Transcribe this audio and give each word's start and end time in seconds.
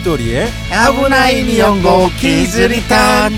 죽돌이의 0.00 0.50
아브나인 0.72 1.58
연고 1.58 2.08
키즈리탄 2.18 3.32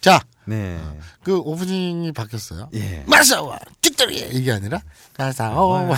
자, 0.00 0.20
네. 0.46 0.80
그 1.24 1.36
오프닝이 1.38 2.12
바뀌었어요. 2.12 2.70
예. 2.74 3.02
마사와 3.08 3.58
죽돌이 3.80 4.30
이게 4.32 4.52
아니라 4.52 4.80
마사와 5.18 5.96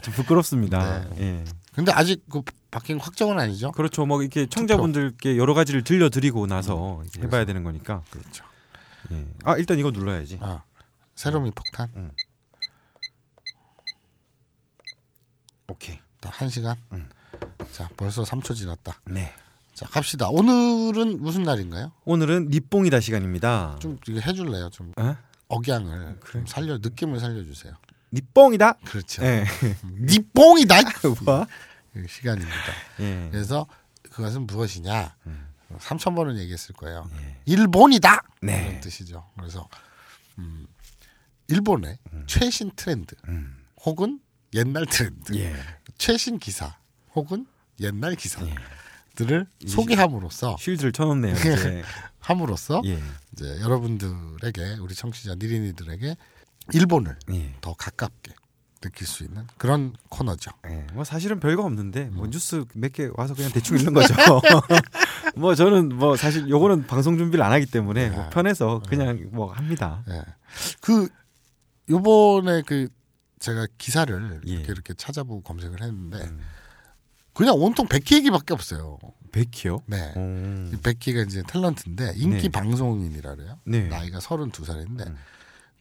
좀 0.00 0.14
부끄럽습니다. 0.14 1.04
예. 1.18 1.44
근데 1.74 1.90
아직 1.92 2.22
그 2.30 2.42
바뀐 2.72 2.98
확정은 2.98 3.38
아니죠? 3.38 3.70
그렇죠. 3.72 4.06
뭐 4.06 4.22
이렇게 4.22 4.46
청자분들께 4.46 5.36
여러 5.36 5.52
가지를 5.54 5.84
들려드리고 5.84 6.46
나서 6.46 7.02
이제 7.06 7.20
해봐야 7.20 7.44
되는 7.44 7.62
거니까. 7.62 8.02
그렇죠. 8.10 8.44
예. 9.12 9.26
아 9.44 9.56
일단 9.58 9.78
이거 9.78 9.90
눌러야지. 9.90 10.38
아, 10.40 10.62
새로미 11.14 11.50
폭탄. 11.50 11.90
음. 11.96 12.10
오케이. 15.68 15.98
딱한 16.20 16.48
시간. 16.48 16.76
음. 16.92 17.08
자, 17.72 17.88
벌써 17.96 18.22
3초 18.22 18.56
지났다. 18.56 19.00
네. 19.04 19.32
자, 19.74 19.86
갑시다. 19.86 20.28
오늘은 20.30 21.20
무슨 21.20 21.42
날인가요? 21.42 21.92
오늘은 22.06 22.48
니뽕이다 22.48 23.00
시간입니다. 23.00 23.76
좀 23.80 23.98
이거 24.08 24.20
해줄래요? 24.20 24.70
좀 24.70 24.92
어? 24.96 25.14
억양을 25.48 26.20
그래. 26.20 26.32
좀 26.32 26.46
살려 26.46 26.78
느낌을 26.78 27.20
살려주세요. 27.20 27.74
니뽕이다. 28.12 28.72
그렇죠. 28.86 29.22
예. 29.24 29.44
니뽕이다. 30.00 30.76
뭐? 31.24 31.46
그 31.92 32.06
시간입니다. 32.06 32.56
예. 33.00 33.28
그래서 33.30 33.66
그것은 34.10 34.46
무엇이냐? 34.46 35.16
음. 35.26 35.48
3천 35.78 36.14
번은 36.14 36.38
얘기했을 36.38 36.74
거예요. 36.74 37.08
예. 37.18 37.36
일본이다. 37.46 38.22
네. 38.42 38.64
그런 38.66 38.80
뜻이죠. 38.80 39.28
그래서 39.36 39.68
음, 40.38 40.66
일본의 41.48 41.98
최신 42.26 42.70
트렌드 42.76 43.14
음. 43.28 43.64
혹은 43.84 44.20
옛날 44.54 44.86
트렌드, 44.86 45.34
예. 45.36 45.54
최신 45.96 46.38
기사 46.38 46.76
혹은 47.14 47.46
옛날 47.80 48.12
예. 48.12 48.16
기사들을 48.16 49.46
소개함으로써 49.66 50.56
쉴드를 50.58 50.92
쳐놓네요. 50.92 51.34
이제. 51.34 51.82
함으로써 52.22 52.82
예. 52.84 53.02
이제 53.32 53.60
여러분들에게 53.60 54.76
우리 54.80 54.94
청취자 54.94 55.34
니린이들에게 55.34 56.16
일본을 56.72 57.18
예. 57.32 57.54
더 57.60 57.74
가깝게 57.74 58.32
느낄 58.82 59.06
수 59.06 59.24
있는 59.24 59.46
그런 59.56 59.94
코너죠. 60.10 60.50
예, 60.68 60.86
뭐 60.92 61.04
사실은 61.04 61.40
별거 61.40 61.64
없는데 61.64 62.08
음. 62.08 62.14
뭐 62.16 62.26
뉴스 62.28 62.64
몇 62.74 62.92
개 62.92 63.08
와서 63.14 63.32
그냥 63.34 63.50
대충 63.50 63.78
읽는 63.78 63.94
거죠. 63.94 64.12
뭐 65.36 65.54
저는 65.54 65.96
뭐 65.96 66.16
사실 66.16 66.46
요거는 66.50 66.86
방송 66.86 67.16
준비를 67.16 67.42
안 67.42 67.52
하기 67.52 67.64
때문에 67.66 68.10
뭐 68.10 68.24
네. 68.24 68.30
편해서 68.30 68.82
그냥 68.88 69.28
뭐 69.32 69.50
합니다. 69.50 70.04
예. 70.10 70.22
그 70.82 71.08
요번에 71.88 72.62
그 72.66 72.88
제가 73.38 73.66
기사를 73.78 74.40
예. 74.46 74.52
이렇게 74.52 74.72
이렇게 74.72 74.94
찾아보고 74.94 75.42
검색을 75.42 75.80
했는데 75.82 76.18
음. 76.18 76.40
그냥 77.32 77.54
온통 77.56 77.86
백희 77.88 78.16
얘기밖에 78.18 78.52
없어요. 78.52 78.98
백희요? 79.32 79.78
네. 79.86 80.12
오. 80.14 80.74
이 80.74 80.76
백희가 80.82 81.22
이제 81.22 81.42
탤런트인데 81.42 82.12
인기 82.16 82.42
네. 82.42 82.48
방송인이라 82.50 83.34
그래요. 83.36 83.58
네. 83.64 83.88
나이가 83.88 84.18
32살인데 84.18 85.06
음. 85.06 85.16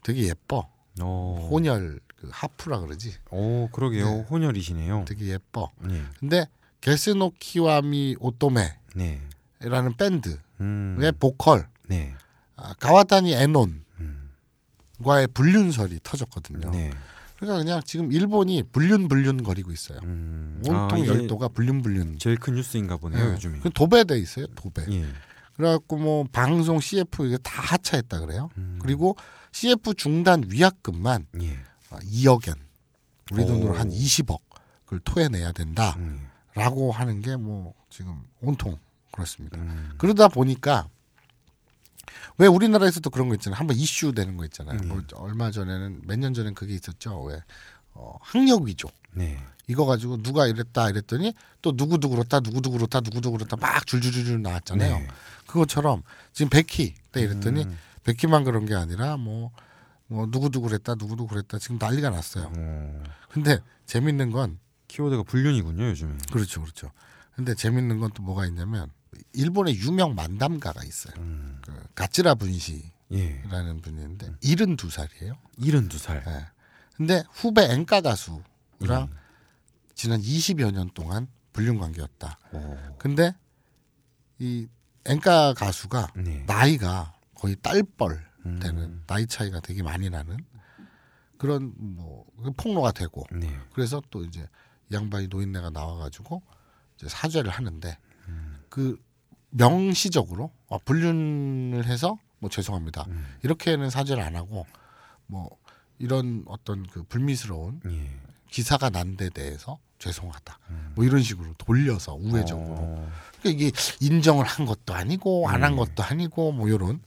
되게 0.03 0.27
예뻐. 0.29 0.69
오. 1.01 1.49
혼혈 1.51 1.99
그 2.21 2.29
하프라 2.31 2.79
그러지. 2.81 3.15
오, 3.31 3.67
그러게요. 3.71 4.05
네. 4.05 4.25
혼혈이시네요. 4.29 5.05
되게 5.07 5.27
예뻐. 5.29 5.71
네. 5.79 6.03
근데 6.19 6.47
게스노키와미 6.81 8.17
오토메라는 8.19 8.71
네. 8.93 9.21
밴드의 9.97 10.37
음. 10.61 11.11
보컬 11.19 11.67
네. 11.87 12.13
아, 12.55 12.75
가와타니 12.79 13.33
에논과의 13.33 13.73
음. 14.01 14.29
불륜설이 15.33 15.99
터졌거든요. 16.03 16.69
네. 16.69 16.91
그러니까 17.37 17.63
그냥 17.63 17.81
지금 17.83 18.11
일본이 18.11 18.61
불륜불륜 18.61 19.41
거리고 19.41 19.71
있어요. 19.71 19.97
음. 20.03 20.61
온통 20.63 21.01
아, 21.01 21.05
열도가 21.05 21.47
불륜불륜. 21.47 22.19
제일 22.19 22.37
큰 22.37 22.53
뉴스인가 22.53 22.97
보네요, 22.97 23.29
예. 23.29 23.33
요즘에. 23.33 23.59
그 23.63 23.71
도배돼 23.71 24.19
있어요. 24.19 24.45
도배. 24.53 24.85
예. 24.91 25.07
그래갖고 25.55 25.97
뭐 25.97 26.25
방송 26.31 26.79
CF 26.79 27.25
이게 27.25 27.37
다 27.39 27.63
하차했다 27.63 28.19
그래요. 28.19 28.49
음. 28.59 28.77
그리고 28.79 29.17
CF 29.51 29.95
중단 29.95 30.43
위약금만 30.47 31.25
예. 31.41 31.59
2억엔 31.99 32.55
우리 33.31 33.45
돈으로 33.45 33.71
오. 33.71 33.75
한 33.75 33.89
20억을 33.89 35.01
토해내야 35.03 35.51
된다라고 35.51 35.97
음. 35.99 36.91
하는 36.91 37.21
게 37.21 37.35
뭐 37.37 37.73
지금 37.89 38.21
온통 38.41 38.77
그렇습니다. 39.11 39.57
음. 39.59 39.91
그러다 39.97 40.27
보니까 40.29 40.87
왜 42.37 42.47
우리나라에서도 42.47 43.09
그런 43.09 43.29
거 43.29 43.35
있잖아요. 43.35 43.59
한번 43.59 43.75
이슈 43.77 44.13
되는 44.13 44.37
거 44.37 44.45
있잖아요. 44.45 44.79
음. 44.81 44.87
뭐 44.87 45.01
얼마 45.15 45.51
전에는 45.51 46.01
몇 46.05 46.17
년 46.17 46.33
전엔 46.33 46.53
그게 46.55 46.73
있었죠. 46.73 47.21
왜 47.23 47.41
어, 47.93 48.17
학력 48.21 48.63
위조 48.63 48.87
네. 49.13 49.37
이거 49.67 49.85
가지고 49.85 50.17
누가 50.21 50.47
이랬다 50.47 50.89
이랬더니 50.89 51.33
또 51.61 51.73
누구도 51.75 52.09
그렇다 52.09 52.39
누구도 52.39 52.71
그렇다 52.71 53.01
누구도 53.01 53.31
그렇다 53.31 53.57
막 53.57 53.85
줄줄줄 53.85 54.41
나왔잖아요. 54.41 54.99
네. 54.99 55.07
그것처럼 55.45 56.03
지금 56.33 56.49
백희 56.49 56.95
때 57.11 57.21
이랬더니 57.21 57.63
음. 57.63 57.77
백희만 58.03 58.43
그런 58.43 58.65
게 58.65 58.73
아니라 58.73 59.17
뭐, 59.17 59.51
뭐 60.11 60.25
누구도 60.29 60.61
그랬다 60.61 60.95
누구도 60.95 61.25
그랬다 61.25 61.57
지금 61.57 61.77
난리가 61.79 62.09
났어요. 62.09 62.51
어. 62.55 63.03
근데 63.29 63.59
재밌는 63.85 64.31
건 64.31 64.59
키워드가 64.89 65.23
불륜이군요, 65.23 65.85
요즘에. 65.85 66.17
그렇죠 66.33 66.61
그렇죠. 66.61 66.91
근데 67.33 67.55
재밌는 67.55 67.99
건 67.99 68.11
또 68.13 68.21
뭐가 68.21 68.45
있냐면 68.47 68.91
일본의 69.33 69.77
유명 69.77 70.13
만담가가 70.15 70.83
있어요. 70.83 71.13
음. 71.17 71.59
그 71.65 71.73
가츠라 71.95 72.35
분시라는 72.35 72.83
예. 73.13 73.81
분인데 73.81 74.33
72살이에요. 74.41 75.37
72살. 75.59 76.27
예. 76.27 76.47
근데 76.97 77.23
후배 77.31 77.63
엔카 77.71 78.01
가수랑 78.01 78.43
음. 78.81 79.07
지난 79.95 80.19
20여 80.21 80.71
년 80.71 80.89
동안 80.93 81.27
불륜 81.53 81.77
관계였다. 81.79 82.37
오. 82.51 82.77
근데 82.97 83.33
이 84.39 84.67
엔카 85.05 85.53
가수가 85.53 86.11
네. 86.17 86.43
나이가 86.47 87.13
거의 87.33 87.55
딸뻘 87.55 88.11
음. 88.11 88.30
되는 88.43 89.01
나이 89.07 89.27
차이가 89.27 89.59
되게 89.59 89.83
많이 89.83 90.09
나는 90.09 90.37
그런 91.37 91.73
뭐 91.77 92.25
폭로가 92.57 92.91
되고 92.91 93.25
네. 93.31 93.49
그래서 93.73 94.01
또 94.09 94.23
이제 94.23 94.47
이 94.89 94.93
양반이 94.93 95.27
노인네가 95.27 95.69
나와가지고 95.71 96.41
이제 96.97 97.07
사죄를 97.09 97.51
하는데 97.51 97.97
그 98.69 98.97
명시적으로 99.49 100.51
아, 100.69 100.77
불륜을 100.85 101.85
해서 101.85 102.17
뭐 102.39 102.49
죄송합니다 102.49 103.05
음. 103.09 103.25
이렇게는 103.43 103.89
사죄를 103.89 104.23
안 104.23 104.35
하고 104.35 104.65
뭐 105.27 105.49
이런 105.99 106.43
어떤 106.47 106.85
그 106.87 107.03
불미스러운 107.03 107.81
예. 107.85 108.09
기사가 108.49 108.89
난 108.89 109.15
데 109.17 109.29
대해서 109.29 109.77
죄송하다 109.99 110.59
음. 110.69 110.91
뭐 110.95 111.05
이런 111.05 111.21
식으로 111.21 111.53
돌려서 111.57 112.15
우회적으로 112.15 112.75
어. 112.77 113.11
그러니까 113.39 113.65
이게 113.65 113.71
인정을 113.99 114.45
한 114.45 114.65
것도 114.65 114.93
아니고 114.93 115.47
안한 115.49 115.73
음. 115.73 115.77
것도 115.77 116.03
아니고 116.03 116.51
뭐 116.53 116.67
이런 116.67 117.01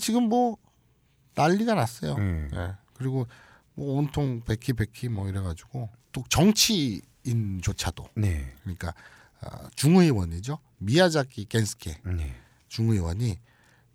지금 0.00 0.28
뭐 0.28 0.56
난리가 1.34 1.74
났어요. 1.74 2.14
음. 2.14 2.50
예. 2.54 2.74
그리고 2.94 3.26
뭐 3.74 3.98
온통 3.98 4.42
백희 4.44 4.74
백희 4.74 5.08
뭐 5.08 5.28
이래가지고 5.28 5.88
또 6.12 6.24
정치인조차도 6.28 8.08
네. 8.16 8.54
그러니까 8.62 8.94
아, 9.40 9.68
중의원이죠 9.74 10.58
미야자키 10.78 11.46
겐스케 11.46 12.00
네. 12.04 12.36
중의원이 12.68 13.38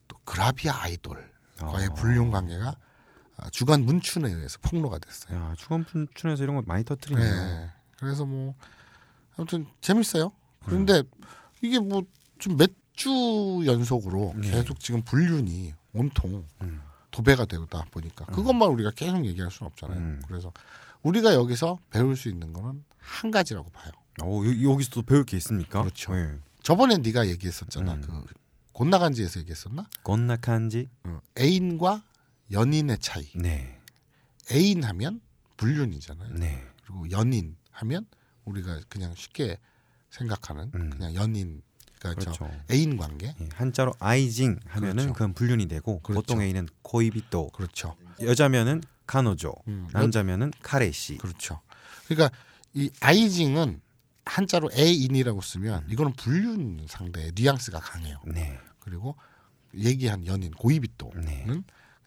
또 0.07 0.17
그라비아 0.23 0.83
아이돌과의 0.83 1.87
어. 1.89 1.93
불륜 1.95 2.31
관계가 2.31 2.75
아, 3.37 3.49
주간 3.51 3.85
문춘에 3.85 4.31
의해서 4.31 4.57
폭로가 4.63 4.97
됐어요. 4.97 5.37
야, 5.37 5.53
주간춘에서 5.57 6.43
이런 6.43 6.55
거 6.55 6.63
많이 6.65 6.83
터뜨리네요. 6.83 7.29
네. 7.29 7.69
그래서 7.99 8.25
뭐 8.25 8.55
아무튼 9.35 9.67
재밌어요. 9.81 10.31
그런데 10.65 11.03
이게 11.61 11.79
뭐 11.79 12.01
좀 12.39 12.57
몇 12.57 12.71
주 12.97 13.63
연속으로 13.65 14.33
네. 14.35 14.51
계속 14.51 14.79
지금 14.79 15.03
불륜이 15.03 15.73
온통 15.93 16.45
음. 16.61 16.81
도배가 17.11 17.45
되다 17.45 17.85
보니까 17.91 18.25
그것만 18.25 18.69
우리가 18.69 18.91
계속 18.91 19.23
얘기할 19.25 19.49
수는 19.49 19.67
없잖아요. 19.71 19.97
음. 19.97 20.21
그래서 20.27 20.51
우리가 21.03 21.33
여기서 21.35 21.79
배울 21.91 22.17
수 22.17 22.27
있는 22.27 22.51
거는 22.51 22.83
한 22.97 23.31
가지라고 23.31 23.69
봐요. 23.69 23.91
어, 24.21 24.41
여, 24.43 24.71
여기서 24.71 24.89
또 24.89 25.01
배울 25.03 25.23
게 25.23 25.37
있습니까? 25.37 25.81
그렇죠. 25.81 26.17
예. 26.17 26.39
저번에 26.63 26.97
네가 26.97 27.27
얘기했었잖아. 27.27 27.93
음. 27.93 28.01
그 28.01 28.23
곤나간지에서 28.73 29.39
얘기했었나? 29.41 29.87
건나칸지? 30.03 30.89
어, 31.05 31.21
애인과 31.39 32.03
연인의 32.51 32.97
차이. 32.99 33.27
네. 33.35 33.79
애인 34.51 34.83
하면 34.83 35.21
불륜이잖아요. 35.57 36.33
네. 36.33 36.63
그리고 36.83 37.09
연인 37.11 37.57
하면 37.71 38.07
우리가 38.45 38.81
그냥 38.89 39.13
쉽게 39.15 39.59
생각하는 40.09 40.71
음. 40.73 40.89
그냥 40.89 41.13
연인 41.13 41.61
그러니까 41.99 42.21
저 42.31 42.45
그렇죠. 42.45 42.63
애인 42.71 42.97
관계. 42.97 43.27
예, 43.39 43.49
한자로 43.53 43.93
아이징 43.99 44.59
하면은 44.67 44.95
그렇죠. 44.95 45.13
그건 45.13 45.33
불륜이 45.33 45.67
되고 45.67 45.99
그렇죠. 45.99 46.21
보통 46.21 46.41
애인은 46.41 46.67
고이비또 46.81 47.49
그렇죠. 47.49 47.95
여자면은 48.21 48.81
카노조 49.05 49.53
음, 49.67 49.87
남자면은 49.91 50.51
카레시 50.61 51.17
그렇죠. 51.17 51.61
그러니까 52.07 52.35
이 52.73 52.89
아이징은 52.99 53.81
한자로 54.25 54.71
애인이라고 54.73 55.41
쓰면 55.41 55.87
이거는 55.89 56.13
불륜 56.13 56.85
상대의 56.87 57.31
뉘앙스가 57.35 57.79
강해요. 57.79 58.19
네. 58.25 58.59
그리고 58.79 59.15
얘기한 59.75 60.25
연인 60.25 60.51
고이비또는 60.51 61.21
네. 61.21 61.45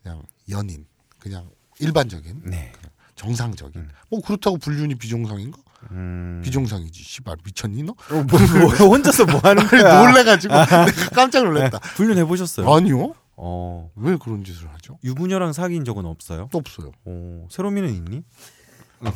그냥 0.03 0.23
연인 0.51 0.87
그냥 1.19 1.51
일반적인 1.79 2.43
네. 2.45 2.73
정상적인 3.17 3.89
뭐 4.11 4.21
그렇다고 4.21 4.59
불륜이 4.59 4.95
비정상인가? 4.97 5.59
음. 5.91 6.41
비정상이지 6.45 7.03
씨발 7.03 7.37
미쳤니 7.45 7.83
너? 7.83 7.93
어, 7.93 7.97
뭐, 8.11 8.25
뭐, 8.25 8.71
혼자서 8.91 9.25
뭐 9.27 9.41
하는 9.43 9.67
거야? 9.67 10.03
놀래가지고 10.05 10.55
내가 10.55 10.87
깜짝 11.15 11.45
놀랐다. 11.45 11.79
불륜 11.97 12.19
해보셨어요? 12.19 12.73
아니요? 12.73 13.15
어. 13.37 13.91
왜 13.97 14.17
그런 14.17 14.45
짓을 14.45 14.69
하죠? 14.75 14.99
유부녀랑 15.03 15.53
사귄 15.53 15.85
적은 15.85 16.05
없어요? 16.05 16.49
또 16.53 16.59
없어요. 16.59 16.93
어. 17.07 17.47
세로미는 17.51 17.95
있니? 17.95 18.23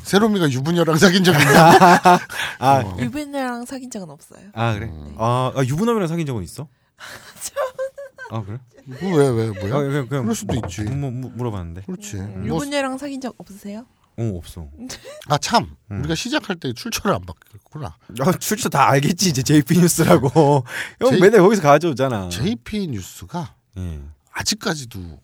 세롬이가 0.03 0.51
유부녀랑 0.51 0.97
사귄 0.97 1.25
적 1.25 1.33
있나? 1.39 2.19
아, 2.59 2.81
어. 2.81 2.97
유빈이랑 2.99 3.67
사귄 3.67 3.91
적은 3.91 4.09
없어요. 4.09 4.41
아 4.55 4.73
그래? 4.73 4.87
음. 4.87 5.15
아, 5.19 5.53
아 5.55 5.63
유부남이랑 5.63 6.09
사귄 6.09 6.25
적은 6.25 6.43
있어? 6.43 6.69
아 8.31 8.43
그래? 8.43 8.59
왜왜 9.03 9.49
아, 9.49 9.53
뭐야? 9.61 9.83
그냥, 9.83 10.09
그냥 10.09 10.23
그럴 10.25 10.35
수도 10.35 10.55
있지. 10.55 10.83
뭐, 10.85 11.11
뭐, 11.11 11.31
물어봤는데. 11.35 11.83
그렇지. 11.83 12.17
뭐, 12.17 12.27
음, 12.27 12.47
유부녀랑 12.47 12.97
사귄 12.99 13.21
적 13.21 13.35
없으세요? 13.39 13.85
어 14.17 14.37
없어. 14.37 14.69
아 15.29 15.39
참, 15.39 15.77
음. 15.91 15.99
우리가 16.01 16.15
시작할 16.15 16.57
때 16.57 16.73
출처를 16.73 17.15
안 17.17 17.23
바뀌었구나. 17.23 17.97
야, 18.21 18.33
출처 18.39 18.69
다 18.69 18.89
알겠지 18.91 19.31
이제 19.31 19.43
JP 19.43 19.79
뉴스라고. 19.81 20.65
형 21.01 21.11
J- 21.11 21.21
맨날 21.21 21.41
거기서 21.41 21.63
가져오잖아. 21.63 22.29
JP 22.29 22.89
뉴스가 22.89 23.57
예. 23.79 24.01
아직까지도 24.33 25.21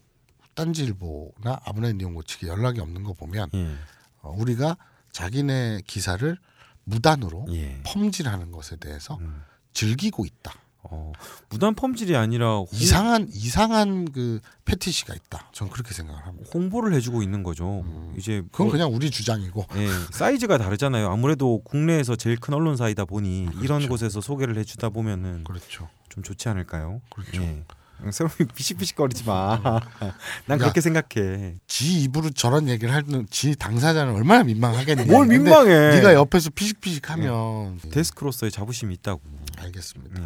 딴지일보나 0.55 1.61
아브라인 1.65 1.99
니온고 1.99 2.23
측에 2.23 2.49
연락이 2.49 2.81
없는 2.81 3.03
거 3.05 3.13
보면 3.13 3.49
예. 3.55 3.77
어, 4.23 4.35
우리가 4.37 4.77
자기네 5.13 5.83
기사를 5.87 6.37
무단으로 6.85 7.47
예. 7.51 7.81
펌질하는 7.85 8.51
것에 8.51 8.77
대해서 8.77 9.17
음. 9.21 9.43
즐기고 9.73 10.25
있다. 10.27 10.53
어, 10.93 11.13
무단 11.51 11.75
펌질이 11.75 12.17
아니라 12.17 12.57
홍, 12.57 12.67
이상한 12.73 13.29
이상한 13.33 14.11
그 14.13 14.41
패티시가 14.65 15.15
있다. 15.15 15.49
저는 15.53 15.73
그렇게 15.73 15.95
생각을 15.95 16.27
합니다. 16.27 16.51
홍보를 16.53 16.93
해주고 16.95 17.23
있는 17.23 17.43
거죠. 17.43 17.83
음. 17.87 18.15
이제 18.19 18.43
그건 18.51 18.67
뭐- 18.67 18.73
그냥 18.73 18.93
우리 18.95 19.11
주장이고. 19.11 19.67
예, 19.77 19.89
사이즈가 20.13 20.59
다르잖아요. 20.59 21.09
아무래도 21.11 21.63
국내에서 21.65 22.17
제일 22.17 22.37
큰 22.39 22.55
언론사이다 22.55 23.05
보니 23.05 23.43
이런 23.63 23.79
그렇죠. 23.79 23.89
곳에서 23.89 24.21
소개를 24.21 24.57
해주다 24.59 24.89
보면은 24.91 25.45
그렇죠. 25.45 25.89
좀 26.09 26.23
좋지 26.25 26.49
않을까요? 26.49 27.01
그렇죠. 27.11 27.41
예. 27.43 27.65
새롬이 28.11 28.35
비식비식거리지 28.57 29.25
마. 29.25 29.61
난 30.47 30.59
야. 30.59 30.63
그렇게 30.63 30.81
생각해. 30.81 31.57
지 31.67 32.03
입으로 32.03 32.31
저런 32.31 32.67
얘기를 32.69 32.95
하는 32.95 33.27
지 33.29 33.55
당사자는 33.55 34.15
얼마나 34.15 34.43
민망하겠니? 34.43 35.05
뭘 35.05 35.27
민망해? 35.27 35.97
네가 35.97 36.15
옆에서 36.15 36.49
피식피식하면 36.51 37.79
데스크로서의 37.93 38.51
자부심이 38.51 38.95
있다고. 38.95 39.21
알겠습니다. 39.59 40.21
예. 40.23 40.25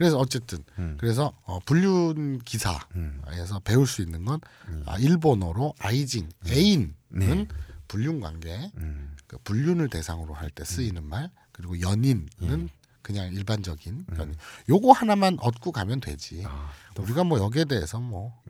그래서 0.00 0.16
어쨌든 0.16 0.64
음. 0.78 0.96
그래서 0.98 1.34
어, 1.42 1.58
불륜 1.66 2.38
기사에서 2.38 2.86
음. 2.96 3.60
배울 3.64 3.86
수 3.86 4.00
있는 4.00 4.24
건 4.24 4.40
음. 4.68 4.82
아, 4.86 4.96
일본어로 4.96 5.74
아이징 5.78 6.30
애인은 6.48 6.94
네. 7.10 7.46
불륜 7.86 8.18
관계 8.20 8.72
음. 8.78 9.14
그 9.26 9.36
불륜을 9.44 9.90
대상으로 9.90 10.32
할 10.32 10.48
때 10.48 10.64
쓰이는 10.64 11.04
말 11.04 11.28
그리고 11.52 11.78
연인은 11.82 12.28
예. 12.40 12.66
그냥 13.02 13.30
일반적인 13.34 14.06
음. 14.10 14.16
연인 14.18 14.34
요거 14.70 14.92
하나만 14.92 15.36
얻고 15.38 15.70
가면 15.70 16.00
되지 16.00 16.44
아, 16.46 16.70
우리가 16.98 17.24
뭐 17.24 17.38
여기에 17.38 17.66
대해서 17.66 18.00
뭐 18.00 18.40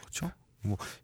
그렇죠. 0.00 0.30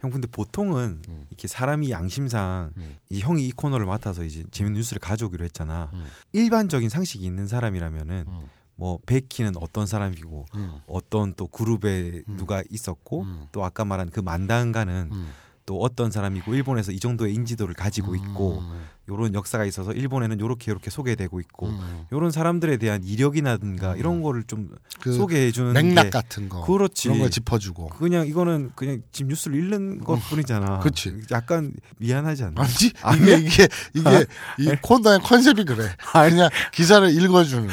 형 0.00 0.10
근데 0.10 0.26
보통은 0.26 1.00
음. 1.08 1.26
이렇게 1.30 1.48
사람이 1.48 1.90
양심상 1.90 2.72
음. 2.76 2.96
이 3.08 3.20
형이 3.20 3.46
이 3.46 3.52
코너를 3.52 3.86
맡아서 3.86 4.22
이제 4.22 4.44
재밌는 4.50 4.76
뉴스를 4.78 5.00
가져오기로 5.00 5.46
했잖아. 5.46 5.88
음. 5.94 6.06
일반적인 6.32 6.90
상식이 6.90 7.24
있는 7.24 7.46
사람이라면은 7.46 8.24
음, 8.28 8.48
뭐 8.76 8.98
베키는 9.06 9.56
어떤 9.56 9.86
사람이고 9.86 10.46
음, 10.54 10.80
어떤 10.86 11.34
또 11.34 11.46
그룹에 11.46 12.22
음. 12.28 12.36
누가 12.36 12.62
있었고 12.70 13.22
음. 13.22 13.48
또 13.52 13.64
아까 13.64 13.84
말한 13.84 14.10
그 14.10 14.20
만다은가는 14.20 15.10
음, 15.12 15.32
또 15.66 15.80
어떤 15.80 16.10
사람이고 16.10 16.54
일본에서 16.54 16.92
이 16.92 17.00
정도의 17.00 17.34
인지도를 17.34 17.74
가지고 17.74 18.14
있고 18.14 18.58
음, 18.58 18.84
요런 19.08 19.34
역사가 19.34 19.64
있어서 19.64 19.92
일본에는 19.92 20.40
요렇게 20.40 20.70
요렇게 20.70 20.90
소개되고 20.90 21.40
있고 21.40 21.68
음. 21.68 22.06
요런 22.12 22.30
사람들에 22.30 22.76
대한 22.76 23.02
이력이라든가 23.04 23.96
이런 23.96 24.22
거를 24.22 24.44
좀 24.44 24.70
그 25.04 25.12
소개해 25.12 25.52
주는 25.52 25.74
맥락 25.74 26.04
게 26.04 26.10
같은 26.10 26.48
거 26.48 26.64
그렇지. 26.64 27.08
그런 27.08 27.20
걸 27.20 27.30
짚어주고 27.30 27.88
그냥 27.90 28.26
이거는 28.26 28.70
그냥 28.74 29.02
지금 29.12 29.28
뉴스를 29.28 29.58
읽는 29.58 30.02
것뿐이잖아. 30.02 30.78
그치. 30.80 31.20
약간 31.30 31.74
미안하지 31.98 32.44
않나? 32.44 32.62
아니지 32.62 32.92
아니야? 33.02 33.36
이게 33.36 33.44
이게 33.44 33.68
이게 33.94 34.26
이 34.72 34.76
코너의 34.80 35.20
컨셉이 35.20 35.64
그래 35.64 35.88
그냥 36.12 36.48
기사를 36.72 37.10
읽어주는 37.10 37.68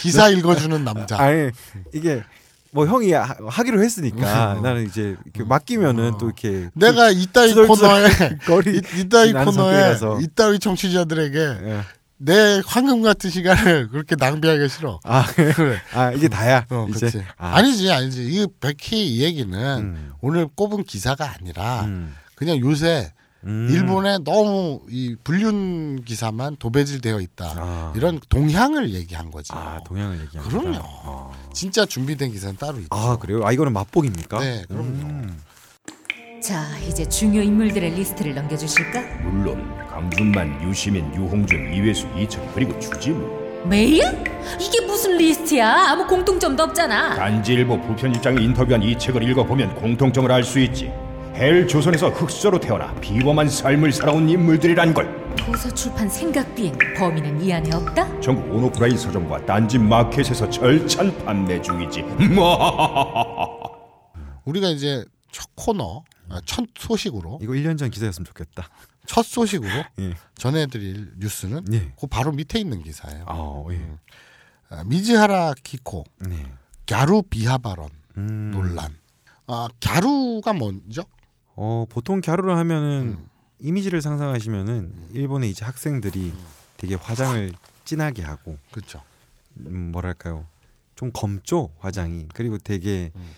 기사 0.00 0.28
읽어주는 0.30 0.82
남자 0.84 1.16
아니 1.20 1.50
이게 1.94 2.24
뭐 2.70 2.86
형이 2.86 3.12
하, 3.12 3.34
하기로 3.46 3.82
했으니까 3.82 4.54
음. 4.54 4.62
나는 4.62 4.86
이제 4.86 5.16
맡기면은 5.46 6.14
어. 6.14 6.18
또 6.18 6.26
이렇게 6.26 6.68
내가 6.74 7.10
이따위 7.10 7.50
투덜투덜 7.54 7.66
코너에 7.66 8.36
거리 8.46 8.76
이, 8.76 9.00
이따위 9.00 9.32
나는 9.32 9.52
코너에. 9.52 9.96
이따위 10.22 10.58
청취자들에게 10.58 11.38
예. 11.38 11.80
내 12.18 12.60
황금 12.66 13.02
같은 13.02 13.30
시간을 13.30 13.88
그렇게 13.90 14.16
낭비하기 14.16 14.68
싫어. 14.68 15.00
아, 15.04 15.24
그래. 15.34 15.80
아 15.94 16.10
이게 16.12 16.28
다야. 16.28 16.66
어, 16.70 16.86
이제 16.90 17.08
그렇지. 17.08 17.24
아, 17.36 17.56
아. 17.56 17.62
니지 17.62 17.90
아니지. 17.90 18.24
이 18.24 18.46
백희 18.60 19.06
이 19.06 19.22
얘기는 19.22 19.54
음. 19.78 20.12
오늘 20.20 20.48
꼽은 20.48 20.84
기사가 20.84 21.32
아니라 21.38 21.82
음. 21.82 22.14
그냥 22.34 22.58
요새 22.58 23.12
음. 23.44 23.68
일본에 23.70 24.18
너무 24.24 24.80
이 24.90 25.14
불륜 25.22 26.02
기사만 26.04 26.56
도배질되어 26.58 27.20
있다. 27.20 27.54
아. 27.56 27.92
이런 27.96 28.18
동향을 28.28 28.92
얘기한 28.94 29.30
거지. 29.30 29.52
아 29.52 29.78
동향을 29.86 30.20
얘기하는 30.22 30.50
그럼요. 30.50 30.78
아. 30.82 31.30
진짜 31.52 31.84
준비된 31.86 32.32
기사는 32.32 32.56
따로 32.56 32.78
있죠. 32.78 32.88
아 32.90 33.16
그래요? 33.16 33.40
아 33.44 33.52
이거는 33.52 33.72
맛보기입니까? 33.72 34.40
네, 34.40 34.64
그럼요. 34.68 34.86
음. 34.88 35.40
자, 36.42 36.64
이제 36.88 37.04
중요 37.08 37.42
인물들의 37.42 37.90
리스트를 37.94 38.34
넘겨주실까? 38.34 39.00
물론 39.24 39.76
강준만, 39.88 40.68
유시민, 40.68 41.12
유홍준, 41.14 41.74
이외수, 41.74 42.06
이철 42.16 42.48
그리고 42.54 42.78
주진우 42.78 43.66
메일? 43.68 44.02
이게 44.60 44.80
무슨 44.86 45.16
리스트야? 45.16 45.90
아무 45.90 46.06
공통점도 46.06 46.62
없잖아. 46.62 47.16
딴지일보 47.16 47.80
부편집장이 47.82 48.42
인터뷰한 48.44 48.82
이 48.84 48.96
책을 48.96 49.22
읽어보면 49.30 49.74
공통점을 49.74 50.30
알 50.30 50.44
수 50.44 50.60
있지 50.60 50.92
헬조선에서 51.38 52.08
흙수저로 52.10 52.58
태어나 52.58 52.92
비범한 52.96 53.48
삶을 53.48 53.92
살아온 53.92 54.28
인물들이란 54.28 54.92
걸 54.92 55.36
도서 55.36 55.72
출판 55.72 56.08
생각비행 56.08 56.76
범인은 56.96 57.40
이 57.40 57.52
안에 57.52 57.72
없다? 57.72 58.20
전국 58.20 58.52
온오프라인 58.52 58.98
서점과 58.98 59.46
딴지 59.46 59.78
마켓에서 59.78 60.50
절찬 60.50 61.16
판매 61.24 61.62
중이지 61.62 62.02
우리가 64.46 64.68
이제 64.70 65.04
첫 65.30 65.48
코너, 65.54 66.02
아, 66.28 66.40
첫 66.44 66.64
소식으로 66.76 67.38
이거 67.40 67.52
1년 67.52 67.78
전 67.78 67.88
기사였으면 67.90 68.26
좋겠다. 68.26 68.68
첫 69.06 69.24
소식으로 69.24 69.70
예. 70.00 70.14
전해드릴 70.34 71.12
뉴스는 71.18 71.72
예. 71.72 71.92
그 72.00 72.08
바로 72.08 72.32
밑에 72.32 72.58
있는 72.58 72.82
기사예요. 72.82 73.24
아 73.28 73.62
예. 73.70 73.80
아, 74.70 74.82
미즈하라 74.84 75.54
키코 75.62 76.02
네. 76.26 76.46
갸루 76.86 77.22
비하 77.30 77.58
발언 77.58 77.90
음. 78.16 78.50
논란. 78.50 78.96
아 79.46 79.68
갸루가 79.80 80.52
뭔죠? 80.52 81.04
어 81.60 81.86
보통 81.88 82.20
갸루를 82.20 82.56
하면은 82.56 83.16
음. 83.18 83.28
이미지를 83.58 84.00
상상하시면은 84.00 84.92
일본의 85.12 85.50
이제 85.50 85.64
학생들이 85.64 86.32
되게 86.76 86.94
화장을 86.94 87.52
진하게 87.84 88.22
하고 88.22 88.56
그렇죠. 88.70 89.02
음, 89.66 89.90
뭐랄까요 89.90 90.46
좀 90.94 91.10
검죠 91.12 91.70
화장이 91.80 92.28
그리고 92.32 92.58
되게 92.58 93.10
음. 93.16 93.30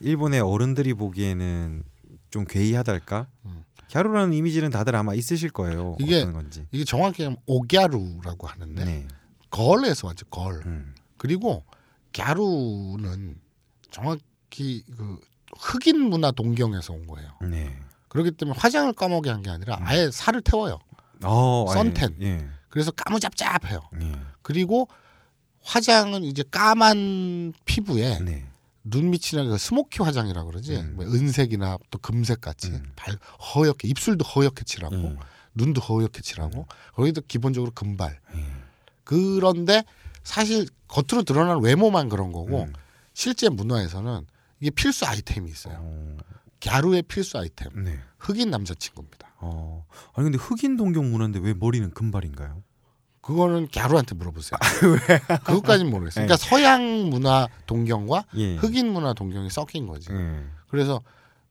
일본의 0.00 0.40
어른들이 0.40 0.92
보기에는 0.94 1.84
좀 2.30 2.44
괴이하달까 2.44 3.28
음. 3.44 3.62
갸루라는 3.92 4.32
이미지는 4.32 4.70
다들 4.70 4.96
아마 4.96 5.14
있으실 5.14 5.50
거예요 5.50 5.96
이게 6.00 6.20
어떤 6.20 6.32
건지 6.32 6.66
이게 6.72 6.84
정확히 6.84 7.22
하면 7.22 7.38
오갸루라고 7.46 8.48
하는데 8.48 8.84
네. 8.84 9.06
걸에서 9.50 10.08
왔죠 10.08 10.26
걸. 10.26 10.62
음. 10.66 10.94
그리고 11.16 11.64
갸루는 12.12 13.38
정확히 13.92 14.82
그 14.96 15.20
흑인 15.56 16.00
문화 16.00 16.30
동경에서 16.30 16.92
온 16.92 17.06
거예요. 17.06 17.30
네. 17.42 17.74
그렇기 18.08 18.32
때문에 18.32 18.58
화장을 18.58 18.92
까먹게 18.92 19.30
한 19.30 19.42
게 19.42 19.50
아니라 19.50 19.78
아예 19.82 20.10
살을 20.10 20.40
태워요. 20.42 20.78
어, 21.24 21.66
선텐. 21.72 22.14
아니, 22.18 22.24
예. 22.26 22.48
그래서 22.68 22.90
까무잡잡해요. 22.92 23.80
예. 24.02 24.12
그리고 24.42 24.88
화장은 25.62 26.24
이제 26.24 26.42
까만 26.50 27.52
피부에 27.64 28.18
네. 28.20 28.46
눈 28.84 29.10
밑이나 29.10 29.44
그 29.44 29.58
스모키 29.58 30.02
화장이라고 30.02 30.50
그러지. 30.50 30.76
음. 30.76 30.92
뭐 30.96 31.04
은색이나 31.04 31.78
또 31.90 31.98
금색 31.98 32.40
같이 32.40 32.68
음. 32.68 32.92
발 32.96 33.16
허옇게 33.54 33.88
입술도 33.88 34.24
허옇게 34.24 34.64
칠하고 34.64 34.94
음. 34.94 35.18
눈도 35.54 35.80
허옇게 35.80 36.22
칠하고 36.22 36.66
거기도 36.94 37.20
기본적으로 37.26 37.72
금발. 37.74 38.18
예. 38.34 38.44
그런데 39.04 39.84
사실 40.22 40.66
겉으로 40.86 41.24
드러나는 41.24 41.62
외모만 41.62 42.08
그런 42.08 42.32
거고 42.32 42.62
음. 42.64 42.72
실제 43.12 43.48
문화에서는 43.48 44.26
이게 44.60 44.70
필수 44.70 45.06
아이템이 45.06 45.50
있어요. 45.50 45.76
어, 45.80 46.16
갸루의 46.60 47.02
필수 47.02 47.38
아이템. 47.38 47.84
네. 47.84 47.98
흑인 48.18 48.50
남자친구입니다. 48.50 49.34
어. 49.40 49.86
아니 50.14 50.24
근데 50.24 50.38
흑인 50.38 50.76
동경 50.76 51.10
문화인데 51.10 51.38
왜 51.40 51.54
머리는 51.54 51.90
금발인가요? 51.90 52.62
그거는 53.20 53.68
갸루한테 53.72 54.14
물어보세요. 54.14 54.58
그것까지는 55.44 55.90
모르겠어요. 55.90 56.26
그러니까 56.26 56.36
네. 56.36 56.48
서양 56.48 57.10
문화 57.10 57.46
동경과 57.66 58.24
예. 58.36 58.56
흑인 58.56 58.90
문화 58.90 59.12
동경이 59.12 59.50
섞인 59.50 59.86
거지. 59.86 60.10
예. 60.12 60.44
그래서 60.68 61.02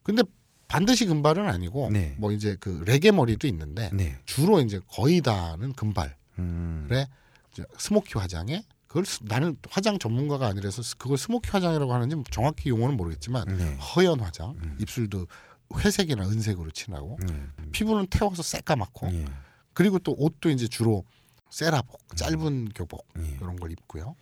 근데 0.01 0.23
반드시 0.67 1.05
금발은 1.05 1.47
아니고 1.47 1.89
네. 1.91 2.15
뭐 2.17 2.31
이제 2.31 2.57
그 2.59 2.83
레게 2.85 3.11
머리도 3.11 3.47
있는데 3.47 3.89
네. 3.93 4.17
주로 4.25 4.59
이제 4.59 4.79
거의 4.91 5.21
다는 5.21 5.73
금발. 5.73 6.15
음. 6.39 6.85
그래 6.87 7.07
스모키 7.77 8.17
화장에 8.17 8.63
그걸 8.87 9.05
스- 9.05 9.19
나는 9.23 9.57
화장 9.69 9.99
전문가가 9.99 10.47
아니라서 10.47 10.81
스- 10.81 10.97
그걸 10.97 11.17
스모키 11.17 11.49
화장이라고 11.49 11.93
하는지 11.93 12.15
정확히 12.31 12.69
용어는 12.69 12.95
모르겠지만 12.97 13.45
네. 13.57 13.75
허연 13.75 14.19
화장 14.21 14.55
입술도 14.79 15.27
회색이나 15.75 16.23
은색으로 16.27 16.71
칠하고 16.71 17.17
음. 17.29 17.51
피부는 17.73 18.07
태워서 18.07 18.41
새까맣고 18.43 19.09
예. 19.11 19.25
그리고 19.73 19.99
또 19.99 20.15
옷도 20.17 20.49
이제 20.49 20.67
주로 20.67 21.03
세라복 21.49 22.15
짧은 22.15 22.69
교복 22.69 23.05
예. 23.19 23.37
이런 23.41 23.57
걸 23.57 23.71
입고요 23.71 24.15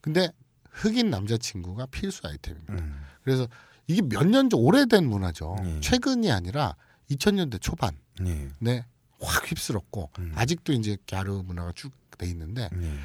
근데 0.00 0.28
흑인 0.70 1.10
남자친구가 1.10 1.86
필수 1.86 2.20
아이템입니다 2.26 2.74
음. 2.74 3.02
그래서 3.24 3.48
이게 3.88 4.02
몇 4.02 4.24
년 4.24 4.48
전 4.48 4.60
오래된 4.60 5.04
문화죠 5.08 5.56
예. 5.64 5.80
최근이 5.80 6.30
아니라 6.30 6.76
2000년대 7.10 7.60
초반 7.60 7.98
예. 8.24 8.48
네, 8.60 8.84
확 9.20 9.50
휩쓸었고 9.50 10.10
음. 10.20 10.32
아직도 10.36 10.72
이제 10.74 10.96
갸르 11.08 11.42
문화가 11.44 11.72
쭉 11.74 11.92
돼 12.18 12.26
있는데 12.26 12.68
예. 12.74 12.98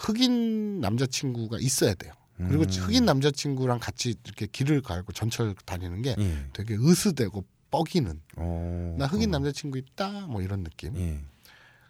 흑인 0.00 0.80
남자친구가 0.80 1.58
있어야 1.60 1.94
돼요. 1.94 2.12
그리고 2.38 2.62
음. 2.62 2.68
흑인 2.70 3.04
남자친구랑 3.04 3.80
같이 3.80 4.14
이렇게 4.24 4.46
길을 4.46 4.80
갈고 4.80 5.12
전철 5.12 5.54
다니는 5.66 6.00
게 6.00 6.14
예. 6.18 6.46
되게 6.54 6.74
으스대고 6.74 7.44
뻐기는 7.70 8.18
어. 8.36 8.96
나 8.98 9.06
흑인 9.06 9.28
어. 9.28 9.32
남자친구 9.32 9.76
있다 9.76 10.26
뭐 10.26 10.40
이런 10.40 10.64
느낌. 10.64 10.96
예. 10.96 11.20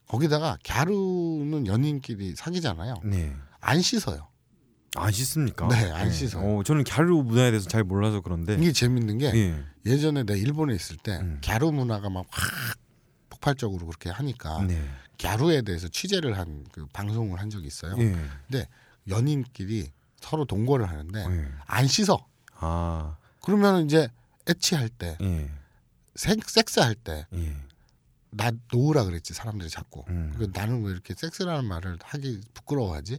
거기다가 0.08 0.58
갸루는 0.64 1.68
연인끼리 1.68 2.34
사귀잖아요. 2.34 2.94
네. 3.04 3.32
안 3.60 3.80
씻어요. 3.80 4.26
안 4.96 5.12
씻습니까? 5.12 5.68
네, 5.68 5.88
안 5.92 6.08
예. 6.08 6.10
씻어요. 6.10 6.42
어, 6.58 6.62
저는 6.64 6.82
갸루 6.82 7.22
문화에 7.22 7.52
대해서 7.52 7.68
잘 7.68 7.84
몰라서 7.84 8.20
그런데. 8.20 8.54
이게 8.54 8.72
재밌는 8.72 9.18
게 9.18 9.26
예. 9.32 9.64
예전에 9.86 10.24
내가 10.24 10.36
일본에 10.36 10.74
있을 10.74 10.96
때 10.96 11.18
음. 11.20 11.40
갸루 11.44 11.70
문화가 11.70 12.10
막 12.10 12.26
확 12.30 12.76
폭발적으로 13.40 13.86
그렇게 13.86 14.10
하니까 14.10 14.62
네. 14.62 14.80
갸루에 15.20 15.62
대해서 15.62 15.88
취재를 15.88 16.38
한 16.38 16.64
그 16.72 16.86
방송을 16.92 17.40
한 17.40 17.50
적이 17.50 17.66
있어요. 17.66 17.96
예. 17.98 18.66
연인끼리 19.08 19.90
서로 20.20 20.44
동거를 20.44 20.88
하는데 20.88 21.18
예. 21.28 21.48
안 21.66 21.86
씻어. 21.86 22.24
아. 22.54 23.16
그러면 23.42 23.86
이제 23.86 24.08
애치할 24.48 24.88
때, 24.90 25.16
예. 25.20 25.50
생, 26.14 26.38
섹스할 26.46 26.94
때, 26.94 27.26
예. 27.34 27.56
나 28.32 28.52
놓으라 28.72 29.04
그랬지 29.04 29.34
사람들이 29.34 29.68
자꾸. 29.68 30.04
음. 30.08 30.32
그 30.38 30.50
나는 30.52 30.84
왜 30.84 30.92
이렇게 30.92 31.14
섹스라는 31.14 31.64
말을 31.64 31.98
하기 32.02 32.40
부끄러워하지? 32.54 33.18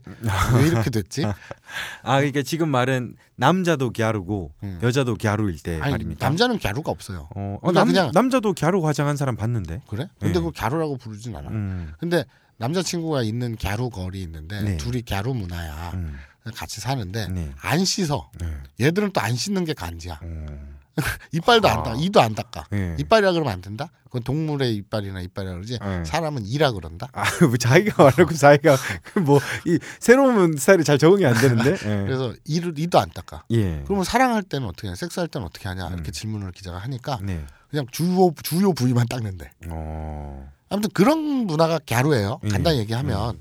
왜 0.56 0.66
이렇게 0.66 0.88
됐지? 0.90 1.22
아, 2.02 2.16
그러니까 2.16 2.42
지금 2.42 2.70
말은 2.70 3.16
남자도 3.36 3.92
갸루고 3.92 4.52
음. 4.62 4.78
여자도 4.82 5.16
갸루일 5.16 5.58
때 5.62 5.78
아니 5.82 5.92
말입니까? 5.92 6.26
남자는 6.26 6.58
갸루가 6.58 6.90
없어요. 6.90 7.28
어, 7.36 7.58
어, 7.62 7.70
그러니까 7.72 7.80
남, 7.80 7.88
그냥- 7.88 8.10
남자도 8.14 8.54
갸루 8.54 8.86
화장한 8.86 9.16
사람 9.18 9.36
봤는데. 9.36 9.82
그래? 9.86 10.08
근데 10.18 10.32
네. 10.32 10.38
그걸 10.38 10.52
갸루라고 10.52 10.96
부르진 10.96 11.36
않아. 11.36 11.48
음. 11.50 11.92
근데 11.98 12.24
남자친구가 12.56 13.22
있는 13.22 13.56
갸루 13.56 13.90
거리 13.90 14.22
있는데 14.22 14.62
네. 14.62 14.76
둘이 14.78 15.02
갸루 15.02 15.34
문화야. 15.34 15.90
음. 15.94 16.16
같이 16.54 16.80
사는데 16.80 17.28
네. 17.28 17.52
안 17.60 17.84
씻어. 17.84 18.30
네. 18.40 18.46
얘들은 18.80 19.12
또 19.12 19.20
안 19.20 19.36
씻는 19.36 19.64
게 19.64 19.74
간지야. 19.74 20.18
어. 20.98 21.02
이빨도 21.32 21.68
아. 21.68 21.72
안 21.72 21.82
닦아. 21.82 21.96
이도 21.98 22.20
안 22.20 22.34
닦아. 22.34 22.64
예. 22.74 22.96
이빨이라 22.98 23.32
그러면 23.32 23.52
안 23.52 23.60
된다? 23.60 23.88
그건 24.04 24.22
동물의 24.24 24.74
이빨이나 24.76 25.20
이빨이라 25.22 25.54
그러지. 25.54 25.78
예. 25.82 26.04
사람은 26.04 26.44
이라 26.44 26.72
그런다. 26.72 27.08
아, 27.12 27.24
뭐 27.46 27.56
자기가 27.56 28.02
말하고 28.02 28.32
자기가 28.34 28.76
뭐 29.24 29.40
이 29.66 29.78
새로운 30.00 30.56
스타일이 30.56 30.84
잘 30.84 30.98
적응이 30.98 31.24
안 31.24 31.34
되는데. 31.34 31.70
예. 31.72 32.04
그래서 32.04 32.34
이를 32.44 32.78
이도 32.78 32.98
안 32.98 33.10
닦아. 33.10 33.44
예. 33.52 33.82
그러면 33.84 34.04
사랑할 34.04 34.42
때는 34.42 34.68
어떻게 34.68 34.88
하냐? 34.88 34.96
섹스할 34.96 35.28
때는 35.28 35.46
어떻게 35.46 35.68
하냐? 35.68 35.88
이렇게 35.88 36.10
음. 36.10 36.12
질문을 36.12 36.52
기자가 36.52 36.78
하니까 36.78 37.18
네. 37.22 37.44
그냥 37.70 37.86
주요 37.90 38.32
주요 38.42 38.72
부위만 38.74 39.06
닦는데. 39.08 39.50
어. 39.68 40.50
아무튼 40.68 40.90
그런 40.92 41.18
문화가 41.18 41.78
갸루예요. 41.86 42.40
예. 42.44 42.48
간단히 42.48 42.78
얘기하면. 42.80 43.40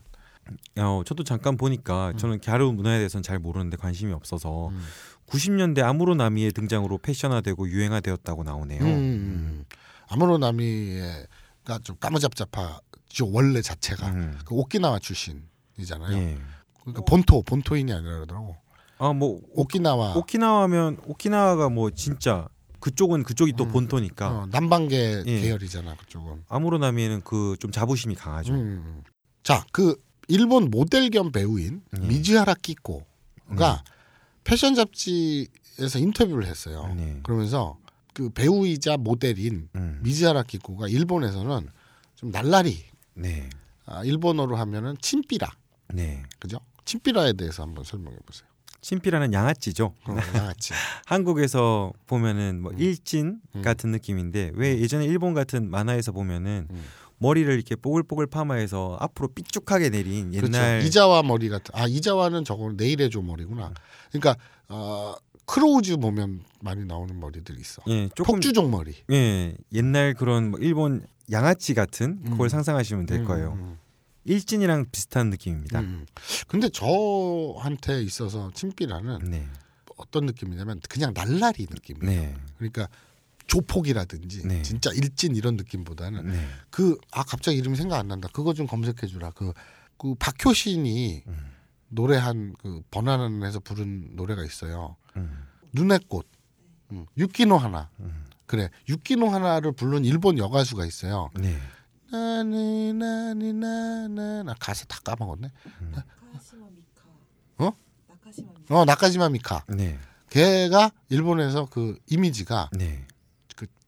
어, 0.80 1.02
저도 1.06 1.24
잠깐 1.24 1.56
보니까 1.56 2.12
저는 2.18 2.42
갸루 2.42 2.74
문화에 2.74 2.98
대해서는 2.98 3.24
잘 3.24 3.40
모르는데 3.40 3.78
관심이 3.78 4.12
없어서 4.12 4.68
음. 4.70 4.84
90년대 5.32 5.82
아무로나미의 5.84 6.52
등장으로 6.52 6.98
패션화되고 6.98 7.70
유행화되었다고 7.70 8.44
나오네요. 8.44 8.82
음, 8.82 8.86
음. 8.88 9.66
아무로나미가 10.10 11.80
좀 11.84 11.96
까무잡잡하죠 12.00 13.32
원래 13.32 13.62
자체가 13.62 14.08
음. 14.10 14.40
그 14.46 14.56
오키나와 14.56 15.00
출신이잖아요. 15.00 16.18
예. 16.18 16.38
그러니까 16.82 17.04
본토 17.06 17.42
본토인이 17.44 17.92
아니라 17.94 18.16
그러더라고. 18.16 18.56
아, 18.98 19.14
뭐 19.14 19.42
오키나와 19.54 20.16
오키나와면 20.18 21.02
오키나와가 21.06 21.70
뭐 21.70 21.90
진짜 21.92 22.48
그쪽은 22.82 23.24
그쪽이 23.24 23.54
또 23.54 23.64
음. 23.66 23.72
본토니까 23.72 24.28
어, 24.30 24.48
남방계 24.52 25.24
예. 25.26 25.42
계열이잖아 25.42 25.96
그쪽은. 25.96 26.44
아무로나미에는 26.50 27.22
그 27.22 27.56
좀 27.60 27.72
자부심이 27.72 28.16
강하죠. 28.16 28.54
음. 28.54 29.04
자, 29.44 29.66
그 29.72 29.96
일본 30.28 30.70
모델 30.70 31.10
겸 31.10 31.32
배우인 31.32 31.82
예. 31.96 32.08
미즈하라 32.08 32.56
키코가 32.62 33.84
패션 34.44 34.76
잡지에서 34.76 36.00
인터뷰를 36.00 36.46
했어요. 36.46 36.94
네. 36.96 37.20
그러면서 37.24 37.78
그 38.14 38.30
배우이자 38.30 38.98
모델인 38.98 39.70
음. 39.76 40.00
미즈하라 40.04 40.44
키코가 40.44 40.88
일본에서는 40.88 41.70
좀 42.16 42.32
날라리 42.32 42.84
네. 43.14 43.50
아, 43.86 44.04
일본어로 44.04 44.56
하면은 44.58 44.96
친삐라 45.02 45.50
네. 45.94 46.24
그죠? 46.40 46.60
친삐라에 46.86 47.34
대해서 47.34 47.64
한번 47.64 47.84
설명해 47.84 48.18
보세요. 48.26 48.48
친피라는 48.82 49.32
양아치죠. 49.32 49.94
어, 50.06 50.16
양아치. 50.36 50.74
한국에서 51.06 51.94
보면은 52.08 52.62
뭐 52.62 52.72
일진 52.74 53.40
음. 53.56 53.62
같은 53.62 53.92
느낌인데 53.92 54.52
왜 54.56 54.80
예전에 54.80 55.06
일본 55.06 55.34
같은 55.34 55.70
만화에서 55.70 56.12
보면은 56.12 56.68
음. 56.72 56.84
머리를 57.22 57.54
이렇게 57.54 57.76
뽀글뽀글 57.76 58.26
파마해서 58.28 58.98
앞으로 59.00 59.28
삐쭉하게 59.30 59.90
내린 59.90 60.34
옛날 60.34 60.80
그렇죠. 60.80 60.88
이자와 60.88 61.22
머리 61.22 61.50
같은. 61.50 61.74
아 61.76 61.86
이자와는 61.88 62.44
저거 62.44 62.74
내일의조 62.76 63.22
머리구나. 63.22 63.74
그러니까 64.12 64.36
어, 64.68 65.14
크로우즈 65.46 65.98
보면 65.98 66.42
많이 66.62 66.84
나오는 66.84 67.18
머리들 67.20 67.60
있어. 67.60 67.84
예, 67.90 68.10
조금 68.16 68.36
폭주종 68.36 68.72
머리. 68.72 68.96
예, 69.12 69.56
옛날 69.72 70.16
그런 70.16 70.50
뭐 70.50 70.60
일본 70.60 71.06
양아치 71.32 71.76
같은 71.76 72.24
그걸 72.24 72.48
음. 72.48 72.50
상상하시면 72.50 73.06
될 73.06 73.20
음, 73.20 73.26
거예요. 73.26 73.54
음, 73.54 73.78
일진이랑 74.24 74.88
비슷한 74.92 75.30
느낌입니다. 75.30 75.80
음. 75.80 76.08
근데 76.48 76.70
저한테 76.70 78.02
있어서 78.02 78.50
친삐라는 78.56 79.20
네. 79.30 79.48
어떤 79.98 80.26
느낌이냐면 80.26 80.80
그냥 80.90 81.14
날라리 81.14 81.68
느낌이에요. 81.70 82.22
네. 82.22 82.36
그러니까 82.58 82.88
조폭이라든지 83.52 84.48
네. 84.48 84.62
진짜 84.62 84.92
일진 84.94 85.36
이런 85.36 85.58
느낌보다는 85.58 86.26
네. 86.26 86.48
그아 86.70 87.24
갑자기 87.28 87.58
이름이 87.58 87.76
생각 87.76 88.00
안 88.00 88.08
난다. 88.08 88.30
그거 88.32 88.54
좀 88.54 88.66
검색해 88.66 89.08
주라. 89.08 89.32
그, 89.32 89.52
그 89.98 90.16
박효신이 90.16 91.24
음. 91.28 91.52
노래한 91.90 92.56
그 92.62 92.82
번안에서 92.92 93.60
부른 93.60 94.16
노래가 94.16 94.46
있어요. 94.46 94.96
음. 95.18 95.46
눈의 95.74 96.00
꽃. 96.08 96.28
음. 96.94 97.06
유키노 97.18 97.58
하나. 97.58 97.90
음. 98.00 98.24
그래. 98.46 98.70
유키노 98.88 99.28
하나를 99.28 99.74
부른 99.74 100.06
일본 100.06 100.38
여가수가 100.38 100.86
있어요. 100.86 101.30
네. 101.36 101.58
나니 102.10 102.94
나니 102.94 103.52
나나 103.52 104.44
나 104.44 104.56
가사 104.60 104.86
다 104.86 105.00
까먹었네. 105.04 105.52
나카시마 105.92 106.68
미카. 106.70 107.04
어? 107.58 107.74
나카시마 108.08 108.50
미카. 108.60 108.76
어 108.76 108.86
나카지마 108.86 109.30
미카. 109.30 109.66
네. 109.68 110.00
걔가 110.30 110.92
일본에서 111.10 111.66
그 111.66 112.00
이미지가 112.10 112.70
네. 112.74 113.06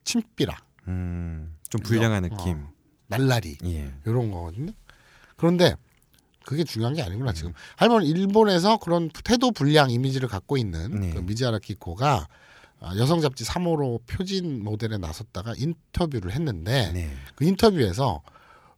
그 0.04 0.12
친삐라, 0.12 0.58
음. 0.88 1.56
좀 1.70 1.82
불량한 1.82 2.26
어. 2.26 2.28
느낌. 2.28 2.66
날라리 3.08 3.58
예. 3.66 3.92
이런 4.06 4.32
거거든요. 4.32 4.72
그런데 5.38 5.76
그게 6.46 6.64
중요한 6.64 6.94
게 6.94 7.02
아니구나 7.02 7.32
지금. 7.34 7.54
할머니 7.76 8.08
일본에서 8.10 8.78
그런 8.78 9.10
태도 9.24 9.52
불량 9.52 9.90
이미지를 9.90 10.28
갖고 10.28 10.58
있는 10.58 11.00
네. 11.00 11.12
그 11.12 11.20
미즈하라 11.20 11.60
키코가 11.60 12.28
아, 12.80 12.96
여성 12.98 13.22
잡지 13.22 13.46
3호로 13.46 14.06
표진 14.08 14.64
모델에 14.64 14.98
나섰다가 14.98 15.54
인터뷰를 15.58 16.32
했는데 16.34 16.92
네. 16.92 17.14
그 17.36 17.46
인터뷰에서 17.46 18.22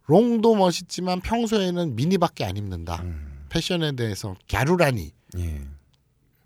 롱도 0.06 0.56
멋있지만 0.56 1.22
평소에는 1.22 1.96
미니밖에 1.96 2.46
안 2.46 2.58
입는다. 2.58 3.02
음. 3.02 3.46
패션에 3.50 3.94
대해서 3.94 4.36
갸루라니 4.50 5.12
예. 5.38 5.62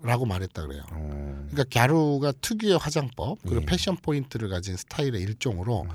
라고 0.01 0.25
말했다 0.25 0.65
그래요. 0.65 0.83
어. 0.91 1.47
그러니까 1.49 1.63
갸루가 1.79 2.31
특유의 2.39 2.77
화장법 2.77 3.39
그리고 3.43 3.61
예. 3.61 3.65
패션 3.65 3.97
포인트를 3.97 4.49
가진 4.49 4.77
스타일의 4.77 5.21
일종으로 5.21 5.87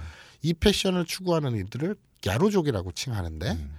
이 0.42 0.52
패션을 0.52 1.06
추구하는 1.06 1.56
이들을 1.56 1.96
갸루족이라고 2.23 2.92
칭하는데 2.92 3.50
음. 3.50 3.76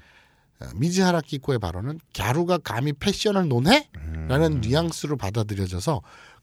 어, 0.61 0.65
미즈하라 0.75 1.21
키코의 1.21 1.59
발언은 1.59 1.99
갸루가 2.15 2.57
감히 2.59 2.93
패션을 2.93 3.47
논해? 3.47 3.89
음. 3.97 4.27
라는 4.27 4.61
뉘앙스로 4.61 5.17
받아들여져서 5.17 6.01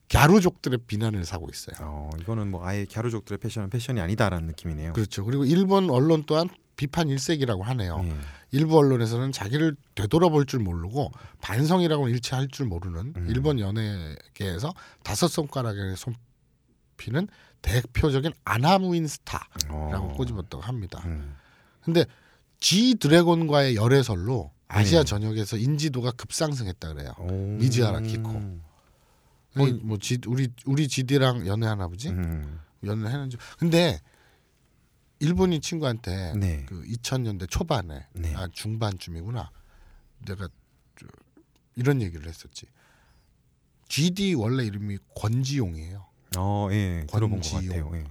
갸루족들의 0.09 0.81
비난을 0.87 1.25
사고 1.25 1.49
있어요. 1.51 1.77
어, 1.81 2.11
이거는 2.21 2.51
뭐 2.51 2.65
아예 2.67 2.85
갸루족들의 2.85 3.39
패션은 3.39 3.71
패션이 3.71 4.01
아니다라는 4.01 4.47
느낌이네요. 4.49 4.93
그렇죠. 4.93 5.25
그리고 5.25 5.45
일본 5.45 5.91
언론 5.91 6.25
또한 6.27 6.49
비판 6.77 7.09
일색이라고 7.09 7.63
하네요. 7.63 8.01
예. 8.05 8.15
일부 8.53 8.79
언론에서는 8.79 9.33
자기를 9.33 9.77
되돌아볼 9.95 10.47
줄 10.47 10.61
모르고 10.61 11.11
반성이라고 11.41 12.09
일치할 12.09 12.49
줄 12.49 12.67
모르는 12.67 13.15
음. 13.17 13.27
일본 13.29 13.59
연예계에서 13.59 14.75
다섯 15.03 15.29
손가락에 15.29 15.95
손피는 15.97 17.29
대표적인 17.63 18.33
아나무인 18.45 19.07
스타라고 19.07 19.69
어. 19.71 20.15
꼬집었다고 20.17 20.63
합니다. 20.63 21.03
음. 21.07 21.37
근데 21.81 22.05
G 22.61 22.95
드래곤과의 22.95 23.77
열애설로 23.77 24.53
아시아 24.69 25.01
네. 25.01 25.05
전역에서 25.05 25.57
인지도가 25.57 26.13
급상승했다 26.13 26.93
그래요. 26.93 27.13
오. 27.19 27.31
미즈하라 27.59 28.01
키코. 28.01 28.31
어, 28.31 29.67
이뭐 29.67 29.99
G, 29.99 30.19
우리 30.27 30.49
우리 30.65 30.89
GD랑 30.89 31.47
연애하나 31.47 31.89
보지? 31.89 32.09
음. 32.09 32.61
연애했는지. 32.85 33.37
근데 33.59 34.01
일본인 35.23 35.61
친구한테 35.61 36.33
네. 36.35 36.65
그 36.67 36.83
2000년대 36.83 37.49
초반에 37.49 38.07
네. 38.13 38.35
아 38.35 38.49
중반쯤이구나. 38.53 39.53
내가 40.27 40.49
저, 40.99 41.07
이런 41.77 42.03
얘기를 42.03 42.27
했었지. 42.27 42.67
GD 43.87 44.35
원래 44.35 44.65
이름이 44.65 44.99
권지용이에요. 45.15 46.05
어, 46.37 46.69
예. 46.73 47.07
권지용. 47.09 47.97
예. 47.97 48.05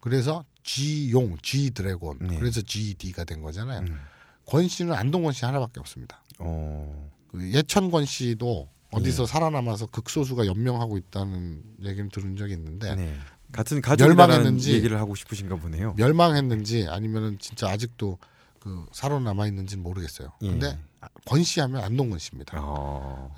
그래서 0.00 0.44
G용, 0.64 1.36
G 1.42 1.70
드래곤. 1.70 2.18
네. 2.20 2.38
그래서 2.40 2.60
GD가 2.60 3.22
된 3.22 3.40
거잖아요. 3.40 3.82
음. 3.82 4.00
권 4.44 4.66
씨는 4.66 4.94
안동권 4.94 5.32
씨 5.32 5.44
하나밖에 5.44 5.78
없습니다. 5.78 6.24
어. 6.40 7.08
그 7.28 7.52
예천권 7.52 8.04
씨도 8.04 8.68
어디서 8.90 9.22
예. 9.22 9.26
살아남아서 9.26 9.86
극소수가 9.86 10.46
연명하고 10.46 10.96
있다는 10.98 11.62
얘기를 11.82 12.08
들은 12.08 12.36
적이 12.36 12.54
있는데 12.54 12.96
네. 12.96 13.16
같은 13.56 13.80
가족이라는 13.80 14.60
얘기를 14.62 14.98
하고 14.98 15.14
싶으신가 15.14 15.56
보네요. 15.56 15.94
멸망했는지 15.96 16.86
아니면은 16.88 17.38
진짜 17.38 17.68
아직도 17.70 18.18
그 18.60 18.86
살아남아 18.92 19.46
있는지는 19.46 19.82
모르겠어요. 19.82 20.32
예. 20.42 20.48
근데 20.50 20.78
권씨 21.26 21.60
하면 21.60 21.82
안동권 21.82 22.18
씨입니다. 22.18 22.58
어. 22.60 23.32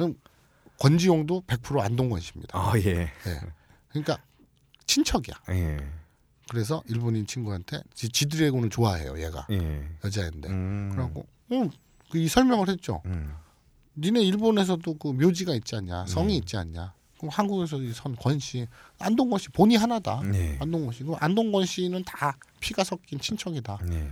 권지용도 0.78 1.42
100% 1.46 1.80
안동권 1.80 2.20
씨입니다. 2.20 2.58
아, 2.58 2.72
예. 2.78 3.10
예. 3.26 3.40
그러니까 3.90 4.18
친척이야. 4.86 5.34
예. 5.50 5.78
그래서 6.50 6.82
일본인 6.88 7.26
친구한테 7.26 7.82
지- 7.94 8.08
지드래곤을 8.08 8.70
좋아해요. 8.70 9.20
얘가 9.22 9.46
예. 9.50 9.86
여자인데. 10.04 10.48
음. 10.48 10.90
그래갖고 10.92 11.26
응, 11.52 11.70
그이 12.10 12.28
설명을 12.28 12.68
했죠. 12.70 13.02
음. 13.06 13.34
니네 13.98 14.22
일본에서도 14.22 14.94
그 14.98 15.08
묘지가 15.08 15.54
있지 15.56 15.76
않냐, 15.76 16.06
성이 16.06 16.28
네. 16.28 16.34
있지 16.36 16.56
않냐. 16.56 16.94
그럼 17.18 17.30
한국에서 17.32 17.78
이선 17.78 18.16
권씨, 18.16 18.66
안동권 18.98 19.38
씨 19.38 19.48
본이 19.50 19.76
하나다. 19.76 20.22
네. 20.22 20.56
안동권 20.60 20.92
씨. 20.92 21.02
그럼 21.02 21.16
안동권 21.20 21.66
씨는 21.66 22.04
다 22.04 22.36
피가 22.60 22.84
섞인 22.84 23.18
친척이다. 23.18 23.78
네. 23.84 24.10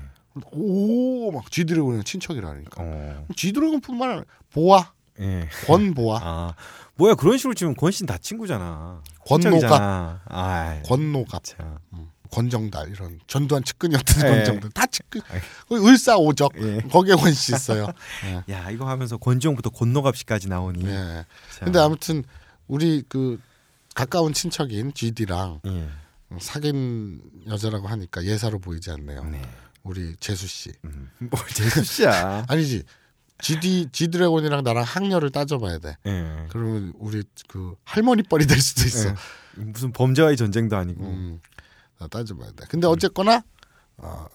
오, 0.52 1.30
막 1.30 1.50
지드래곤의 1.50 2.04
친척이라니까. 2.04 2.82
어. 2.82 3.26
지드래곤뿐만 3.36 4.08
아니라 4.10 4.24
보아, 4.52 4.92
예. 5.20 5.48
권보아, 5.66 6.20
아. 6.22 6.54
뭐야, 6.96 7.14
그런 7.14 7.38
식으로 7.38 7.54
치면 7.54 7.74
권씨는 7.76 8.06
다 8.06 8.18
친구잖아. 8.18 9.02
권노갑, 9.26 9.52
친척이잖아. 9.52 10.22
아. 10.26 10.82
권노갑, 10.84 11.44
참. 11.44 11.78
음, 11.94 12.10
권정달 12.30 12.90
이런 12.90 13.18
전두환 13.26 13.64
측근이었던 13.64 14.26
예. 14.26 14.30
권정달 14.30 14.70
다 14.72 14.86
측근. 14.86 15.20
아이. 15.30 15.40
그 15.68 15.86
을사오적 15.86 16.52
예. 16.60 16.80
거기에 16.90 17.14
권씨 17.14 17.54
있어요. 17.54 17.86
예. 18.26 18.42
야, 18.52 18.70
이거 18.70 18.86
하면서 18.88 19.16
권지용부터 19.16 19.70
권노갑씨까지 19.70 20.48
나오니. 20.48 20.84
예. 20.86 21.24
참. 21.54 21.64
근데 21.64 21.78
아무튼 21.78 22.24
우리 22.66 23.02
그 23.08 23.40
가까운 23.94 24.32
친척인 24.32 24.92
GD랑 24.94 25.60
예. 25.66 25.88
사귄 26.40 27.20
여자라고 27.46 27.86
하니까 27.88 28.24
예사로 28.24 28.58
보이지 28.58 28.90
않네요. 28.90 29.24
네. 29.24 29.40
우리 29.82 30.16
재수 30.16 30.46
씨. 30.46 30.72
음. 30.84 31.10
뭘 31.18 31.46
재수 31.48 31.84
씨야. 31.84 32.44
아니지. 32.48 32.82
GD 33.38 33.88
지드래곤이랑 33.92 34.64
나랑 34.64 34.82
학렬을 34.82 35.30
따져봐야 35.30 35.78
돼. 35.78 35.96
예. 36.06 36.46
그러면 36.50 36.92
우리 36.96 37.22
그 37.48 37.76
할머니 37.84 38.22
뻘이 38.22 38.46
될 38.46 38.60
수도 38.60 38.82
있어. 38.84 39.10
예. 39.10 39.14
무슨 39.62 39.92
범죄와의 39.92 40.36
전쟁도 40.36 40.76
아니고. 40.76 41.04
음, 41.04 41.40
나 41.98 42.08
따져봐야 42.08 42.50
돼. 42.52 42.64
근데 42.68 42.86
어쨌거나 42.86 43.42
어, 43.98 44.26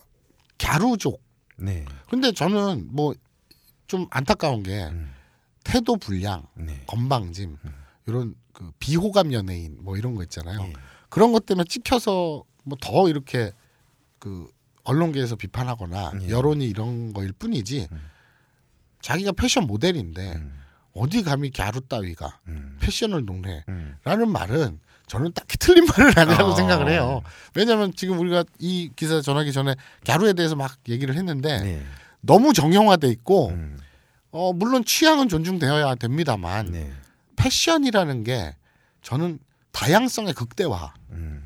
갸루족. 0.58 1.22
네. 1.58 1.86
근데 2.10 2.32
저는 2.32 2.89
뭐 2.91 3.13
좀 3.91 4.08
안타까운 4.10 4.63
게 4.63 4.86
음. 4.86 5.13
태도 5.65 5.98
불량, 5.98 6.48
네. 6.56 6.82
건방짐 6.88 7.58
이런 8.12 8.36
그 8.54 8.71
비호감 8.80 9.32
연예인 9.32 9.78
뭐 9.82 9.97
이런 9.97 10.15
거 10.15 10.24
있잖아요. 10.24 10.60
예. 10.62 10.74
그런 11.10 11.32
것 11.32 11.45
때문에 11.45 11.63
찍혀서 11.67 12.43
뭐 12.63 12.78
더 12.82 13.08
이렇게 13.10 13.52
그 14.19 14.47
언론계에서 14.84 15.36
비판하거나 15.38 16.12
예. 16.24 16.30
여론이 16.30 16.65
이런 16.67 17.13
거일 17.13 17.32
뿐이지 17.32 17.88
음. 17.91 18.02
자기가 19.02 19.32
패션 19.32 19.65
모델인데 19.65 20.34
음. 20.34 20.60
어디 20.93 21.24
감히 21.24 21.52
갸루 21.52 21.82
따위가 21.88 22.39
음. 22.47 22.78
패션을 22.82 23.26
농해라는 23.26 23.63
음. 23.69 24.32
말은 24.32 24.80
저는 25.08 25.32
딱히 25.34 25.58
틀린 25.58 25.86
말은 25.97 26.17
아니라고 26.17 26.52
아. 26.52 26.56
생각을 26.56 26.89
해요. 26.89 27.21
왜냐하면 27.56 27.93
지금 27.95 28.19
우리가 28.19 28.43
이 28.60 28.91
기사 28.95 29.21
전하기 29.21 29.52
전에 29.54 29.76
갸루에 30.06 30.34
대해서 30.34 30.56
막 30.56 30.78
얘기를 30.89 31.15
했는데 31.15 31.60
네. 31.62 31.84
너무 32.19 32.54
정형화돼 32.54 33.08
있고 33.10 33.50
음. 33.50 33.78
어 34.32 34.54
물론 34.54 34.86
취향은 34.86 35.30
존중되어야 35.30 35.95
됩니다만 35.95 36.71
네. 36.71 36.91
패션이라는 37.42 38.24
게 38.24 38.56
저는 39.02 39.40
다양성의 39.72 40.34
극대화. 40.34 40.94
음. 41.12 41.44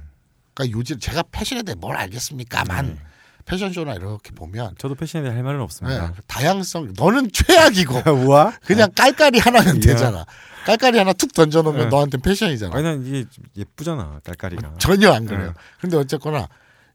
그러니까 0.54 0.78
요즘 0.78 1.00
제가 1.00 1.24
패션에 1.32 1.64
대해 1.64 1.76
뭘 1.76 1.96
알겠습니까만 1.98 2.96
네. 2.96 3.02
패션쇼나 3.46 3.94
이렇게 3.94 4.32
보면 4.32 4.74
저도 4.80 4.96
패션에 4.96 5.22
대해 5.24 5.34
할 5.34 5.44
말은 5.44 5.62
없습니다. 5.62 6.08
네, 6.08 6.14
다양성 6.28 6.94
너는 6.98 7.30
최악이고 7.32 8.10
우와? 8.26 8.58
그냥 8.64 8.90
깔깔이 8.96 9.38
하나면 9.40 9.78
야. 9.78 9.80
되잖아. 9.80 10.26
깔깔이 10.66 10.98
하나 10.98 11.14
툭 11.14 11.32
던져놓으면 11.34 11.84
네. 11.84 11.90
너한테 11.90 12.18
패션이잖아. 12.18 12.76
아니 12.76 12.84
난 12.84 13.06
이게 13.06 13.26
좀 13.30 13.44
예쁘잖아 13.56 14.22
깔깔이가. 14.24 14.76
전혀 14.80 15.12
안 15.14 15.26
그래요. 15.26 15.48
네. 15.50 15.54
근데 15.80 15.98
어쨌거나 15.98 16.50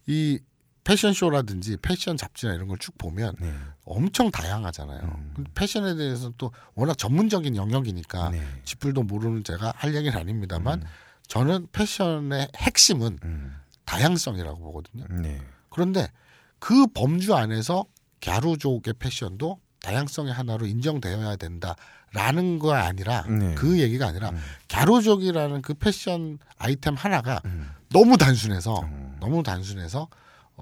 이 0.07 0.41
패션쇼라든지 0.91 1.77
패션 1.83 2.17
잡지나 2.17 2.55
이런 2.55 2.67
걸 2.69 2.77
쭉 2.81 2.97
보면 2.99 3.35
네. 3.41 3.53
엄청 3.85 4.31
다양하잖아요. 4.31 5.01
음. 5.03 5.45
패션에 5.55 5.95
대해서 5.97 6.33
또 6.39 6.51
워낙 6.75 6.97
전문적인 6.97 7.57
영역이니까 7.57 8.31
네. 8.31 8.43
쥐뿔도 8.65 9.03
모르는 9.03 9.45
제가 9.45 9.73
할 9.77 9.95
얘기는 9.95 10.17
아닙니다만 10.19 10.81
음. 10.81 10.87
저는 11.29 11.69
패션의 11.73 12.49
핵심은 12.57 13.19
음. 13.23 13.57
다양성이라고 13.85 14.59
보거든요. 14.59 15.05
네. 15.11 15.41
그런데 15.69 16.11
그 16.59 16.87
범주 16.89 17.35
안에서 17.35 17.85
갸루족의 18.23 18.95
패션도 18.99 19.61
다양성의 19.83 20.33
하나로 20.33 20.67
인정되어야 20.67 21.37
된다라는 21.37 22.59
거 22.59 22.73
아니라 22.75 23.23
네. 23.29 23.55
그 23.55 23.79
얘기가 23.79 24.07
아니라 24.09 24.31
음. 24.31 24.41
갸루족이라는 24.69 25.63
그 25.63 25.75
패션 25.75 26.39
아이템 26.59 26.95
하나가 26.95 27.41
음. 27.45 27.71
너무 27.91 28.17
단순해서 28.17 28.81
음. 28.81 29.17
너무 29.21 29.43
단순해서 29.43 30.09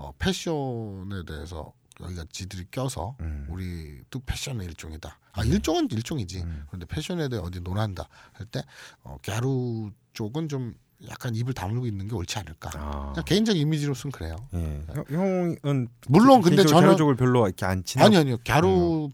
어, 0.01 0.13
패션에 0.19 1.25
대해서 1.27 1.73
여기가 2.01 2.25
지들이 2.31 2.67
껴서 2.71 3.17
음. 3.21 3.47
우리도 3.51 4.21
패션의 4.25 4.67
일종이다. 4.69 5.19
아 5.33 5.43
일종은 5.43 5.89
일종이지. 5.91 6.43
음. 6.43 6.63
그런데 6.69 6.87
패션에 6.87 7.29
대해 7.29 7.43
어디 7.43 7.61
논한다 7.61 8.09
할 8.33 8.47
때 8.47 8.63
어, 9.03 9.19
갸루 9.25 9.91
쪽은 10.13 10.49
좀 10.49 10.75
약간 11.09 11.35
입을 11.35 11.55
다물고 11.55 11.87
있는 11.87 12.07
게 12.07 12.15
옳지 12.15 12.39
않을까. 12.39 12.71
아. 12.75 13.13
그냥 13.15 13.25
개인적 13.25 13.57
이미지로서는 13.57 14.13
그래요. 14.13 14.37
예. 14.55 14.85
형- 14.95 15.05
형은 15.11 15.89
물론 16.09 16.41
근데 16.43 16.65
저는 16.65 16.83
갸루족을 16.89 17.17
별로 17.17 17.47
이렇게 17.47 17.67
안 17.67 17.83
친하. 17.83 18.07
아니 18.07 18.17
아니요 18.17 18.37
갸루 18.47 19.11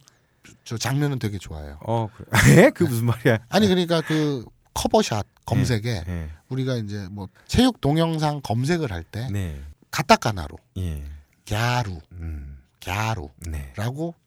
저 0.65 0.77
장면은 0.77 1.19
되게 1.19 1.39
좋아해요. 1.39 1.79
어 1.87 2.09
그래. 2.15 2.27
그 2.77 2.85
무슨 2.85 3.07
말이야? 3.07 3.39
아니 3.49 3.67
그러니까 3.67 4.03
그 4.03 4.45
커버샷 4.75 5.27
검색에 5.47 6.05
예. 6.07 6.31
우리가 6.49 6.77
이제 6.77 7.07
뭐 7.11 7.29
체육 7.47 7.81
동영상 7.81 8.41
검색을 8.43 8.91
할때 8.93 9.29
네. 9.31 9.63
가타카나로 9.95 10.59
예. 10.79 11.05
갸루 11.47 12.01
음. 12.15 12.59
갸루라고 12.85 13.35
네. 13.47 13.73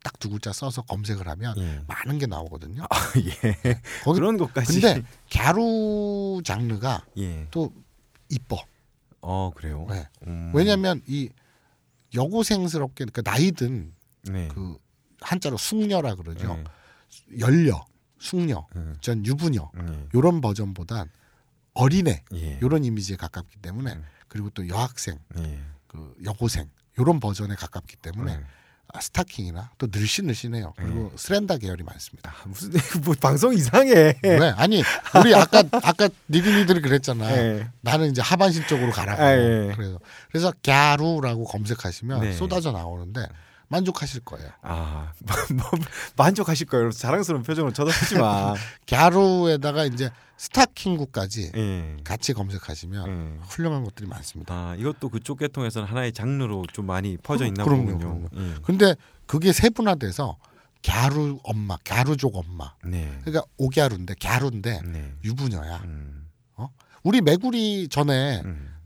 딱 0.04 0.18
두 0.20 0.30
글자 0.30 0.52
써서 0.52 0.82
검색을 0.82 1.28
하면 1.28 1.54
예. 1.58 1.84
많은 1.88 2.18
게 2.18 2.26
나오거든요. 2.26 2.84
아, 2.90 2.96
예. 3.20 3.82
거기 4.04 4.20
그런 4.20 4.38
것까지. 4.38 4.80
근데 4.80 5.04
갸루 5.32 6.42
장르가 6.44 7.06
예. 7.18 7.48
또 7.52 7.72
이뻐. 8.30 8.58
어 9.22 9.52
그래요. 9.54 9.86
네. 9.90 10.08
음. 10.26 10.52
왜냐하면 10.56 11.02
이 11.06 11.30
여고생스럽게 12.16 13.06
그러니까 13.06 13.30
나이든 13.30 13.94
네. 14.24 14.48
그 14.48 14.78
한자로 15.22 15.58
숙녀라 15.58 16.16
그러죠. 16.16 16.56
네. 16.56 16.64
연려, 17.40 17.86
숙녀, 18.20 18.66
음. 18.76 18.96
전 19.02 19.24
유부녀 19.26 19.70
네. 19.76 20.08
요런 20.16 20.40
버전보단 20.42 21.12
어린애 21.74 22.24
예. 22.34 22.58
요런 22.62 22.86
이미지에 22.86 23.18
가깝기 23.18 23.58
때문에 23.58 23.94
음. 23.94 24.06
그리고 24.28 24.50
또 24.52 24.68
여학생, 24.68 25.18
예. 25.38 25.60
그 25.88 26.16
여고생 26.24 26.70
요런 27.00 27.20
버전에 27.20 27.56
가깝기 27.56 27.98
때문에 27.98 28.38
네. 28.38 28.44
아, 28.94 29.02
스타킹이나 29.02 29.72
또 29.78 29.88
늘씬늘씬해요. 29.92 30.74
그리고 30.78 31.12
스렌다 31.18 31.58
계열이 31.58 31.84
많습니다. 31.84 32.32
아, 32.32 32.48
무슨 32.48 32.72
뭐 33.04 33.14
방송 33.20 33.54
이상해. 33.54 34.18
왜? 34.24 34.54
아니 34.56 34.82
우리 35.20 35.36
아까 35.36 35.64
아까 35.72 36.10
니들니들이 36.30 36.82
그랬잖아. 36.82 37.32
예. 37.32 37.68
나는 37.82 38.10
이제 38.12 38.22
하반신 38.22 38.66
쪽으로 38.68 38.92
가라고. 38.92 39.22
아, 39.22 39.34
예. 39.34 39.74
그래서 39.76 40.00
그래서 40.30 40.54
갸루라고 40.64 41.44
검색하시면 41.44 42.22
네. 42.22 42.34
쏟아져 42.34 42.72
나오는데 42.72 43.28
만족하실 43.68 44.22
거예요. 44.22 44.50
아, 44.62 45.12
뭐, 45.54 45.70
만족하실 46.16 46.68
거예요. 46.68 46.92
자랑스러운 46.92 47.44
표정으로 47.44 47.74
쳐다보지 47.74 48.16
마. 48.18 48.54
갸루에다가 48.88 49.84
이제 49.86 50.10
스타킹구까지 50.38 51.52
예. 51.56 51.98
같이 52.04 52.34
검색하시면 52.34 53.10
예. 53.10 53.40
훌륭한 53.48 53.84
것들이 53.84 54.08
많습니다. 54.08 54.54
아, 54.54 54.76
이것도 54.76 55.10
그쪽 55.10 55.40
계통에서는 55.40 55.88
하나의 55.88 56.14
장르로 56.14 56.66
좀 56.72 56.86
많이 56.86 57.18
퍼져 57.18 57.46
있나 57.46 57.64
그럼요, 57.64 57.98
보군요. 57.98 58.30
예. 58.36 58.56
근데 58.64 58.96
그게 59.26 59.52
세분화돼서 59.52 60.38
갸루 60.86 61.40
엄마, 61.44 61.76
갸루족 61.84 62.36
엄마. 62.36 62.74
네. 62.86 63.20
그러니까 63.22 63.44
오갸루인데 63.58 64.16
갸루인데 64.22 64.82
네. 64.86 65.14
유부녀야. 65.24 65.78
음. 65.86 66.28
우리 67.04 67.22
메구리 67.22 67.88
전에 67.88 68.42
음. 68.44 68.77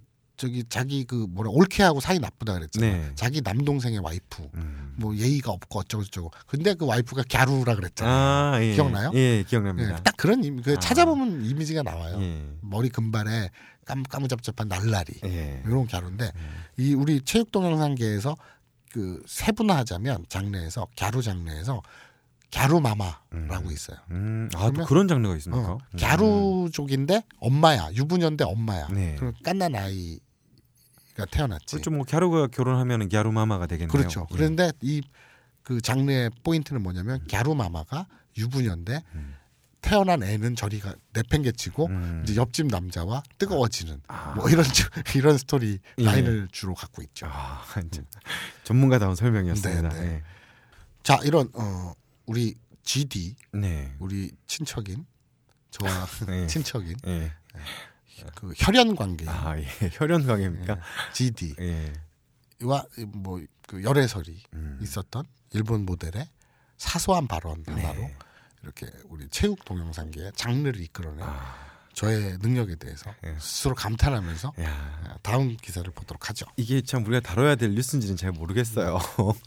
저기 0.41 0.63
자기 0.67 1.04
그 1.04 1.27
뭐라 1.30 1.51
올케하고 1.51 1.99
사이 1.99 2.17
나쁘다 2.17 2.54
그랬잖아. 2.54 2.84
네. 2.84 3.12
자기 3.13 3.41
남동생의 3.41 3.99
와이프. 3.99 4.49
음. 4.56 4.95
뭐 4.97 5.15
예의가 5.15 5.51
없고 5.51 5.82
어쩌고 5.82 6.04
저쩌고. 6.06 6.32
근데 6.47 6.73
그 6.73 6.88
와이프가 6.88 7.25
갸루라 7.30 7.75
그랬잖아. 7.75 8.56
아, 8.56 8.63
예. 8.63 8.73
기억나요? 8.73 9.12
예, 9.13 9.43
기억납니다. 9.47 9.91
예, 9.91 10.04
딱 10.04 10.17
그런 10.17 10.43
이미 10.43 10.63
그 10.63 10.73
아. 10.73 10.80
찾아보면 10.80 11.45
이미지가 11.45 11.84
나와요. 11.84 12.19
예. 12.23 12.43
머리 12.62 12.89
금발에 12.89 13.51
깜 13.86 14.01
까무잡잡한 14.01 14.67
날라리 14.67 15.13
예. 15.25 15.62
이런 15.63 15.86
갸루인데 15.86 16.32
음. 16.36 16.63
이 16.77 16.95
우리 16.95 17.21
체육 17.21 17.51
동영상계에서 17.51 18.36
그 18.91 19.21
세분화하자면 19.27 20.25
장르에서 20.27 20.88
갸루 20.97 21.21
장르에서 21.21 21.84
갸루 22.51 22.82
마마라고 22.82 23.67
음. 23.67 23.71
있어요. 23.71 23.97
음, 24.10 24.49
아, 24.56 24.71
또 24.71 24.86
그런 24.86 25.08
장르가 25.08 25.36
있습니까? 25.38 25.73
어, 25.73 25.77
갸루족인데 25.99 27.25
엄마야 27.38 27.91
유부녀인데 27.93 28.43
엄마야. 28.43 28.88
네. 28.88 29.15
그럼 29.17 29.34
깐난 29.43 29.75
아이 29.75 30.19
가 31.25 31.31
태어났지. 31.31 31.75
그렇죠. 31.75 31.91
뭐 31.91 32.05
갸루가 32.05 32.47
결혼하면은 32.47 33.10
갸루 33.10 33.31
마마가 33.31 33.67
되겠네요. 33.67 33.91
그렇죠. 33.91 34.27
예. 34.31 34.36
그런데 34.36 34.71
이그 34.81 35.81
장르의 35.81 36.31
포인트는 36.43 36.81
뭐냐면 36.81 37.25
갸루 37.29 37.55
마마가 37.55 38.07
유부녀인데 38.38 39.03
음. 39.15 39.36
태어난 39.81 40.21
애는 40.21 40.55
저리가 40.55 40.93
내팽개치고 41.13 41.88
음. 41.88 42.21
이제 42.23 42.36
옆집 42.36 42.67
남자와 42.67 43.23
뜨거워지는 43.39 44.01
아. 44.07 44.34
뭐 44.36 44.47
이런 44.49 44.63
주- 44.63 44.88
이런 45.17 45.38
스토리 45.38 45.79
예. 45.97 46.03
라인을 46.03 46.49
주로 46.51 46.75
갖고 46.75 47.01
있죠. 47.01 47.25
아, 47.29 47.63
이제 47.86 48.03
전문가다운 48.63 49.15
설명이었습니다. 49.15 49.89
네, 49.89 49.99
네. 50.01 50.23
자 51.03 51.19
이런 51.23 51.49
어 51.55 51.93
우리 52.27 52.53
GD 52.84 53.36
예. 53.55 53.57
네. 53.57 53.95
우리 53.99 54.31
친척인 54.45 55.05
저와 55.71 56.05
네. 56.27 56.45
친척인 56.47 56.95
예. 57.07 57.31
그 58.36 58.53
혈연 58.55 58.95
관계인 58.95 59.29
아, 59.29 59.57
예. 59.57 59.65
혈연 59.93 60.25
관계입니까? 60.25 60.79
GD와 61.13 61.55
예. 61.60 61.93
뭐그 63.05 63.84
열애설이 63.84 64.43
음. 64.53 64.79
있었던 64.81 65.25
일본 65.53 65.86
모델의 65.86 66.27
사소한 66.77 67.27
발언 67.27 67.63
하나로 67.67 67.99
네. 68.01 68.15
이렇게 68.63 68.88
우리 69.10 69.27
체육 69.29 69.63
동영상계의 69.65 70.31
장르를 70.36 70.81
이끌어낸 70.81 71.23
아, 71.23 71.71
저의 71.93 72.38
능력에 72.41 72.75
대해서 72.75 73.13
예. 73.25 73.36
스스로 73.39 73.75
감탄하면서 73.75 74.53
야. 74.62 75.17
다음 75.21 75.57
기사를 75.57 75.89
보도록 75.91 76.29
하죠. 76.29 76.45
이게 76.57 76.81
참 76.81 77.05
우리가 77.05 77.19
다뤄야 77.19 77.55
될 77.55 77.73
뉴스인지는 77.73 78.17
잘 78.17 78.31
모르겠어요. 78.31 78.99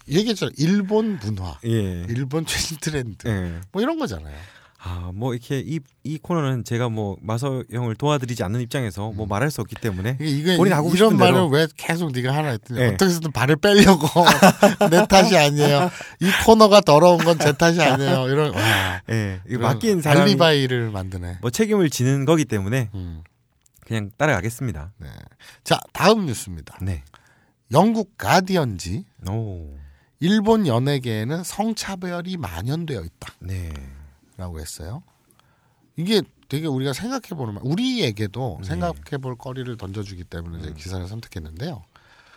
얘기했죠. 0.08 0.50
일본 0.58 1.18
문화, 1.18 1.58
예. 1.64 2.04
일본 2.08 2.44
최신 2.46 2.76
트렌드 2.80 3.26
예. 3.28 3.60
뭐 3.72 3.82
이런 3.82 3.98
거잖아요. 3.98 4.36
아, 4.86 5.10
뭐 5.14 5.32
이렇게 5.32 5.60
이, 5.60 5.80
이 6.02 6.18
코너는 6.18 6.64
제가 6.64 6.90
뭐 6.90 7.16
마서 7.22 7.64
형을 7.72 7.94
도와드리지 7.94 8.42
않는 8.44 8.60
입장에서 8.60 9.12
뭐 9.12 9.24
말할 9.26 9.50
수 9.50 9.62
없기 9.62 9.76
때문에 9.76 10.18
이게, 10.20 10.58
본인 10.58 10.74
하고 10.74 10.90
이런 10.94 11.16
말을 11.16 11.32
대로. 11.34 11.46
왜 11.48 11.66
계속 11.74 12.12
네가 12.12 12.34
하나 12.36 12.48
했더니 12.50 12.80
예. 12.80 12.86
어떻게 12.88 13.06
해서든 13.06 13.32
발을 13.32 13.56
빼려고 13.56 14.06
내 14.90 15.06
탓이 15.06 15.38
아니에요. 15.38 15.90
이 16.20 16.30
코너가 16.44 16.82
더러운 16.82 17.18
건 17.24 17.38
제 17.38 17.52
탓이 17.52 17.80
아니에요. 17.80 18.28
이런 18.28 18.54
와, 18.54 19.00
예. 19.10 19.40
이런 19.46 19.62
맡긴 19.62 20.02
사람이 20.02 20.20
알리바이를 20.32 20.90
만드네. 20.90 21.38
뭐 21.40 21.50
책임을 21.50 21.88
지는 21.88 22.26
거기 22.26 22.44
때문에 22.44 22.90
음, 22.94 23.22
그냥 23.86 24.10
따라가겠습니다. 24.18 24.92
네. 24.98 25.08
자 25.64 25.80
다음 25.94 26.26
뉴스입니다. 26.26 26.76
네. 26.82 27.02
영국 27.72 28.18
가디언지 28.18 29.04
오. 29.30 29.76
일본 30.20 30.66
연예계에는 30.66 31.42
성차별이 31.42 32.36
만연되어 32.36 33.00
네. 33.00 33.06
있다 33.06 33.32
라고 34.36 34.60
했어요. 34.60 35.02
이게 35.96 36.22
되게 36.48 36.66
우리가 36.66 36.92
생각해 36.92 37.28
보는 37.36 37.54
말, 37.54 37.62
우리에게도 37.64 38.58
네. 38.60 38.68
생각해 38.68 39.18
볼 39.20 39.36
거리를 39.36 39.76
던져주기 39.76 40.24
때문에 40.24 40.68
음. 40.68 40.74
기사를 40.74 41.06
선택했는데요. 41.06 41.84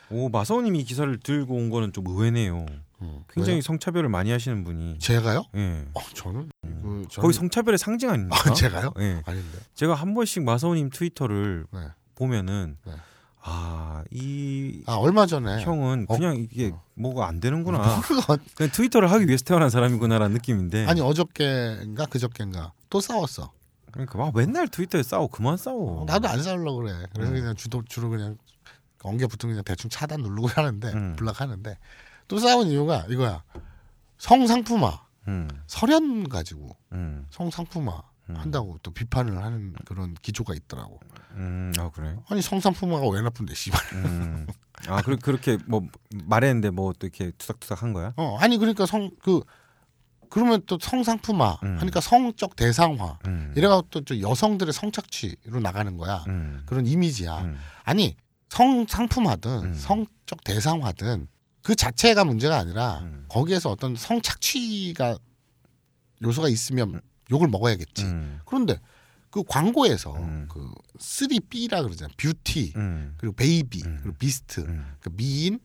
오 0.09 0.29
마사오님이 0.29 0.79
이 0.79 0.83
기사를 0.83 1.19
들고 1.19 1.55
온 1.55 1.69
거는 1.69 1.91
좀 1.91 2.07
의외네요. 2.07 2.65
음, 3.01 3.23
굉장히 3.29 3.55
왜요? 3.55 3.61
성차별을 3.61 4.09
많이 4.09 4.31
하시는 4.31 4.63
분이. 4.63 4.99
제가요? 4.99 5.43
예. 5.55 5.85
어, 5.93 5.99
저는 6.13 6.49
그 6.61 7.05
저는 7.09 7.21
거의 7.21 7.33
성차별의 7.33 7.77
상징 7.77 8.09
아닙니까? 8.09 8.37
아, 8.49 8.53
제가요? 8.53 8.93
예. 8.99 9.21
아닌데. 9.25 9.57
제가 9.75 9.93
한 9.95 10.13
번씩 10.13 10.43
마사오님 10.43 10.89
트위터를 10.91 11.65
네. 11.73 11.79
보면은 12.15 12.77
네. 12.85 12.93
아, 13.41 14.03
이 14.11 14.83
아 14.87 14.95
얼마 14.95 15.25
전에 15.25 15.61
형은 15.63 16.05
어? 16.09 16.15
그냥 16.15 16.35
이게 16.35 16.71
어. 16.73 16.83
뭐가 16.95 17.27
안 17.27 17.39
되는구나. 17.39 18.01
그냥 18.55 18.71
트위터를 18.71 19.11
하기 19.11 19.27
위해서 19.27 19.43
태어난 19.45 19.69
사람이구나라는 19.69 20.33
느낌인데. 20.33 20.85
아니 20.87 21.01
어저께인가 21.01 22.05
그저께인가 22.07 22.73
또 22.89 22.99
싸웠어. 22.99 23.51
그러니까 23.91 24.19
와, 24.19 24.31
맨날 24.33 24.67
트위터에 24.67 25.01
싸워 25.03 25.27
그만 25.27 25.57
싸워. 25.57 26.05
나도 26.05 26.27
안 26.27 26.41
싸우려고 26.43 26.77
그래. 26.79 26.93
그래서 27.13 27.31
음. 27.31 27.35
그냥 27.37 27.55
주도 27.55 27.81
주로 27.87 28.09
그냥 28.09 28.37
엉겨 29.03 29.27
붙으면 29.27 29.53
그냥 29.53 29.63
대충 29.63 29.89
차단 29.89 30.21
누르고 30.21 30.47
하는데 30.49 30.87
음. 30.93 31.15
블락하는데 31.17 31.77
또 32.27 32.39
싸운 32.39 32.67
이유가 32.67 33.05
이거야. 33.09 33.43
성상품화 34.17 35.05
음, 35.29 35.47
설현 35.67 36.27
가지고 36.29 36.75
음, 36.93 37.25
성상품화 37.29 37.93
음. 37.95 38.01
한다고 38.35 38.77
또 38.83 38.91
비판을 38.91 39.41
하는 39.41 39.73
그런 39.85 40.13
기조가 40.15 40.53
있더라고. 40.55 40.99
음, 41.31 41.71
아 41.79 41.89
그래. 41.91 42.15
아니 42.29 42.41
성상품화가 42.41 43.07
왜 43.09 43.21
나쁜데 43.21 43.53
씨발. 43.55 43.79
음, 43.93 44.47
아 44.87 45.01
그, 45.01 45.17
그렇게 45.17 45.57
뭐 45.67 45.87
말했는데 46.25 46.69
뭐 46.71 46.93
또 46.99 47.07
이렇게 47.07 47.31
투닥투닥 47.37 47.83
한 47.83 47.93
거야? 47.93 48.13
어 48.17 48.37
아니 48.39 48.57
그러니까 48.57 48.85
성 48.85 49.11
그 49.23 49.41
그러면 50.29 50.61
또 50.65 50.77
성상품화 50.81 51.59
음. 51.63 51.77
하니까 51.79 52.01
성적 52.01 52.55
대상화 52.55 53.19
음, 53.27 53.53
이래가 53.55 53.81
또저 53.89 54.19
여성들의 54.19 54.73
성착취로 54.73 55.59
나가는 55.61 55.95
거야. 55.97 56.23
음, 56.27 56.63
그런 56.65 56.85
이미지야. 56.85 57.39
음, 57.39 57.57
아니 57.83 58.15
성상품화든 58.49 59.51
음. 59.63 59.73
성적 59.73 60.43
대상화든 60.43 61.27
그 61.63 61.75
자체가 61.75 62.23
문제가 62.25 62.57
아니라 62.57 62.99
음. 63.03 63.25
거기에서 63.29 63.69
어떤 63.69 63.95
성착취가 63.95 65.17
요소가 66.23 66.49
있으면 66.49 67.01
욕을 67.31 67.47
먹어야겠지. 67.47 68.03
음, 68.03 68.39
그런데 68.45 68.79
그 69.29 69.43
광고에서 69.47 70.13
음. 70.15 70.47
그 70.49 70.71
3B라 70.99 71.83
그러잖아. 71.83 72.11
뷰티 72.17 72.73
음, 72.75 73.13
그리고 73.17 73.35
baby 73.35 73.83
음. 73.85 73.99
그리고 74.01 74.17
beast 74.17 74.61
음, 74.61 74.85
그 74.99 75.09
미인 75.11 75.59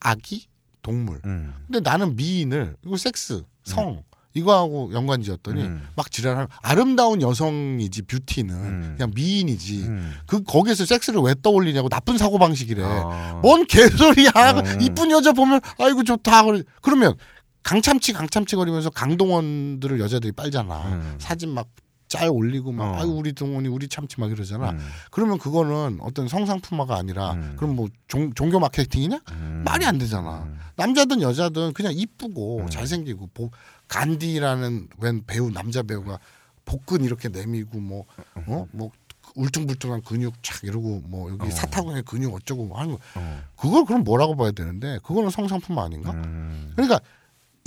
아기 0.00 0.46
동물. 0.82 1.20
음, 1.24 1.52
근데 1.66 1.80
나는 1.80 2.16
미인을 2.16 2.76
이거 2.84 2.96
섹스 2.96 3.42
성 3.64 4.02
이거하고 4.32 4.92
연관지었더니 4.94 5.60
음. 5.62 5.88
막 5.96 6.08
지랄하는 6.10 6.46
아름다운 6.62 7.20
여성이지 7.20 8.02
beauty는 8.02 8.54
음. 8.54 8.94
그냥 8.96 9.10
미인이지 9.14 9.82
음. 9.88 10.14
그 10.26 10.42
거기에서 10.44 10.86
섹스를 10.86 11.20
왜 11.20 11.34
떠올리냐고 11.42 11.88
나쁜 11.88 12.16
사고 12.16 12.38
방식이래. 12.38 12.82
아. 12.84 13.40
뭔 13.42 13.66
개소리야. 13.66 14.30
음. 14.64 14.80
이쁜 14.80 15.10
여자 15.10 15.32
보면 15.32 15.60
아이고 15.78 16.04
좋다. 16.04 16.44
그러- 16.44 16.62
그러면 16.80 17.14
강참치 17.62 18.12
강참치 18.12 18.56
거리면서 18.56 18.90
강동원들을 18.90 20.00
여자들이 20.00 20.32
빨잖아. 20.32 20.88
음. 20.88 21.16
사진 21.18 21.50
막 21.54 21.68
짤 22.10 22.28
올리고 22.28 22.72
막 22.72 22.84
어. 22.84 22.98
아이고 22.98 23.12
우리 23.14 23.32
동원이 23.32 23.68
우리 23.68 23.86
참치 23.88 24.18
막 24.18 24.32
이러잖아. 24.32 24.70
음, 24.70 24.78
그러면 25.12 25.38
그거는 25.38 26.00
어떤 26.00 26.26
성상품화가 26.26 26.96
아니라 26.96 27.34
음. 27.34 27.54
그럼 27.56 27.76
뭐 27.76 27.88
종, 28.08 28.34
종교 28.34 28.58
마케팅이냐? 28.58 29.20
음. 29.30 29.62
말이 29.64 29.86
안 29.86 29.96
되잖아. 29.96 30.42
음. 30.42 30.58
남자든 30.74 31.22
여자든 31.22 31.72
그냥 31.72 31.92
이쁘고 31.94 32.62
음. 32.62 32.68
잘생기고 32.68 33.28
보, 33.32 33.52
간디라는 33.86 34.88
웬 34.98 35.24
배우 35.24 35.52
남자 35.52 35.84
배우가 35.84 36.18
복근 36.64 37.04
이렇게 37.04 37.28
내미고 37.28 37.78
뭐 37.78 38.06
어? 38.34 38.66
뭐 38.72 38.90
울퉁불퉁한 39.36 40.02
근육 40.02 40.42
촥 40.42 40.66
이러고 40.66 41.02
뭐 41.04 41.30
여기 41.30 41.46
어. 41.46 41.50
사타구니 41.50 42.04
근육 42.06 42.34
어쩌고 42.34 42.74
하는 42.74 42.90
거 42.90 42.98
어. 43.14 43.42
그걸 43.56 43.84
그럼 43.84 44.02
뭐라고 44.02 44.34
봐야 44.34 44.50
되는데 44.50 44.98
그거는 45.04 45.30
성상품 45.30 45.78
아닌가? 45.78 46.10
음, 46.10 46.72
그러니까 46.74 46.98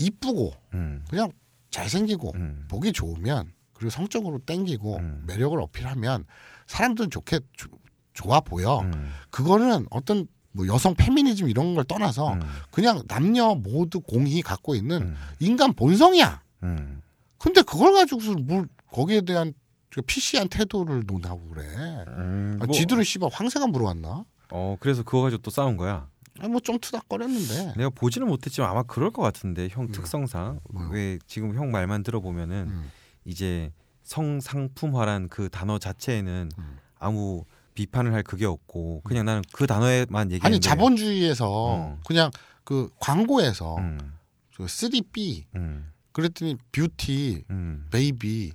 이쁘고 0.04 0.54
음, 0.74 1.04
그냥 1.10 1.32
잘생기고 1.72 2.32
음. 2.36 2.66
보기 2.70 2.92
좋으면 2.94 3.52
그리고 3.74 3.90
성적으로 3.90 4.40
땡기고 4.40 4.98
음. 4.98 5.24
매력을 5.28 5.60
어필하면 5.60 6.26
사람들은 6.68 7.10
좋게 7.10 7.40
조- 7.54 7.70
좋아 8.14 8.40
보여. 8.42 8.80
음. 8.82 9.12
그거는 9.32 9.88
어떤 9.90 10.28
뭐 10.52 10.68
여성 10.68 10.94
페미니즘 10.94 11.50
이런 11.50 11.74
걸 11.74 11.84
떠나서 11.84 12.34
음. 12.34 12.42
그냥 12.70 13.02
남녀 13.08 13.56
모두 13.56 14.00
공히 14.02 14.42
갖고 14.44 14.76
있는 14.76 15.02
음. 15.02 15.16
인간 15.40 15.74
본성이야. 15.74 16.44
음. 16.64 17.02
근데 17.40 17.62
그걸 17.64 17.94
가지고서 17.94 18.34
뭘 18.34 18.68
거기에 18.92 19.22
대한 19.22 19.54
그 19.90 20.02
PC한 20.02 20.48
태도를 20.50 21.04
논하고 21.08 21.42
그래. 21.50 21.64
음, 22.08 22.60
아, 22.62 22.66
뭐, 22.66 22.74
지들은 22.74 23.04
씨발 23.04 23.30
황새가 23.34 23.68
물어왔나? 23.68 24.24
어 24.52 24.78
그래서 24.80 25.04
그거 25.04 25.22
가지고 25.24 25.42
또 25.42 25.50
싸운 25.52 25.76
거야. 25.78 26.08
아, 26.40 26.48
뭐 26.48 26.66
좀 26.66 26.80
투닥거렸는데. 26.80 27.74
내가 27.78 27.90
보지는 27.90 28.28
못했지만 28.28 28.70
아마 28.70 28.84
그럴 28.84 29.12
것 29.12 29.22
같은데 29.22 29.68
형 29.70 29.92
특성상 29.92 30.60
뭐요? 30.72 30.90
왜 30.92 31.20
지금 31.28 31.56
형 31.56 31.72
말만 31.72 32.04
들어보면은 32.04 32.68
음. 32.70 32.92
이제 33.26 33.72
성상품화란 34.04 35.30
그 35.30 35.50
단어 35.50 35.78
자체에는 35.78 36.50
음. 36.58 36.78
아무 36.98 37.46
비판을 37.76 38.14
할 38.14 38.24
그게 38.24 38.46
없고 38.46 39.02
그냥 39.04 39.26
나는 39.26 39.42
그 39.52 39.68
단어에만 39.68 40.32
얘기하는데 40.32 40.46
아니 40.46 40.60
자본주의에서 40.60 41.48
어. 41.50 42.00
그냥 42.06 42.32
그 42.64 42.90
광고에서 43.00 43.78
음, 43.78 44.14
그 44.56 44.66
3B 44.66 45.46
음, 45.56 45.92
그랬더니 46.12 46.56
뷰티, 46.72 47.44
음, 47.50 47.88
baby, 47.92 48.54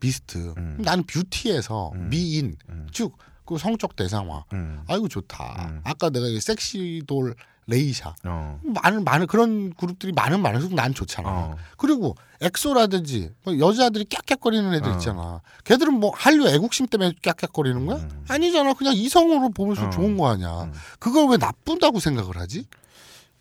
beast. 0.00 0.54
음. 0.56 0.78
나는 0.80 1.04
beauty에서 1.04 1.92
음. 1.94 2.08
미인 2.10 2.56
음, 2.68 2.86
즉 2.92 3.16
그 3.48 3.56
성적 3.56 3.96
대상화. 3.96 4.44
음. 4.52 4.82
아이고 4.86 5.08
좋다. 5.08 5.68
음. 5.70 5.80
아까 5.84 6.10
내가 6.10 6.26
이 6.26 6.38
섹시돌 6.38 7.34
레이샤 7.66 8.14
어, 8.24 8.60
많은 8.62 9.04
많은 9.04 9.26
그런 9.26 9.72
그룹들이 9.74 10.12
많은 10.12 10.40
많을수록 10.40 10.74
난 10.74 10.92
좋잖아. 10.92 11.28
어. 11.28 11.56
그리고 11.78 12.14
엑소라든지 12.42 13.30
뭐 13.44 13.58
여자들이 13.58 14.04
꺅꺅거리는 14.04 14.74
애들 14.74 14.90
어. 14.90 14.92
있잖아. 14.94 15.40
걔들은 15.64 15.94
뭐 15.94 16.12
한류 16.14 16.46
애국심 16.48 16.86
때문에 16.88 17.12
꺅꺅거리는 17.22 17.86
거야? 17.86 17.96
음. 17.96 18.24
아니잖아. 18.28 18.74
그냥 18.74 18.94
이성으로 18.94 19.48
보면서 19.50 19.86
어. 19.86 19.90
좋은 19.90 20.18
거 20.18 20.28
아니야. 20.30 20.64
음. 20.64 20.72
그걸 20.98 21.28
왜 21.30 21.36
나쁘다고 21.38 22.00
생각을 22.00 22.36
하지? 22.36 22.64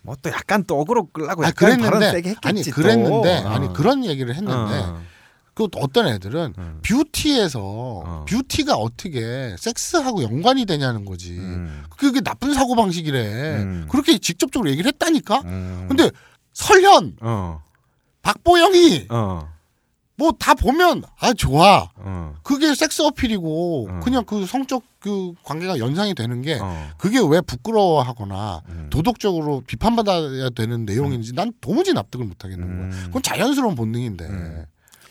뭐 0.04 0.16
또 0.22 0.30
약간 0.30 0.64
또 0.64 0.80
어그로 0.80 1.08
끌라고 1.08 1.44
아니 1.44 1.50
약간 1.50 1.78
발언 1.82 2.00
그랬는데 2.00 2.36
아니 2.44 2.64
또. 2.64 2.72
그랬는데 2.72 3.44
어. 3.44 3.50
아니 3.50 3.74
그런 3.74 4.06
얘기를 4.06 4.34
했는데 4.36 4.54
어. 4.80 5.02
그 5.58 5.68
어떤 5.78 6.08
애들은 6.08 6.54
음. 6.56 6.80
뷰티에서 6.84 7.60
어. 7.64 8.26
뷰티가 8.30 8.76
어떻게 8.76 9.56
섹스하고 9.58 10.22
연관이 10.22 10.68
되냐는 10.68 11.04
거지. 11.04 11.32
음. 11.32 11.84
그게 11.98 12.22
나쁜 12.22 12.54
사고 12.54 12.76
방식이래. 12.76 13.56
음. 13.64 13.88
그렇게 13.90 14.20
직접적으로 14.20 14.70
얘기를 14.70 14.88
했다니까. 14.88 15.42
음. 15.46 15.86
근데 15.88 16.12
설현, 16.54 17.16
어, 17.22 17.64
박보영이 18.22 19.08
어, 19.10 19.52
뭐다 20.18 20.54
보면 20.54 21.02
아 21.20 21.34
좋아. 21.34 21.90
어, 21.96 22.36
그게 22.44 22.76
섹스 22.76 23.02
어필이고 23.02 23.88
어. 23.90 24.00
그냥 24.02 24.26
그 24.26 24.46
성적 24.46 24.84
그 25.00 25.34
관계가 25.42 25.80
연상이 25.80 26.14
되는 26.14 26.44
게 26.44 26.60
어. 26.62 26.90
그게 27.00 27.18
왜 27.20 27.42
부끄러워하거나 27.42 28.62
음. 28.70 28.88
도덕적으로 28.92 29.64
비판받아야 29.66 30.52
되는 30.52 30.86
내용인지 30.86 31.34
난 31.34 31.52
도무지 31.62 31.94
납득을 31.94 32.28
못 32.28 32.44
하겠는 32.44 32.68
거야. 32.68 32.86
음. 32.90 33.04
그건 33.08 33.24
자연스러운 33.24 33.74
본능인데. 33.74 34.68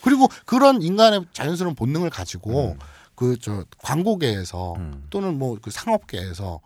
음. 0.07 0.09
그리고 0.09 0.27
그런 0.45 0.81
인간의 0.81 1.25
자연스러운 1.33 1.75
본능을 1.75 2.09
가지고 2.09 2.71
음. 2.73 2.79
그저 3.15 3.65
광고계에서 3.79 4.75
음. 4.75 5.07
또는 5.09 5.37
뭐 5.37 5.57
그 5.61 5.71
상업계에서 5.71 6.61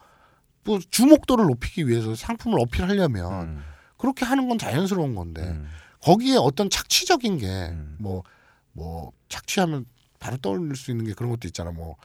뭐 0.63 0.79
주목도를 0.91 1.45
높이기 1.45 1.87
위해서 1.87 2.13
상품을 2.13 2.59
어필하려면 2.59 3.43
음. 3.43 3.63
그렇게 3.97 4.25
하는 4.25 4.47
건 4.47 4.57
자연스러운 4.57 5.15
건데 5.15 5.41
음. 5.41 5.67
거기에 6.01 6.35
어떤 6.37 6.69
착취적인 6.69 7.37
게 7.39 7.47
음. 7.47 7.97
뭐뭐 7.99 9.11
착취하면 9.29 9.85
바로 10.19 10.37
떠올릴 10.37 10.75
수 10.75 10.91
있는 10.91 11.05
게 11.05 11.13
그런 11.13 11.31
것도 11.31 11.47
있잖아. 11.47 11.71
뭐 11.71 11.95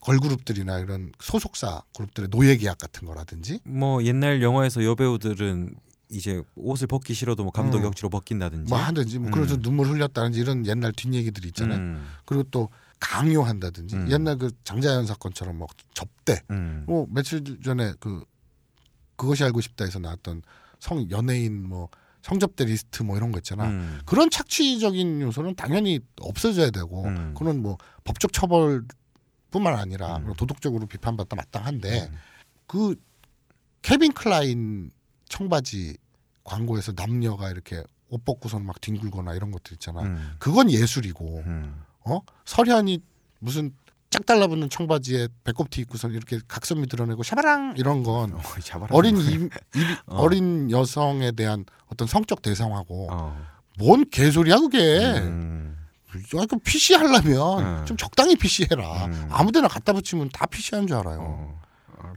걸그룹들이나 0.00 0.78
이런 0.78 1.10
소속사 1.18 1.82
그룹들의 1.96 2.30
노예 2.30 2.56
계약 2.56 2.78
같은 2.78 3.08
거라든지 3.08 3.58
뭐 3.64 4.04
옛날 4.04 4.40
영화에서 4.40 4.84
여배우들은 4.84 5.74
이제 6.08 6.42
옷을 6.54 6.86
벗기 6.86 7.14
싫어도 7.14 7.42
뭐 7.42 7.52
감독 7.52 7.78
음. 7.78 7.84
억지로 7.86 8.08
벗긴다든지 8.08 8.70
뭐 8.70 8.78
하든지 8.78 9.18
뭐 9.18 9.28
음. 9.28 9.32
그래서 9.32 9.56
눈물 9.56 9.88
흘렸다든지 9.88 10.40
이런 10.40 10.66
옛날 10.66 10.92
뒷얘기들이 10.92 11.48
있잖아요. 11.48 11.78
음. 11.78 12.06
그리고 12.24 12.44
또 12.50 12.68
강요한다든지 13.00 13.96
음. 13.96 14.10
옛날 14.10 14.38
그 14.38 14.50
장자연 14.64 15.06
사건처럼 15.06 15.58
뭐 15.58 15.66
접대 15.94 16.40
음. 16.50 16.84
뭐 16.86 17.06
며칠 17.10 17.42
전에 17.62 17.92
그 17.98 18.24
그것이 19.16 19.44
알고 19.44 19.60
싶다에서 19.60 19.98
나왔던 19.98 20.42
성 20.78 21.10
연예인 21.10 21.66
뭐 21.68 21.88
성접대 22.22 22.64
리스트 22.64 23.02
뭐 23.02 23.16
이런 23.16 23.32
거 23.32 23.38
있잖아. 23.38 23.66
음. 23.66 24.00
그런 24.04 24.30
착취적인 24.30 25.22
요소는 25.22 25.54
당연히 25.54 26.00
없어져야 26.20 26.70
되고 26.70 27.04
음. 27.04 27.34
그건 27.36 27.62
뭐 27.62 27.78
법적 28.04 28.32
처벌뿐만 28.32 29.74
아니라 29.76 30.20
도덕적으로 30.36 30.86
비판받다 30.86 31.36
마땅한데 31.36 32.08
음. 32.10 32.18
그 32.66 32.96
케빈 33.82 34.12
클라인 34.12 34.90
청바지 35.28 35.96
광고에서 36.44 36.92
남녀가 36.92 37.50
이렇게 37.50 37.82
옷 38.08 38.24
벗고선 38.24 38.64
막 38.64 38.80
뒹굴거나 38.80 39.34
이런 39.34 39.50
것들 39.50 39.72
있잖아. 39.74 40.02
음. 40.02 40.34
그건 40.38 40.70
예술이고 40.70 41.42
음. 41.46 41.82
어 42.04 42.20
설현이 42.44 43.00
무슨 43.40 43.72
짝 44.10 44.24
달라붙는 44.24 44.70
청바지에 44.70 45.28
배꼽티 45.42 45.80
입고선 45.82 46.12
이렇게 46.12 46.38
각선미 46.46 46.86
드러내고 46.86 47.24
샤바랑 47.24 47.74
이런 47.76 48.04
건 48.04 48.34
어. 48.34 48.40
어린 48.90 49.16
이, 49.16 49.34
이- 49.34 49.48
어. 50.06 50.18
어린 50.22 50.70
여성에 50.70 51.32
대한 51.32 51.64
어떤 51.88 52.06
성적 52.06 52.40
대상화고 52.42 53.08
어. 53.10 53.46
뭔 53.78 54.08
개소리야 54.08 54.58
그게 54.58 55.00
음. 55.18 55.76
아, 56.38 56.46
그 56.48 56.56
PC 56.60 56.94
하려면 56.94 57.80
음. 57.80 57.84
좀 57.84 57.96
적당히 57.96 58.36
PC 58.36 58.68
해라 58.70 59.06
음. 59.06 59.28
아무데나 59.30 59.66
갖다 59.68 59.92
붙이면 59.92 60.30
다 60.32 60.46
PC 60.46 60.76
하는 60.76 60.86
줄 60.86 60.96
알아요 60.96 61.18
어. 61.20 61.62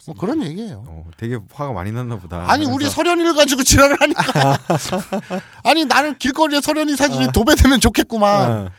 뭐 0.05 0.15
그런 0.15 0.43
얘기예요 0.43 0.83
어, 0.87 1.05
되게 1.17 1.37
화가 1.51 1.73
많이 1.73 1.91
났나 1.91 2.17
보다. 2.17 2.49
아니 2.51 2.65
우리 2.65 2.85
그래서- 2.85 2.95
설현이를 2.95 3.33
가지고 3.35 3.63
지랄을 3.63 3.97
하니까 3.99 4.21
아니 5.63 5.85
나는 5.85 6.17
길거리에 6.17 6.61
설현이 6.61 6.95
사진이 6.95 7.31
도배되면 7.33 7.79
좋겠구만 7.79 8.51
어. 8.51 8.69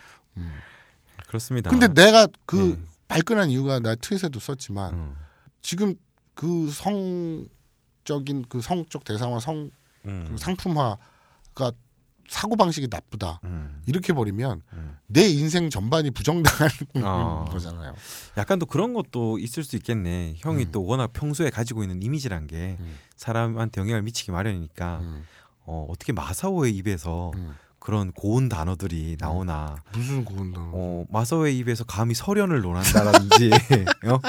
그렇습니다. 1.27 1.70
근데 1.70 1.88
내가 1.88 2.27
그 2.46 2.70
음. 2.73 2.87
발끈한 3.09 3.51
이유가 3.51 3.79
나 3.81 3.94
트윗에도 3.94 4.40
썼지만 4.40 4.94
음. 4.94 5.16
지금 5.62 5.94
그 6.35 6.70
성적인 6.70 8.46
그 8.49 8.61
성적 8.61 9.05
대상화 9.05 9.38
성 9.40 9.70
음. 10.07 10.27
그 10.31 10.38
상품화가 10.38 11.73
사고 12.30 12.54
방식이 12.54 12.86
나쁘다 12.88 13.40
음. 13.42 13.82
이렇게 13.86 14.12
버리면 14.12 14.62
음. 14.72 14.96
내 15.08 15.28
인생 15.28 15.68
전반이 15.68 16.12
부정당하는 16.12 16.72
어. 17.02 17.44
거잖아요. 17.50 17.92
약간 18.36 18.60
또 18.60 18.66
그런 18.66 18.94
것도 18.94 19.40
있을 19.40 19.64
수 19.64 19.74
있겠네. 19.74 20.34
형이 20.36 20.66
음. 20.66 20.70
또 20.70 20.84
워낙 20.84 21.12
평소에 21.12 21.50
가지고 21.50 21.82
있는 21.82 22.00
이미지란 22.00 22.46
게 22.46 22.76
음. 22.78 22.96
사람한테 23.16 23.80
영향을 23.80 24.02
미치기 24.02 24.30
마련이니까 24.30 25.00
음, 25.00 25.24
어, 25.64 25.88
어떻게 25.90 26.12
마사오의 26.12 26.72
입에서 26.76 27.32
음. 27.34 27.56
그런 27.80 28.12
고운 28.12 28.48
단어들이 28.50 29.16
나오나 29.18 29.76
무슨 29.94 30.24
고운다. 30.24 30.60
어, 30.60 31.04
마사오의 31.08 31.56
입에서 31.58 31.82
감히 31.84 32.14
설현을 32.14 32.60
논한다든지 32.60 33.50
어? 34.06 34.20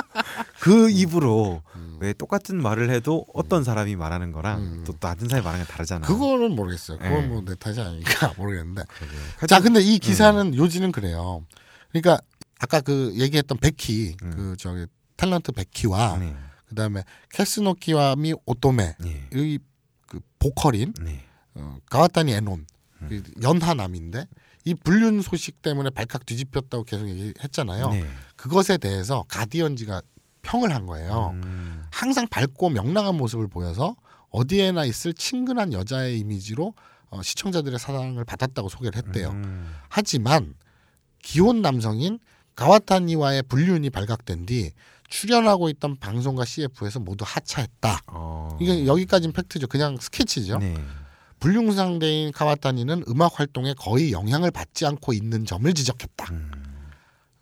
그 0.62 0.90
입으로 0.90 1.62
음. 1.76 1.98
왜 2.00 2.14
똑같은 2.14 2.62
말을 2.62 2.90
해도 2.90 3.26
어떤 3.34 3.64
사람이 3.64 3.98
말하는 3.98 4.32
거랑 4.32 4.62
음. 4.62 4.84
또 4.88 4.94
다른 4.94 5.28
사람이 5.28 5.44
말하는 5.44 5.66
게 5.66 5.72
다르잖아. 5.72 6.08
그거는 6.08 6.56
모르겠어요. 6.56 6.98
그건 6.98 7.22
네. 7.22 7.28
뭐내 7.28 7.56
탓이 7.56 7.82
아니니까 7.82 8.34
모르겠는데. 8.40 8.84
그러게요. 8.88 9.48
자, 9.48 9.60
근데 9.60 9.82
이 9.82 10.00
기사는 10.00 10.56
요지는 10.56 10.94
그래요. 10.94 11.46
그러니까 11.90 12.20
아까 12.60 12.80
그 12.80 13.12
얘기했던 13.16 13.58
베키, 13.58 14.16
음. 14.24 14.32
그 14.34 14.56
저기 14.58 14.86
탤런트 15.18 15.54
베키와 15.54 16.18
네. 16.20 16.36
그다음에 16.70 17.04
캐스노키와 17.34 18.16
미 18.16 18.34
오토메 18.46 18.96
네. 19.00 19.28
이그 19.34 20.22
보컬인 20.40 20.94
네. 21.02 21.26
어, 21.56 21.78
가와타니 21.90 22.32
에논 22.32 22.66
음. 23.04 23.08
그 23.10 23.24
연하남인데 23.42 24.28
이 24.66 24.74
불륜 24.76 25.22
소식 25.22 25.62
때문에 25.62 25.90
발칵 25.90 26.26
뒤집혔다고 26.26 26.84
계속 26.84 27.10
얘기했잖아요. 27.10 27.90
네. 27.90 28.06
그것에 28.36 28.78
대해서 28.78 29.26
가디언지가 29.28 30.02
평을 30.44 30.74
한 30.74 30.86
거예요. 30.86 31.32
음. 31.34 31.84
항상 31.92 32.28
밝고 32.28 32.70
명랑한 32.70 33.16
모습을 33.16 33.48
보여서 33.48 33.96
어디에나 34.30 34.86
있을 34.86 35.14
친근한 35.14 35.74
여자의 35.74 36.20
이미지로 36.20 36.74
어, 37.10 37.22
시청자들의 37.22 37.78
사랑을 37.78 38.24
받았다고 38.24 38.70
소개를 38.70 38.98
했대요. 38.98 39.30
음. 39.32 39.76
하지만 39.90 40.56
기혼 41.22 41.62
남성인 41.62 42.20
가와타니와의 42.56 43.44
불륜이 43.44 43.90
발각된 43.90 44.46
뒤 44.46 44.72
출연하고 45.10 45.70
있던 45.70 45.98
방송과 45.98 46.46
CF에서 46.46 47.00
모두 47.00 47.26
하차했다. 47.28 48.02
어. 48.08 48.58
이게 48.62 48.86
여기까지는 48.88 49.34
팩트죠. 49.34 49.68
그냥 49.68 49.98
스케치죠. 50.00 50.60
네. 50.60 50.74
불륜 51.42 51.72
상대인 51.74 52.32
카와타니는 52.32 53.06
음악 53.10 53.40
활동에 53.40 53.74
거의 53.74 54.12
영향을 54.12 54.52
받지 54.52 54.86
않고 54.86 55.12
있는 55.12 55.44
점을 55.44 55.74
지적했다. 55.74 56.32
음. 56.32 56.52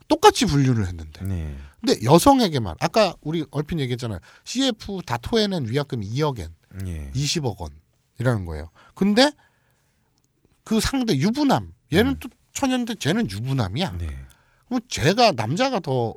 똑같이 0.08 0.46
불륜을 0.46 0.88
했는데. 0.88 1.24
네. 1.26 1.56
근데 1.82 2.04
여성에게만 2.04 2.78
아까 2.80 3.14
우리 3.22 3.46
얼핏 3.52 3.78
얘기했잖아요. 3.80 4.20
CF 4.46 5.02
다 5.06 5.18
토해낸 5.18 5.68
위약금이 5.68 6.10
2억엔, 6.10 6.50
예. 6.88 7.12
20억 7.12 7.58
원이라는 7.60 8.46
거예요. 8.46 8.70
근데 8.96 9.32
그 10.64 10.80
상대 10.80 11.16
유부남 11.16 11.74
얘는 11.92 12.20
또 12.20 12.30
천연데 12.54 12.96
쟤는 12.96 13.30
유부남이야. 13.30 13.98
네. 13.98 14.08
그럼 14.68 14.80
쟤가 14.88 15.34
남자가 15.34 15.82
더 15.82 16.16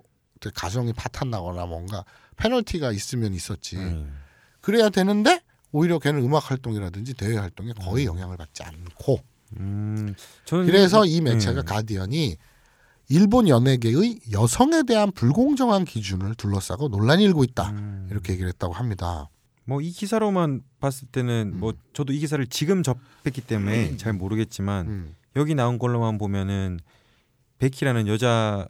가정이 0.54 0.92
파탄 0.92 1.30
나거나 1.30 1.66
뭔가 1.66 2.04
페널티가 2.36 2.92
있으면 2.92 3.34
있었지. 3.34 3.76
음. 3.76 4.20
그래야 4.60 4.88
되는데 4.88 5.41
오히려 5.72 5.98
걔는 5.98 6.22
음악 6.22 6.50
활동이라든지 6.50 7.14
대외 7.14 7.36
활동에 7.36 7.72
거의 7.72 8.06
영향을 8.06 8.36
받지 8.36 8.62
않고 8.62 9.20
음, 9.58 10.14
그래서 10.48 11.04
이 11.04 11.20
매체가 11.20 11.60
음. 11.60 11.64
가디언이 11.64 12.36
일본 13.08 13.48
연예계의 13.48 14.20
여성에 14.32 14.84
대한 14.84 15.12
불공정한 15.12 15.84
기준을 15.84 16.34
둘러싸고 16.36 16.88
논란이 16.88 17.24
일고 17.24 17.44
있다 17.44 17.70
음. 17.70 18.08
이렇게 18.10 18.32
얘기를 18.32 18.48
했다고 18.48 18.72
합니다. 18.72 19.28
뭐 19.64 19.80
이 19.80 19.90
기사로만 19.90 20.62
봤을 20.80 21.08
때는 21.08 21.58
뭐 21.58 21.72
저도 21.92 22.12
이 22.12 22.18
기사를 22.18 22.44
지금 22.48 22.82
접했기 22.82 23.40
때문에 23.42 23.96
잘 23.96 24.12
모르겠지만 24.12 24.86
음. 24.86 25.14
여기 25.36 25.54
나온 25.54 25.78
걸로만 25.78 26.18
보면은 26.18 26.80
베키라는 27.58 28.08
여자 28.08 28.66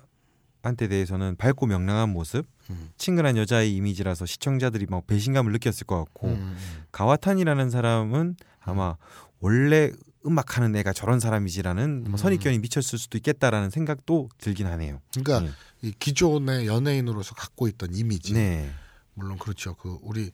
한테 0.63 0.89
대해서는 0.89 1.37
밝고 1.37 1.67
명랑한 1.67 2.09
모습, 2.11 2.47
음. 2.71 2.91
친근한 2.97 3.37
여자의 3.37 3.75
이미지라서 3.75 4.27
시청자들이 4.27 4.87
막 4.89 5.07
배신감을 5.07 5.53
느꼈을 5.53 5.87
것 5.87 5.99
같고 5.99 6.29
음. 6.29 6.57
가와탄이라는 6.93 7.71
사람은 7.71 8.37
아마 8.61 8.97
원래 9.41 9.91
음악하는 10.25 10.77
애가 10.77 10.93
저런 10.93 11.19
사람이지라는 11.19 12.05
뭐 12.05 12.13
음. 12.13 12.17
선입견이 12.17 12.61
미쳤을 12.61 12.99
수도 12.99 13.19
있겠다라는 13.19 13.71
생각도 13.71 14.29
들긴 14.39 14.69
하네요. 14.69 15.01
그러니까 15.11 15.41
네. 15.41 15.51
이 15.83 15.93
기존의 15.99 16.69
연예인으로서 16.69 17.35
갖고 17.35 17.67
있던 17.67 17.95
이미지 17.95 18.33
네. 18.35 18.71
물론 19.15 19.39
그렇죠. 19.39 19.75
그 19.75 19.99
우리 20.03 20.31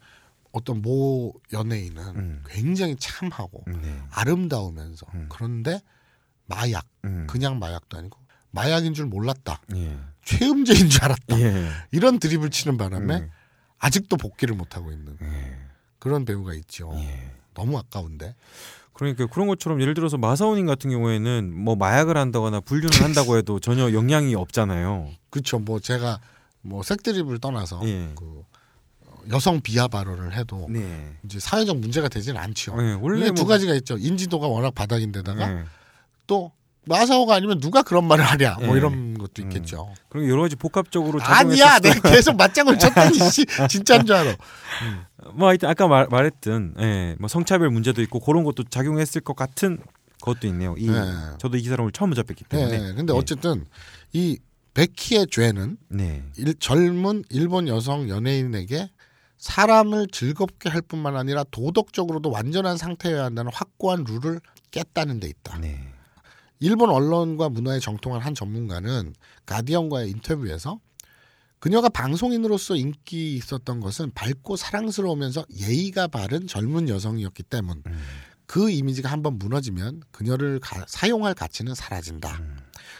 어떤 0.53 0.83
모 0.83 1.33
연예인은 1.53 2.03
음. 2.17 2.45
굉장히 2.47 2.97
참하고 2.97 3.65
네. 3.67 4.03
아름다우면서 4.11 5.07
음. 5.15 5.27
그런데 5.31 5.81
마약 6.47 6.87
음. 7.05 7.27
그냥 7.29 7.59
마약도 7.59 7.97
아니고 7.97 8.19
마약인 8.51 8.95
줄 8.95 9.07
몰랐다. 9.07 9.61
예. 9.77 9.99
최음제인 10.29 10.89
줄 10.91 11.05
알았다. 11.05 11.41
예. 11.41 11.69
이런 11.91 12.19
드립을 12.19 12.51
치는 12.51 12.77
바람에 12.77 13.17
음. 13.17 13.31
아직도 13.79 14.17
복귀를 14.17 14.55
못 14.55 14.77
하고 14.77 14.93
있는 14.93 15.17
예. 15.23 15.57
그런 15.99 16.25
배우가 16.25 16.53
있죠. 16.55 16.93
예. 16.97 17.31
너무 17.55 17.79
아까운데. 17.79 18.35
그러니까 18.93 19.27
그런 19.27 19.47
것처럼 19.49 19.81
예를 19.81 19.95
들어서 19.95 20.17
마사오님 20.19 20.67
같은 20.67 20.91
경우에는 20.91 21.53
뭐 21.57 21.77
마약을 21.77 22.17
한다거나 22.17 22.61
불륜을 22.61 23.03
한다고 23.03 23.37
해도 23.37 23.59
전혀 23.61 23.93
영향이 23.93 24.35
없잖아요. 24.35 25.11
그렇죠. 25.31 25.59
뭐 25.61 25.79
제가 25.81 26.21
뭐 26.63 26.83
색드립을 26.83 27.39
떠나서 27.39 27.81
예. 27.85 28.11
그 28.17 28.45
어, 29.07 29.21
여성 29.31 29.61
비하 29.61 29.87
발언을 29.89 30.37
해도 30.37 30.67
네. 30.69 31.17
이제 31.25 31.39
사회적 31.39 31.79
문제가 31.79 32.09
되지는 32.09 32.41
않죠. 32.41 32.75
예, 32.83 32.93
원래 33.01 33.27
두 33.33 33.43
뭐- 33.45 33.47
가지가 33.47 33.75
있죠. 33.77 33.97
인지도가 33.97 34.47
워낙 34.49 34.75
바닥인데다가 34.75 35.51
예. 35.61 35.65
또 36.27 36.51
마사오가 36.89 37.35
아니면 37.35 37.61
누가 37.61 37.83
그런 37.83 38.07
말을 38.07 38.25
하냐 38.25 38.57
뭐 38.61 38.75
예. 38.75 38.79
이런 38.79 39.17
것도 39.19 39.43
있겠죠. 39.43 39.93
그리고 40.09 40.29
여러 40.31 40.43
가지 40.43 40.57
복합적으로 40.57 41.21
아니야, 41.23 41.79
내가 41.79 42.11
계속 42.11 42.37
맞장을 42.37 42.77
쳤더니 42.79 43.19
씨, 43.31 43.45
진짜인 43.69 44.07
줄 44.07 44.17
알아. 44.17 44.35
뭐 45.35 45.49
하여튼 45.49 45.69
아까 45.69 45.87
말, 45.87 46.07
말했던 46.11 46.75
예, 46.81 47.17
뭐 47.19 47.29
성차별 47.29 47.71
문제도 47.71 48.01
있고 48.03 48.21
그런 48.21 48.45
것도 48.45 48.65
작용했을 48.65 49.21
것 49.21 49.37
같은 49.37 49.79
것도 50.21 50.47
있네요. 50.49 50.75
이 50.79 50.89
네. 50.89 51.01
저도 51.39 51.57
이 51.59 51.69
오늘 51.71 51.93
처음 51.93 52.13
접했기 52.13 52.45
때문에. 52.45 52.79
네, 52.79 52.95
근데 52.95 53.13
예. 53.13 53.17
어쨌든 53.19 53.67
이 54.13 54.39
베키의 54.75 55.27
죄는 55.31 55.77
네. 55.89 56.25
일, 56.37 56.55
젊은 56.59 57.25
일본 57.31 57.69
여성 57.69 58.09
연예인에게 58.09 58.91
사람을 59.39 60.09
즐겁게 60.11 60.69
할 60.69 60.83
뿐만 60.83 61.17
아니라 61.17 61.45
도덕적으로도 61.51 62.31
완전한 62.31 62.77
상태여야 62.77 63.25
한다는 63.25 63.53
확고한 63.55 64.05
룰을 64.05 64.41
깼다는 64.71 65.21
데 65.21 65.29
있다. 65.29 65.59
네. 65.59 65.93
일본 66.61 66.91
언론과 66.91 67.49
문화에 67.51 67.79
정통한 67.81 68.21
한 68.21 68.35
전문가는 68.35 69.15
가디언과의 69.47 70.11
인터뷰에서 70.11 70.81
그녀가 71.61 71.89
방송인으로서 71.89 72.77
인기 72.77 73.35
있었던 73.37 73.81
것은 73.81 74.13
밝고 74.15 74.57
사랑스러우면서 74.57 75.45
예의가 75.57 76.07
바른 76.09 76.47
젊은 76.47 76.89
여성이었기 76.89 77.43
때문. 77.45 77.83
음. 77.87 77.99
그 78.47 78.71
이미지가 78.71 79.11
한번 79.11 79.39
무너지면 79.39 80.03
그녀를 80.11 80.61
가- 80.61 80.85
사용할 80.89 81.35
가치는 81.35 81.75
사라진다. 81.75 82.39
음. 82.39 82.57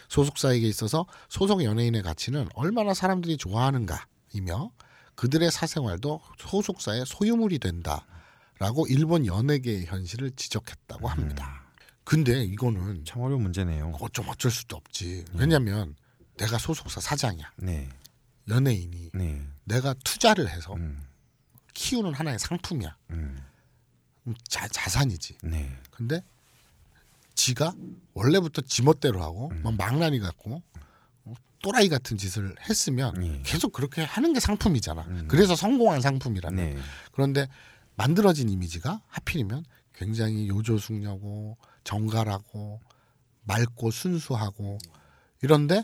소속사에게 0.09 0.67
있어서 0.67 1.05
소속 1.29 1.63
연예인의 1.63 2.01
가치는 2.03 2.49
얼마나 2.53 2.93
사람들이 2.93 3.37
좋아하는가이며 3.37 4.71
그들의 5.15 5.49
사생활도 5.51 6.21
소속사의 6.39 7.05
소유물이 7.05 7.59
된다라고 7.59 8.87
일본 8.89 9.25
연예계의 9.25 9.85
현실을 9.85 10.31
지적했다고 10.31 11.07
합니다. 11.07 11.63
근데 12.09 12.43
이거는 12.43 13.05
참 13.05 13.21
어려운 13.21 13.43
문제네요. 13.43 13.91
어쩜 14.01 14.27
어쩔 14.29 14.49
수도 14.49 14.75
없지. 14.77 15.25
왜냐면 15.35 15.95
내가 16.37 16.57
소속사 16.57 16.99
사장이야. 16.99 17.51
네. 17.57 17.87
연예인이 18.47 19.11
네. 19.13 19.45
내가 19.65 19.93
투자를 20.03 20.49
해서 20.49 20.73
음. 20.73 21.05
키우는 21.75 22.15
하나의 22.15 22.39
상품이야. 22.39 22.97
음. 23.11 23.37
그럼 24.23 24.35
자, 24.47 24.67
자산이지. 24.69 25.37
네. 25.43 25.71
근데 25.91 26.23
지가 27.35 27.75
원래부터 28.15 28.63
지멋대로 28.63 29.21
하고 29.21 29.51
음. 29.51 29.61
막 29.61 29.75
망나니 29.75 30.17
같고 30.17 30.63
어, 31.25 31.33
또라이 31.61 31.89
같은 31.89 32.17
짓을 32.17 32.55
했으면 32.67 33.23
예. 33.23 33.43
계속 33.43 33.71
그렇게 33.71 34.01
하는 34.01 34.33
게 34.33 34.39
상품이잖아. 34.39 35.03
음. 35.03 35.25
그래서 35.27 35.55
성공한 35.55 36.01
상품이라는. 36.01 36.73
네. 36.73 36.81
그런데 37.11 37.47
만들어진 37.95 38.49
이미지가 38.49 38.99
하필이면 39.05 39.63
굉장히 39.93 40.47
요조숙녀고 40.47 41.57
정갈하고 41.89 42.79
맑고 43.45 43.89
순수하고 43.89 44.77
이런데 45.41 45.83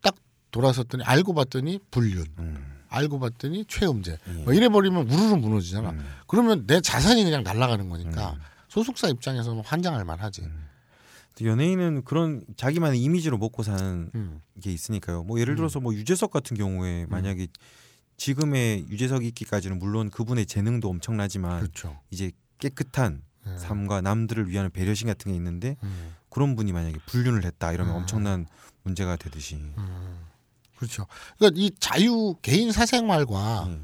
딱 0.00 0.14
돌아섰더니 0.50 1.04
알고 1.04 1.34
봤더니 1.34 1.80
불륜, 1.90 2.24
음. 2.38 2.80
알고 2.88 3.18
봤더니 3.18 3.66
최음제. 3.66 4.18
예. 4.26 4.32
뭐 4.44 4.54
이래 4.54 4.70
버리면 4.70 5.10
우르르 5.10 5.36
무너지잖아. 5.36 5.90
음. 5.90 6.06
그러면 6.26 6.66
내 6.66 6.80
자산이 6.80 7.22
그냥 7.24 7.42
날아가는 7.42 7.90
거니까 7.90 8.38
소속사 8.68 9.08
입장에서는 9.08 9.62
환장할 9.64 10.04
만하지. 10.06 10.42
음. 10.42 10.68
연예인은 11.42 12.04
그런 12.04 12.42
자기만의 12.56 13.02
이미지로 13.02 13.36
먹고 13.36 13.62
사는 13.64 14.10
음. 14.14 14.40
게 14.62 14.72
있으니까요. 14.72 15.24
뭐 15.24 15.40
예를 15.40 15.56
들어서 15.56 15.78
뭐 15.78 15.92
유재석 15.92 16.30
같은 16.30 16.56
경우에 16.56 17.06
만약에 17.10 17.48
지금의 18.16 18.86
유재석이 18.88 19.26
있기까지는 19.28 19.78
물론 19.78 20.08
그분의 20.08 20.46
재능도 20.46 20.88
엄청나지만 20.88 21.60
그렇죠. 21.60 22.00
이제 22.10 22.30
깨끗한 22.60 23.24
네. 23.46 23.58
삶과 23.58 24.00
남들을 24.00 24.48
위한 24.48 24.70
배려심 24.70 25.08
같은 25.08 25.32
게 25.32 25.36
있는데 25.36 25.76
음. 25.82 26.14
그런 26.28 26.56
분이 26.56 26.72
만약에 26.72 26.98
불륜을 27.06 27.44
했다 27.44 27.72
이러면 27.72 27.94
음. 27.94 28.00
엄청난 28.00 28.46
문제가 28.82 29.16
되듯이 29.16 29.60
그렇죠. 30.76 31.06
그러니까 31.38 31.60
이 31.60 31.70
자유 31.78 32.34
개인 32.42 32.72
사생활과 32.72 33.66
네. 33.68 33.80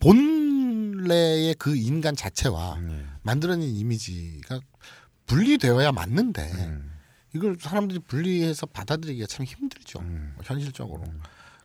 본래의 0.00 1.54
그 1.58 1.76
인간 1.76 2.14
자체와 2.14 2.78
네. 2.80 3.04
만들어낸 3.22 3.68
이미지가 3.68 4.60
분리되어야 5.26 5.92
맞는데 5.92 6.50
음. 6.52 6.98
이걸 7.34 7.56
사람들이 7.60 8.00
분리해서 8.00 8.66
받아들이기가 8.66 9.26
참 9.26 9.44
힘들죠. 9.44 10.00
음. 10.00 10.34
현실적으로. 10.42 11.04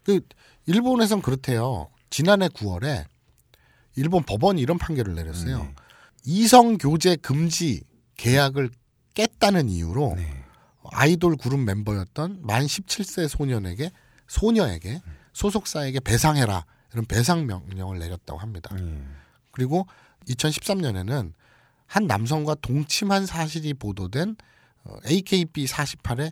그 0.03 0.19
일본에선 0.65 1.21
그렇대요. 1.21 1.89
지난해 2.09 2.47
9월에 2.49 3.05
일본 3.95 4.23
법원이 4.23 4.61
이런 4.61 4.77
판결을 4.77 5.15
내렸어요. 5.15 5.73
네. 6.25 6.31
이성 6.31 6.77
교제 6.77 7.15
금지 7.15 7.83
계약을 8.17 8.69
깼다는 9.13 9.69
이유로 9.69 10.13
네. 10.15 10.43
아이돌 10.91 11.37
그룹 11.37 11.59
멤버였던 11.61 12.39
만 12.41 12.65
17세 12.65 13.27
소년에게 13.27 13.91
소녀에게 14.27 15.01
소속사에게 15.33 15.99
배상해라 15.99 16.65
이런 16.93 17.05
배상 17.05 17.45
명령을 17.45 17.99
내렸다고 17.99 18.39
합니다. 18.39 18.73
네. 18.75 19.03
그리고 19.51 19.87
2013년에는 20.27 21.33
한 21.85 22.07
남성과 22.07 22.55
동침한 22.55 23.25
사실이 23.25 23.75
보도된 23.75 24.35
어, 24.85 24.95
AKB 25.05 25.65
48의 25.65 26.31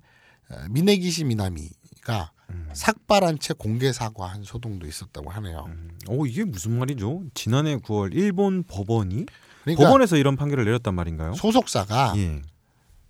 어, 0.49 0.65
미네기시 0.69 1.25
미나미가 1.25 2.31
삭발한 2.73 3.39
채 3.39 3.53
공개 3.53 3.91
사과한 3.93 4.43
소동도 4.43 4.87
있었다고 4.87 5.29
하네요. 5.29 5.69
오 6.07 6.25
이게 6.25 6.43
무슨 6.43 6.77
말이죠? 6.77 7.23
지난해 7.33 7.77
9월 7.77 8.13
일본 8.13 8.63
법원이 8.63 9.25
그러니까 9.63 9.83
법원에서 9.83 10.17
이런 10.17 10.35
판결을 10.35 10.65
내렸단 10.65 10.93
말인가요? 10.95 11.33
소속사가 11.33 12.13
예. 12.17 12.41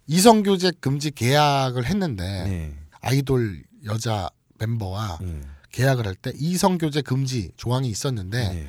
이성 0.08 0.44
교제 0.44 0.72
금지 0.80 1.12
계약을 1.12 1.86
했는데 1.86 2.24
네. 2.44 2.78
아이돌 3.02 3.64
여자 3.86 4.30
멤버와 4.60 5.20
예. 5.24 5.42
계약을 5.72 6.06
할 6.06 6.16
때 6.16 6.32
이성 6.36 6.78
교제 6.78 7.02
금지 7.02 7.52
조항이 7.56 7.88
있었는데 7.90 8.50
네. 8.50 8.68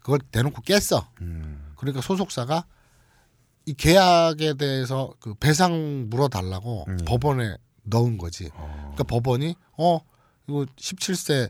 그걸 0.00 0.18
대놓고 0.30 0.62
깼어. 0.62 1.08
음. 1.22 1.72
그러니까 1.76 2.00
소속사가 2.02 2.64
이 3.64 3.74
계약에 3.74 4.54
대해서 4.54 5.14
그 5.20 5.34
배상 5.34 6.08
물어달라고 6.10 6.84
음. 6.88 6.98
법원에 7.06 7.56
넣은 7.84 8.18
거지. 8.18 8.50
어. 8.54 8.92
그러니까 8.94 9.04
법원이 9.04 9.54
어 9.78 10.00
이거 10.48 10.66
17세 10.76 11.48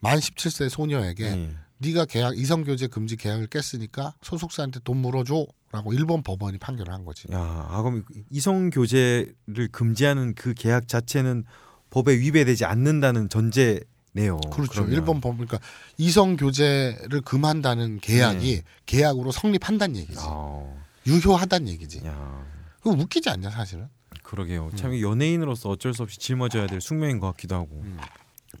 만 0.00 0.18
17세 0.18 0.68
소녀에게 0.70 1.30
네. 1.30 1.56
네가 1.80 2.04
계약 2.04 2.36
이성 2.36 2.64
교제 2.64 2.86
금지 2.86 3.16
계약을 3.16 3.48
깼으니까 3.48 4.14
소속사한테 4.22 4.80
돈 4.84 4.98
물어줘라고 4.98 5.92
일본 5.92 6.22
법원이 6.22 6.58
판결을 6.58 6.92
한 6.92 7.04
거지. 7.04 7.26
야, 7.32 7.38
아 7.38 7.82
그럼 7.82 8.04
이성 8.30 8.70
교제를 8.70 9.68
금지하는 9.72 10.34
그 10.34 10.52
계약 10.54 10.88
자체는 10.88 11.44
법에 11.88 12.18
위배되지 12.18 12.64
않는다는 12.66 13.28
전제 13.28 13.80
네요. 14.12 14.40
그렇죠. 14.52 14.72
그러면. 14.72 14.92
일본 14.92 15.20
법 15.20 15.34
그러니까 15.34 15.58
이성 15.96 16.36
교제를 16.36 17.20
금한다는 17.22 18.00
계약이 18.00 18.56
네. 18.56 18.62
계약으로 18.86 19.32
성립한다는 19.32 19.96
얘기지. 19.96 20.18
아, 20.20 20.64
유효하다는 21.06 21.68
얘기지. 21.68 22.02
야, 22.06 22.44
그거 22.82 22.90
웃기지 22.90 23.30
않냐 23.30 23.50
사실은? 23.50 23.88
그러게요. 24.22 24.70
참 24.76 25.00
연예인으로서 25.00 25.70
어쩔 25.70 25.94
수 25.94 26.02
없이 26.02 26.18
짊어져야 26.18 26.66
될 26.66 26.80
숙명인 26.80 27.18
것 27.20 27.28
같기도 27.28 27.54
하고. 27.54 27.80
음. 27.84 27.98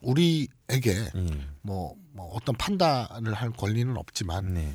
우리에게 0.00 0.90
예. 1.14 1.48
뭐, 1.62 1.96
뭐 2.12 2.26
어떤 2.34 2.54
판단을 2.56 3.34
할 3.34 3.50
권리는 3.50 3.96
없지만 3.96 4.54
네. 4.54 4.74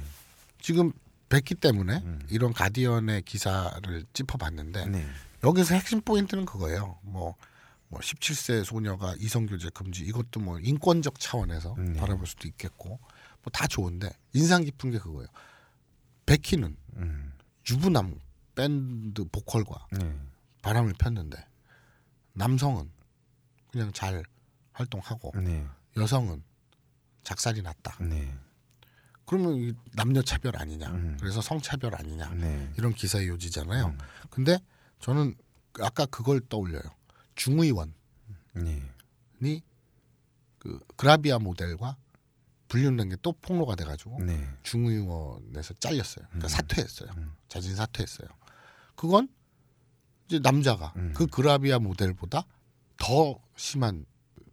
지금 0.59 0.91
뵙기 1.29 1.55
때문에 1.55 1.97
음. 2.03 2.19
이런 2.29 2.53
가디언의 2.53 3.23
기사를 3.23 4.05
짚어봤는데 4.13 4.85
네. 4.87 5.05
여기서 5.43 5.75
핵심 5.75 6.01
포인트는 6.01 6.45
그거예요. 6.45 6.99
뭐, 7.03 7.35
뭐 7.87 7.99
17세 7.99 8.63
소녀가 8.63 9.15
이성교제 9.19 9.69
금지 9.73 10.03
이것도 10.03 10.39
뭐 10.39 10.59
인권적 10.59 11.19
차원에서 11.19 11.75
네. 11.77 11.93
바라볼 11.93 12.27
수도 12.27 12.47
있겠고 12.47 12.89
뭐 12.89 13.51
다 13.53 13.67
좋은데 13.67 14.09
인상 14.33 14.63
깊은 14.63 14.91
게 14.91 14.97
그거예요. 14.97 15.27
베키는 16.25 16.75
음. 16.97 17.33
유부남 17.69 18.19
밴드 18.55 19.23
보컬과 19.25 19.87
네. 19.91 20.15
바람을 20.61 20.93
폈는데 20.97 21.37
남성은 22.33 22.91
그냥 23.71 23.91
잘 23.93 24.23
활동하고 24.75 25.31
네. 25.41 25.65
여성은 25.97 26.43
작살이 27.23 27.61
났다. 27.61 27.97
네. 28.03 28.31
그러면 29.25 29.55
이 29.55 29.73
남녀 29.93 30.21
차별 30.21 30.55
아니냐? 30.57 30.87
음. 30.91 31.17
그래서 31.19 31.41
성 31.41 31.59
차별 31.59 31.95
아니냐? 31.95 32.29
네. 32.35 32.71
이런 32.77 32.93
기사의 32.93 33.27
요지잖아요. 33.27 33.87
음. 33.87 33.97
근데 34.29 34.59
저는 34.99 35.35
아까 35.79 36.05
그걸 36.05 36.39
떠올려요. 36.47 36.83
중의원이 37.35 37.91
네. 38.53 39.61
그 40.59 40.79
그라비아 40.95 41.39
모델과 41.39 41.97
불륜된 42.67 43.09
게 43.09 43.15
또 43.21 43.31
폭로가 43.33 43.75
돼가지고 43.75 44.23
네. 44.23 44.47
중의원에서 44.63 45.73
잘렸어요. 45.75 46.25
그러니까 46.27 46.47
음. 46.47 46.49
사퇴했어요. 46.49 47.09
음. 47.17 47.33
자진 47.47 47.75
사퇴했어요. 47.75 48.27
그건 48.95 49.29
이제 50.27 50.39
남자가 50.39 50.93
음. 50.97 51.13
그 51.15 51.27
그라비아 51.27 51.79
모델보다 51.79 52.45
더 52.97 53.39
심한 53.55 54.05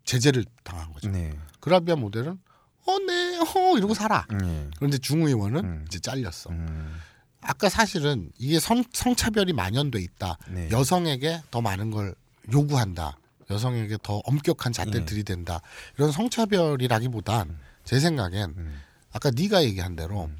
제재를 0.04 0.44
당한 0.64 0.92
거죠. 0.92 1.08
네. 1.10 1.36
그라비아 1.60 1.96
모델은 1.96 2.38
어네 2.86 3.38
어 3.38 3.76
이러고 3.76 3.94
살아. 3.94 4.26
네. 4.30 4.68
그런데 4.76 4.98
중의원은 4.98 5.64
음. 5.64 5.84
이제 5.88 5.98
잘렸어. 5.98 6.50
음. 6.50 7.00
아까 7.40 7.68
사실은 7.68 8.30
이게 8.38 8.60
성, 8.60 8.84
성차별이 8.92 9.52
만연돼 9.52 10.00
있다. 10.00 10.38
네. 10.48 10.68
여성에게 10.70 11.42
더 11.50 11.60
많은 11.60 11.90
걸 11.90 12.14
요구한다. 12.52 13.16
여성에게 13.50 13.98
더 14.02 14.18
엄격한 14.24 14.72
잣대를 14.72 15.00
네. 15.00 15.06
들이댄다. 15.06 15.60
이런 15.96 16.12
성차별이라기보단 16.12 17.58
제 17.84 18.00
생각엔 18.00 18.54
음. 18.56 18.80
아까 19.12 19.30
네가 19.30 19.64
얘기한 19.64 19.96
대로 19.96 20.30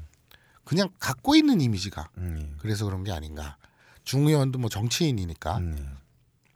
그냥 0.63 0.89
갖고 0.99 1.35
있는 1.35 1.61
이미지가 1.61 2.09
음. 2.17 2.55
그래서 2.59 2.85
그런 2.85 3.03
게 3.03 3.11
아닌가. 3.11 3.57
중의원도 4.05 4.59
뭐 4.59 4.69
정치인이니까 4.69 5.57
음. 5.57 5.75
네. 5.75 5.85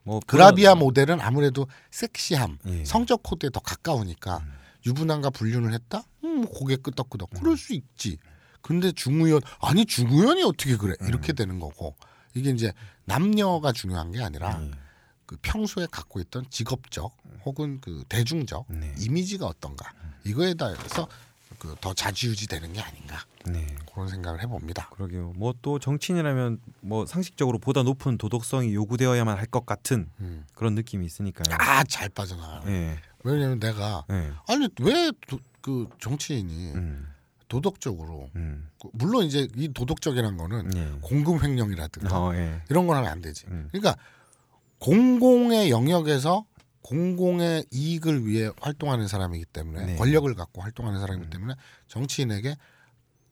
뭐 0.08 0.20
그라비아 0.26 0.70
그런- 0.72 0.78
모델은 0.78 1.20
아무래도 1.20 1.66
섹시함, 1.90 2.56
예. 2.66 2.84
성적 2.86 3.22
코드에 3.22 3.50
더 3.50 3.60
가까우니까 3.60 4.38
음. 4.38 4.52
유부남과 4.86 5.28
불륜을 5.30 5.74
했다? 5.74 6.02
음, 6.24 6.40
뭐 6.42 6.50
고개 6.50 6.76
끄덕끄덕. 6.76 7.28
그럴 7.38 7.58
수 7.58 7.74
있지. 7.74 8.16
근데 8.62 8.90
중의원 8.90 9.42
아니 9.60 9.84
중의원이 9.84 10.42
어떻게 10.44 10.78
그래? 10.78 10.94
음. 11.02 11.08
이렇게 11.08 11.34
되는 11.34 11.58
거고 11.60 11.94
이게 12.34 12.48
이제 12.48 12.72
남녀가 13.04 13.70
중요한 13.72 14.10
게 14.10 14.22
아니라 14.22 14.58
예. 14.62 14.70
그 15.26 15.36
평소에 15.42 15.86
갖고 15.90 16.20
있던 16.20 16.46
직업적 16.48 17.14
혹은 17.44 17.78
그 17.82 18.02
대중적 18.08 18.64
네. 18.70 18.94
이미지가 18.98 19.44
어떤가 19.46 19.92
이거에 20.24 20.54
대해서 20.54 21.06
그 21.58 21.74
더 21.80 21.92
자지우지 21.94 22.46
되는 22.48 22.72
게 22.72 22.80
아닌가 22.80 23.18
네. 23.46 23.66
그런 23.92 24.08
생각을 24.08 24.42
해봅니다. 24.42 24.88
그러게요. 24.90 25.32
뭐 25.36 25.52
또 25.62 25.78
정치인이라면 25.78 26.60
뭐 26.80 27.04
상식적으로 27.06 27.58
보다 27.58 27.82
높은 27.82 28.16
도덕성이 28.18 28.74
요구되어야만 28.74 29.36
할 29.36 29.46
것 29.46 29.66
같은 29.66 30.08
음. 30.20 30.44
그런 30.54 30.74
느낌이 30.74 31.04
있으니까요. 31.06 31.56
아 31.58 31.82
잘 31.84 32.08
빠져나가. 32.10 32.62
예. 32.70 32.98
왜냐면 33.24 33.58
내가 33.58 34.04
예. 34.10 34.32
아니 34.46 34.68
왜 34.80 35.10
그 35.60 35.88
정치인이 36.00 36.72
음. 36.74 37.08
도덕적으로 37.48 38.30
음. 38.36 38.68
그 38.80 38.88
물론 38.92 39.24
이제 39.24 39.48
이 39.56 39.68
도덕적이란 39.72 40.36
거는 40.36 40.70
예. 40.76 40.98
공금 41.00 41.42
횡령이라든가 41.42 42.16
어, 42.22 42.34
예. 42.34 42.62
이런 42.70 42.86
걸 42.86 42.96
하면 42.96 43.10
안 43.10 43.20
되지. 43.20 43.46
음. 43.48 43.68
그러니까 43.72 43.96
공공의 44.78 45.70
영역에서 45.70 46.44
공공의 46.88 47.66
이익을 47.70 48.24
위해 48.24 48.50
활동하는 48.62 49.08
사람이기 49.08 49.44
때문에 49.44 49.84
네. 49.84 49.96
권력을 49.96 50.34
갖고 50.34 50.62
활동하는 50.62 50.98
사람이기 51.00 51.28
때문에 51.28 51.54
정치인에게 51.86 52.56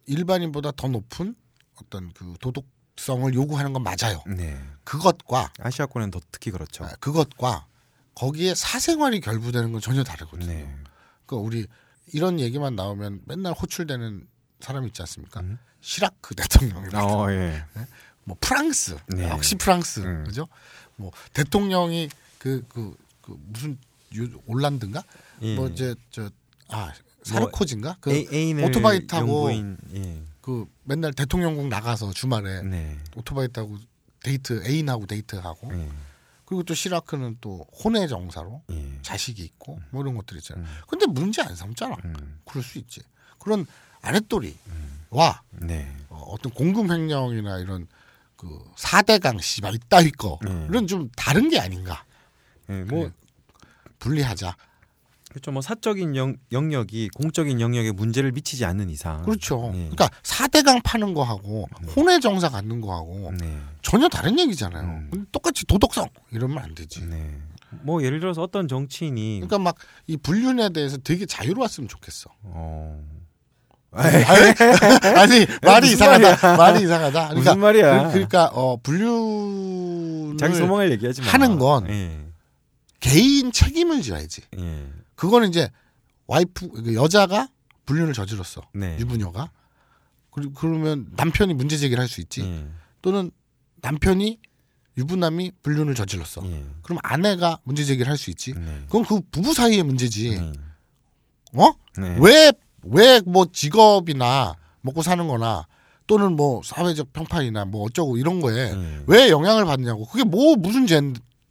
일반인보다 0.04 0.72
더 0.72 0.88
높은 0.88 1.34
어떤 1.80 2.12
그 2.12 2.34
도덕성을 2.38 3.32
요구하는 3.32 3.72
건 3.72 3.82
맞아요. 3.82 4.22
네. 4.26 4.62
그것과 4.84 5.54
아시아권은 5.58 6.10
더 6.10 6.20
특히 6.30 6.50
그렇죠. 6.50 6.84
아, 6.84 6.90
그것과 7.00 7.66
거기에 8.14 8.54
사생활이 8.54 9.20
결부되는 9.20 9.72
건 9.72 9.80
전혀 9.80 10.04
다르거든요. 10.04 10.52
네. 10.52 10.76
그러니까 11.24 11.46
우리 11.46 11.66
이런 12.12 12.38
얘기만 12.38 12.76
나오면 12.76 13.22
맨날 13.24 13.54
호출되는 13.54 14.28
사람 14.60 14.86
있지 14.86 15.00
않습니까? 15.00 15.40
음. 15.40 15.58
시라크 15.80 16.34
대통령이라든가 16.34 17.06
어, 17.06 17.30
예. 17.32 17.64
뭐 18.24 18.36
프랑스 18.38 18.98
네. 19.08 19.30
역시 19.30 19.54
프랑스 19.54 20.00
음. 20.00 20.24
그죠? 20.26 20.46
뭐 20.96 21.10
대통령이 21.32 22.10
그 22.38 22.62
그 22.68 22.94
그 23.26 23.36
무슨 23.48 23.76
유, 24.14 24.30
올랑드인가? 24.46 25.02
예. 25.42 25.56
뭐 25.56 25.68
이제 25.68 25.94
저아 26.10 26.92
사르코지인가? 27.24 27.96
그 28.00 28.12
애- 28.12 28.24
애인을 28.32 28.64
오토바이 28.66 29.06
타고 29.08 29.50
영부인, 29.50 29.76
예. 29.94 30.22
그 30.40 30.64
맨날 30.84 31.12
대통령궁 31.12 31.68
나가서 31.68 32.12
주말에 32.12 32.62
네. 32.62 32.96
오토바이 33.16 33.48
타고 33.52 33.76
데이트 34.22 34.62
애인하고 34.64 35.06
데이트하고 35.06 35.72
예. 35.74 35.88
그리고 36.44 36.62
또 36.62 36.74
시라크는 36.74 37.38
또 37.40 37.66
혼외 37.82 38.06
정사로 38.06 38.62
예. 38.70 38.98
자식이 39.02 39.42
있고 39.42 39.80
뭐 39.90 40.02
이런 40.02 40.14
것들 40.14 40.36
있잖아요. 40.38 40.64
음. 40.64 40.70
근데 40.86 41.06
문제 41.06 41.42
안 41.42 41.56
삼잖아. 41.56 41.96
음. 42.04 42.38
그럴 42.44 42.62
수 42.62 42.78
있지. 42.78 43.00
그런 43.40 43.66
아랫도리와 44.02 45.42
네. 45.50 45.92
어, 46.08 46.16
어떤 46.30 46.52
공금 46.52 46.92
횡령이나 46.92 47.58
이런 47.58 47.88
그 48.36 48.60
사대강 48.76 49.40
씨발 49.40 49.74
이따위 49.74 50.12
거는 50.12 50.70
네. 50.70 50.86
좀 50.86 51.10
다른 51.16 51.48
게 51.48 51.58
아닌가 51.58 52.04
예. 52.70 52.84
뭐 52.84 53.00
그래. 53.04 53.10
분리하자. 53.98 54.56
그렇죠. 55.30 55.52
뭐 55.52 55.60
사적인 55.60 56.16
영, 56.16 56.36
영역이 56.50 57.10
공적인 57.14 57.60
영역에 57.60 57.92
문제를 57.92 58.32
미치지 58.32 58.64
않는 58.64 58.88
이상. 58.88 59.22
그렇죠. 59.22 59.66
예. 59.74 59.78
그러니까 59.80 60.08
사대강 60.22 60.80
파는 60.82 61.12
거하고 61.14 61.66
혼외 61.94 62.20
정사 62.20 62.48
갖는 62.48 62.80
거하고 62.80 63.32
네. 63.38 63.58
전혀 63.82 64.08
다른 64.08 64.38
얘기잖아요. 64.38 64.82
음. 65.12 65.26
똑같이 65.32 65.66
도덕성 65.66 66.08
이러면 66.30 66.58
안 66.58 66.74
되지. 66.74 67.04
네. 67.04 67.38
뭐 67.82 68.02
예를 68.02 68.20
들어서 68.20 68.42
어떤 68.42 68.66
정치인이 68.68 69.40
그러니까 69.40 69.58
막 69.58 69.76
이 70.06 70.16
불륜에 70.16 70.70
대해서 70.70 70.96
되게 70.98 71.26
자유로웠으면 71.26 71.88
좋겠어. 71.88 72.30
어. 72.44 73.04
아니, 73.96 74.24
아니 75.16 75.46
말이 75.62 75.90
이상하다. 75.92 76.56
말이 76.56 76.82
이상하다. 76.84 77.28
그러니까, 77.28 77.34
무슨 77.34 77.60
말이야? 77.60 78.08
그, 78.10 78.16
러니까 78.18 78.50
어, 78.52 78.76
불륜을 78.82 80.36
자기 80.38 80.54
소망을 80.54 80.90
얘기하지 80.92 81.22
마. 81.22 81.28
하는 81.28 81.58
건 81.58 81.88
예. 81.88 82.25
개인 83.10 83.52
책임을 83.52 84.02
져야지. 84.02 84.42
예. 84.58 84.86
그거는 85.14 85.48
이제 85.48 85.70
와이프 86.26 86.68
그 86.68 86.94
여자가 86.94 87.48
불륜을 87.84 88.12
저질렀어. 88.12 88.62
네. 88.74 88.98
유부녀가. 88.98 89.50
그리고 90.32 90.52
그러면 90.54 91.06
남편이 91.16 91.54
문제 91.54 91.76
제기를 91.76 92.00
할 92.00 92.08
수 92.08 92.20
있지. 92.20 92.42
예. 92.42 92.66
또는 93.02 93.30
남편이 93.80 94.38
유부남이 94.98 95.52
불륜을 95.62 95.94
저질렀어. 95.94 96.42
예. 96.50 96.64
그럼 96.82 96.98
아내가 97.02 97.58
문제 97.64 97.84
제기를 97.84 98.10
할 98.10 98.16
수 98.18 98.30
있지. 98.30 98.54
네. 98.54 98.82
그건 98.86 99.04
그 99.04 99.20
부부 99.30 99.54
사이의 99.54 99.82
문제지. 99.82 100.30
네. 100.30 100.52
어? 101.54 101.72
네. 101.98 102.18
왜왜 102.20 103.20
뭐 103.26 103.46
직업이나 103.50 104.54
먹고 104.80 105.02
사는 105.02 105.26
거나 105.28 105.66
또는 106.06 106.36
뭐 106.36 106.60
사회적 106.64 107.12
평판이나 107.12 107.64
뭐 107.66 107.84
어쩌고 107.84 108.16
이런 108.18 108.40
거에 108.40 108.72
예. 108.72 109.02
왜 109.06 109.30
영향을 109.30 109.64
받냐고. 109.64 110.06
그게 110.06 110.24
뭐 110.24 110.56
무슨 110.56 110.86
죄, 110.86 111.00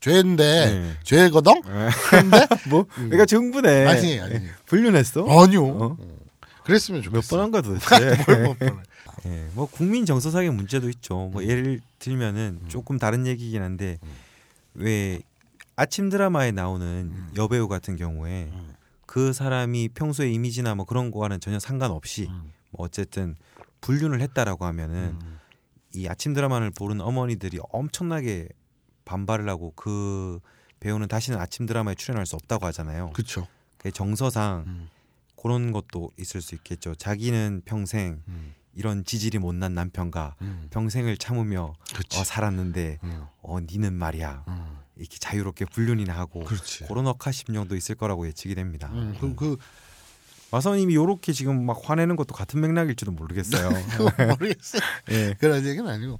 죄인데 0.05 0.43
네. 0.71 0.97
죄거든? 1.03 1.53
예. 1.65 1.89
그런데 2.09 2.47
뭐 2.69 2.85
그러니까 2.93 3.25
정부네. 3.25 3.87
아니 3.87 4.19
아니. 4.19 4.39
불륜했어? 4.67 5.25
아니요. 5.25 5.65
어? 5.65 5.97
그랬으면 6.63 7.01
몇 7.01 7.05
좋겠어. 7.05 7.35
번한 7.35 7.49
거야 7.51 7.61
도대체? 7.63 8.23
뭘몇 8.27 8.59
번. 8.59 8.83
예, 9.25 9.47
뭐 9.55 9.65
국민 9.65 10.05
정서상의 10.05 10.51
문제도 10.51 10.87
있죠. 10.89 11.29
뭐 11.33 11.43
예를 11.43 11.81
들면은 11.97 12.59
조금 12.67 12.99
다른 12.99 13.25
얘기긴 13.25 13.63
한데 13.63 13.97
왜 14.75 15.21
아침 15.75 16.09
드라마에 16.11 16.51
나오는 16.51 17.11
여배우 17.35 17.67
같은 17.67 17.95
경우에 17.95 18.51
음. 18.53 18.73
그 19.07 19.33
사람이 19.33 19.89
평소에 19.89 20.29
이미지나 20.31 20.75
뭐 20.75 20.85
그런 20.85 21.09
거와는 21.09 21.39
전혀 21.39 21.57
상관없이 21.57 22.27
음. 22.29 22.51
뭐 22.69 22.85
어쨌든 22.85 23.35
불륜을 23.81 24.21
했다라고 24.21 24.65
하면은 24.65 25.17
이 25.95 26.07
아침 26.07 26.33
드라마를 26.33 26.69
보는 26.69 27.01
어머니들이 27.01 27.57
엄청나게 27.71 28.49
반발을 29.05 29.47
하고 29.49 29.71
그 29.75 30.39
배우는 30.79 31.07
다시는 31.07 31.39
아침 31.39 31.65
드라마에 31.65 31.95
출연할 31.95 32.25
수 32.25 32.35
없다고 32.35 32.65
하잖아요. 32.67 33.11
그렇죠. 33.13 33.47
그 33.77 33.91
정서상 33.91 34.63
음. 34.67 34.89
그런 35.35 35.71
것도 35.71 36.11
있을 36.17 36.41
수 36.41 36.55
있겠죠. 36.55 36.95
자기는 36.95 37.61
평생 37.65 38.21
음. 38.27 38.53
이런 38.73 39.05
지질이 39.05 39.37
못난 39.37 39.73
남편과 39.73 40.35
음. 40.41 40.67
평생을 40.71 41.17
참으며. 41.17 41.73
어, 42.17 42.23
살았는데 42.23 42.99
음. 43.03 43.25
어 43.41 43.59
니는 43.61 43.93
말이야 43.93 44.43
음. 44.47 44.77
이렇게 44.97 45.17
자유롭게 45.17 45.65
불륜이나 45.65 46.13
하고 46.13 46.43
그렇지. 46.43 46.85
그런 46.85 47.07
억하심정도 47.07 47.75
있을 47.75 47.95
거라고 47.95 48.27
예측이 48.27 48.55
됩니다. 48.55 48.89
음, 48.93 49.15
그, 49.19 49.35
그, 49.35 49.57
마선님이 50.51 50.95
요렇게 50.95 51.33
지금 51.33 51.65
막 51.65 51.79
화내는 51.83 52.15
것도 52.15 52.33
같은 52.35 52.61
맥락일지도 52.61 53.11
모르겠어요. 53.11 53.69
그거 53.97 54.11
모르겠어요. 54.39 54.81
예. 55.11 55.35
그런 55.39 55.65
얘기는 55.65 55.87
아니고. 55.89 56.19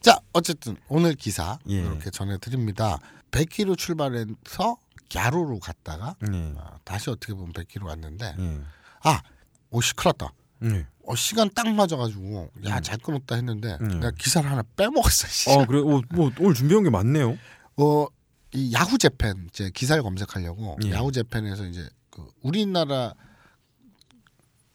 자, 0.00 0.18
어쨌든 0.32 0.76
오늘 0.88 1.14
기사 1.14 1.58
예. 1.68 1.80
이렇게 1.82 2.10
전해드립니다. 2.10 2.98
100km 3.30 3.76
출발해서 3.78 4.76
갸루로 5.12 5.58
갔다가 5.58 6.16
예. 6.32 6.54
아, 6.58 6.78
다시 6.84 7.10
어떻게 7.10 7.34
보면 7.34 7.52
100km 7.52 7.84
왔는데 7.86 8.36
예. 8.38 8.60
아, 9.04 9.22
오씨 9.70 9.94
큰일 9.94 10.12
났다. 10.18 10.32
예. 10.64 10.86
어, 11.04 11.16
시간 11.16 11.50
딱 11.52 11.68
맞아가지고 11.68 12.50
야잘 12.64 12.98
끊었다 12.98 13.34
했는데 13.34 13.76
음. 13.80 13.88
내가 14.00 14.12
기사를 14.12 14.48
하나 14.48 14.62
빼먹었어. 14.76 15.26
씨. 15.26 15.50
어 15.50 15.66
그래 15.66 15.80
어, 15.80 16.00
뭐 16.10 16.30
오늘 16.38 16.54
준비한 16.54 16.84
게 16.84 16.90
많네요. 16.90 17.36
어, 17.78 18.06
이 18.54 18.72
야후 18.74 18.98
재팬 18.98 19.46
이제 19.48 19.70
기사를 19.74 20.00
검색하려고 20.02 20.76
예. 20.84 20.92
야후 20.92 21.10
재팬에서 21.10 21.64
이제 21.66 21.88
그 22.10 22.24
우리나라 22.42 23.14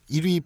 1위 0.10 0.44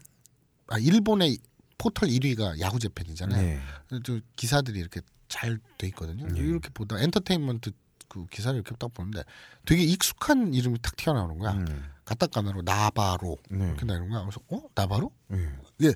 아 0.68 0.78
일본의 0.78 1.38
포털 1.78 2.10
1위가 2.10 2.60
야후 2.60 2.80
재팬이잖아요. 2.80 3.42
네. 3.42 3.60
저 4.04 4.20
기사들이 4.36 4.80
이렇게 4.80 5.02
잘 5.28 5.60
돼 5.78 5.88
있거든요. 5.88 6.28
예. 6.36 6.40
이렇게 6.40 6.70
보다 6.70 7.00
엔터테인먼트 7.00 7.72
그 8.08 8.26
기사를 8.28 8.56
이렇게 8.56 8.76
딱 8.76 8.94
보는데 8.94 9.24
되게 9.66 9.84
익숙한 9.84 10.54
이름이 10.54 10.80
탁 10.82 10.96
튀어나오는 10.96 11.40
거야. 11.40 11.54
음. 11.54 11.86
가타카나로 12.06 12.62
나바로 12.64 13.38
네. 13.50 13.66
이렇게 13.66 13.86
나오는 13.86 14.10
거야. 14.10 14.22
그래서 14.22 14.42
어 14.50 14.62
나바로? 14.76 15.12
예. 15.82 15.94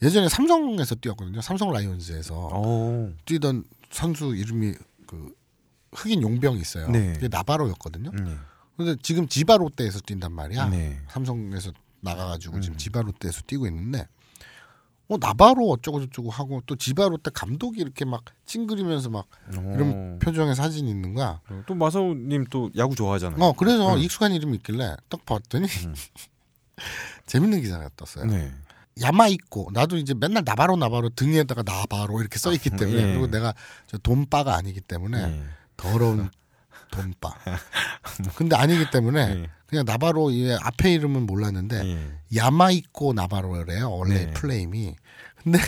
예전에 0.00 0.28
삼성에서 0.28 0.94
뛰었거든요. 0.94 1.40
삼성 1.40 1.72
라이온즈에서 1.72 2.50
어. 2.52 3.12
뛰던 3.24 3.64
선수 3.90 4.34
이름이 4.36 4.74
그 5.06 5.34
흑인 5.92 6.22
용병이 6.22 6.60
있어요. 6.60 6.88
네. 6.88 7.14
그게 7.14 7.28
나바로였거든요. 7.28 8.12
네. 8.12 8.36
근데 8.76 8.94
지금 9.02 9.26
지바 9.26 9.56
롯데에서 9.56 9.98
뛴단 10.06 10.32
말이야. 10.32 10.68
네. 10.68 11.00
삼성에서 11.08 11.72
나가가지고 12.00 12.60
지금 12.60 12.74
음. 12.74 12.78
지바 12.78 13.02
롯데에서 13.02 13.42
뛰고 13.46 13.66
있는데 13.66 14.06
어 15.08 15.16
나바로 15.18 15.70
어쩌고 15.70 16.00
저쩌고 16.00 16.30
하고 16.30 16.62
또 16.66 16.76
지바 16.76 17.08
롯데 17.08 17.30
감독이 17.32 17.80
이렇게 17.80 18.04
막 18.04 18.24
찡그리면서 18.44 19.08
막 19.08 19.26
이런 19.50 19.92
어. 19.94 20.18
표정의 20.20 20.54
사진 20.54 20.86
이 20.86 20.90
있는 20.90 21.14
거야. 21.14 21.40
또 21.66 21.74
마사오님 21.74 22.46
또 22.50 22.70
야구 22.76 22.94
좋아하잖아요. 22.94 23.42
어 23.42 23.52
그래서 23.54 23.94
음. 23.94 23.98
익숙한 23.98 24.32
이름이 24.32 24.58
있길래 24.58 24.96
딱 25.08 25.24
봤더니 25.24 25.66
음. 25.86 25.94
재밌는 27.26 27.62
기사가 27.62 27.88
떴어요. 27.96 28.26
네. 28.26 28.52
야마있고 29.00 29.70
나도 29.72 29.96
이제 29.96 30.12
맨날 30.12 30.42
나바로 30.44 30.76
나바로 30.76 31.08
등에다가 31.10 31.62
나바로 31.62 32.20
이렇게 32.20 32.38
써 32.38 32.52
있기 32.52 32.70
때문에 32.70 33.00
예. 33.00 33.06
그리고 33.06 33.28
내가 33.28 33.54
저 33.86 33.96
돈바가 33.98 34.54
아니기 34.56 34.80
때문에 34.80 35.26
네. 35.26 35.44
더러운 35.76 36.30
돈바. 36.90 37.34
근데 38.34 38.56
아니기 38.56 38.90
때문에 38.90 39.34
네. 39.34 39.50
그냥 39.68 39.84
나바로 39.84 40.30
이 40.30 40.50
앞에 40.50 40.94
이름은 40.94 41.26
몰랐는데 41.26 41.82
네. 41.82 42.20
야마이코 42.34 43.12
나바로래요 43.12 43.90
원래 43.90 44.24
네. 44.26 44.32
플레임이. 44.32 44.96
근데 45.42 45.58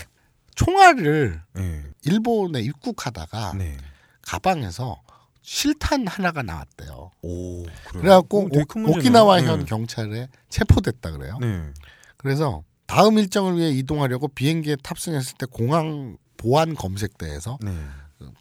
총알을 0.55 1.41
네. 1.53 1.83
일본에 2.03 2.61
입국하다가 2.61 3.53
네. 3.53 3.77
가방에서 4.23 4.99
실탄 5.43 6.07
하나가 6.07 6.41
나왔대요. 6.41 7.11
오. 7.21 7.63
그래갖고 7.89 8.49
오. 8.51 8.91
오키나와현 8.91 9.59
네. 9.59 9.65
경찰에 9.65 10.27
체포됐다 10.49 11.11
그래요. 11.11 11.37
네. 11.39 11.69
그래서 12.17 12.63
다음 12.87 13.19
일정을 13.19 13.57
위해 13.57 13.69
이동하려고 13.69 14.27
비행기에 14.29 14.77
탑승했을 14.83 15.35
때 15.37 15.45
공항 15.45 16.17
보안 16.37 16.73
검색대에서 16.73 17.59
네. 17.61 17.71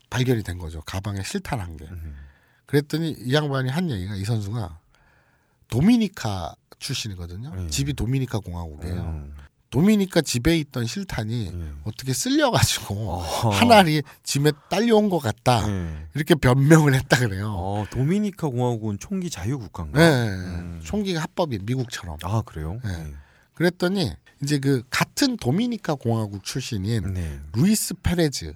발견이 0.09 0.43
된 0.43 0.57
거죠. 0.57 0.81
가방에 0.87 1.23
실탄 1.23 1.61
한 1.61 1.77
개. 1.77 1.85
음. 1.85 2.17
그랬더니 2.65 3.11
이 3.19 3.35
양반이 3.35 3.69
한 3.69 3.91
얘기가 3.91 4.15
이 4.15 4.25
선수가 4.25 4.80
도미니카 5.71 6.55
출신이거든요. 6.79 7.55
네. 7.55 7.67
집이 7.69 7.95
도미니카 7.95 8.41
공화국이에요. 8.41 9.01
음. 9.01 9.35
도미니카 9.71 10.23
집에 10.23 10.59
있던 10.59 10.85
실탄이 10.85 11.51
네. 11.53 11.73
어떻게 11.85 12.13
쓸려가지고 12.13 12.95
어허. 13.13 13.51
한 13.51 13.71
알이 13.71 14.03
짐에 14.25 14.51
딸려온 14.69 15.09
것 15.09 15.21
같다. 15.21 15.65
네. 15.65 16.07
이렇게 16.15 16.35
변명을 16.35 16.95
했다 16.95 17.19
그래요. 17.21 17.55
어, 17.57 17.87
도미니카 17.91 18.49
공화국은 18.49 18.99
총기 18.99 19.31
자유 19.31 19.59
국가인가? 19.59 20.01
네, 20.01 20.29
음. 20.29 20.81
총기가 20.83 21.23
합법이 21.23 21.61
미국처럼. 21.63 22.17
아 22.25 22.43
그래요? 22.43 22.81
네. 22.85 23.15
그랬더니 23.55 24.13
이제 24.43 24.59
그 24.59 24.83
같은 24.91 25.37
도미니카 25.37 25.95
공화국 25.95 26.43
출신인 26.43 27.15
네. 27.15 27.39
루이스 27.53 27.95
페레즈 28.03 28.55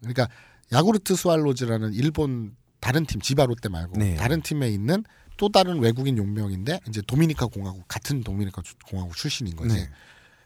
그러니까 0.00 0.28
야구르트 0.72 1.14
스왈로즈라는 1.14 1.94
일본 1.94 2.56
다른 2.80 3.06
팀 3.06 3.20
지바롯데 3.20 3.68
말고 3.68 3.98
네. 3.98 4.16
다른 4.16 4.42
팀에 4.42 4.68
있는 4.70 5.04
또 5.38 5.48
다른 5.48 5.78
외국인 5.78 6.18
용병인데 6.18 6.80
이제 6.88 7.00
도미니카 7.06 7.46
공화국 7.46 7.86
같은 7.88 8.22
도미니카 8.22 8.60
주- 8.60 8.74
공화국 8.84 9.16
출신인 9.16 9.56
거지. 9.56 9.76
네. 9.76 9.88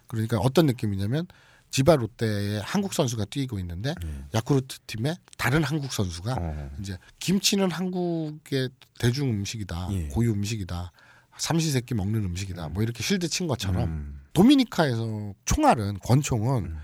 그러니까 0.07 0.39
어떤 0.39 0.67
느낌이냐면 0.67 1.27
지바 1.71 1.97
롯데에 1.97 2.61
한국 2.63 2.93
선수가 2.93 3.25
뛰고 3.25 3.59
있는데 3.59 3.95
네. 4.03 4.25
야쿠르트 4.35 4.79
팀에 4.87 5.17
다른 5.39 5.65
한국 5.65 5.91
선수가 5.93 6.37
어. 6.39 6.71
이제 6.79 6.99
김치는 7.19 7.71
한국의 7.71 8.69
대중 8.99 9.31
음식이다, 9.31 9.89
예. 9.93 10.09
고유 10.09 10.33
음식이다, 10.33 10.93
삼시세끼 11.39 11.95
먹는 11.95 12.23
음식이다, 12.25 12.69
뭐 12.69 12.83
이렇게 12.83 13.03
실드 13.03 13.27
친 13.29 13.47
것처럼 13.47 13.85
음. 13.85 14.21
도미니카에서 14.35 15.33
총알은 15.47 16.01
권총은 16.01 16.65
음. 16.67 16.79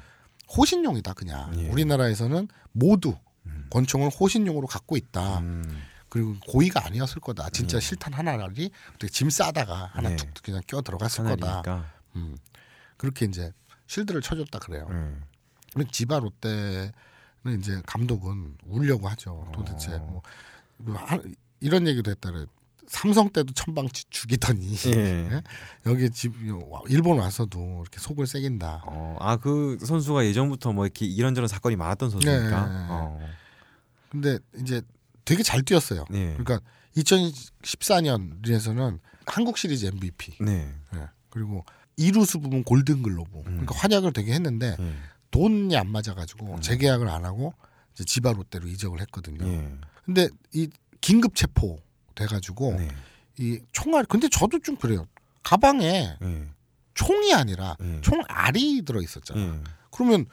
호신용이다 0.57 1.13
그냥 1.13 1.53
예. 1.61 1.69
우리나라에서는 1.69 2.49
모두 2.73 3.15
음. 3.45 3.67
권총을 3.69 4.09
호신용으로 4.09 4.67
갖고 4.67 4.97
있다 4.97 5.41
음. 5.41 5.65
그리고 6.09 6.37
고의가 6.47 6.87
아니었을 6.87 7.21
거다 7.21 7.51
진짜 7.51 7.79
음. 7.79 7.81
실탄 7.81 8.13
하나를 8.13 8.45
어떻게 8.91 9.09
짐 9.09 9.29
싸다가 9.31 9.91
하나 9.93 10.11
네. 10.11 10.17
툭 10.17 10.31
그냥 10.43 10.63
껴 10.67 10.81
들어갔을 10.81 11.25
거다 11.25 11.49
하나니까. 11.49 11.91
음. 12.17 12.37
그렇게 12.97 13.27
이제 13.27 13.53
실드를 13.87 14.23
쳐줬다 14.23 14.59
그래요 14.61 14.87
음. 14.91 15.23
근데 15.75 15.89
지바 15.91 16.19
롯데는 16.21 16.93
이제 17.59 17.81
감독은 17.87 18.57
울려고 18.67 19.09
하죠 19.09 19.51
도대체 19.55 19.95
어. 19.95 19.99
뭐, 19.99 20.23
뭐 20.79 20.97
하- 20.97 21.21
이런 21.61 21.87
얘기도 21.87 22.11
했다래 22.11 22.47
삼성 22.87 23.29
때도 23.29 23.53
천방치 23.53 24.05
죽이더니 24.09 24.75
예. 24.87 25.29
예? 25.31 25.43
여기 25.85 26.09
집 26.09 26.33
일본 26.89 27.19
와서도 27.19 27.83
이렇게 27.83 28.01
속을 28.01 28.27
새긴다. 28.27 28.85
어, 28.87 29.17
아그 29.21 29.77
선수가 29.85 30.25
예전부터 30.25 30.73
뭐 30.73 30.87
이렇게 30.87 31.05
이런저런 31.05 31.49
사건이 31.49 31.77
많았던 31.77 32.09
선수니까. 32.09 32.67
네. 32.67 32.87
어. 32.89 33.21
근데 34.11 34.39
이제 34.59 34.81
되게 35.29 35.43
잘 35.43 35.63
뛰었어요. 35.63 36.07
네. 36.09 36.35
그러니까 36.39 36.61
2014년에서는 36.97 38.99
한국 39.27 39.59
시리즈 39.59 39.85
MVP. 39.85 40.39
네. 40.41 40.73
예. 40.95 41.09
그리고 41.29 41.67
이루수 41.99 42.41
부분 42.41 42.65
골든 42.65 43.03
글로브. 43.03 43.43
그러니까 43.43 43.75
활약을 43.77 44.15
되게 44.15 44.33
했는데 44.33 44.75
예. 44.81 44.95
돈이 45.31 45.77
안 45.77 45.91
맞아가지고 45.91 46.55
음. 46.55 46.61
재계약을 46.63 47.11
안 47.11 47.27
하고 47.27 47.53
이제 47.93 48.05
지바 48.05 48.33
롯데로 48.33 48.69
이적을 48.69 49.03
했거든요. 49.03 49.47
예. 49.47 49.71
근데 50.07 50.29
이 50.55 50.71
긴급 51.03 51.35
체포 51.35 51.79
돼가지고 52.15 52.77
네. 52.79 52.89
이 53.39 53.61
총알. 53.73 54.07
근데 54.07 54.31
저도 54.31 54.61
좀 54.61 54.77
그래요. 54.77 55.05
가방에 55.43 56.17
예. 56.23 56.49
총이 56.95 57.35
아니라 57.35 57.77
예. 57.83 58.01
총알이 58.01 58.81
들어 58.87 59.03
있었잖아. 59.03 59.39
예. 59.39 59.61
그러면 59.91 60.25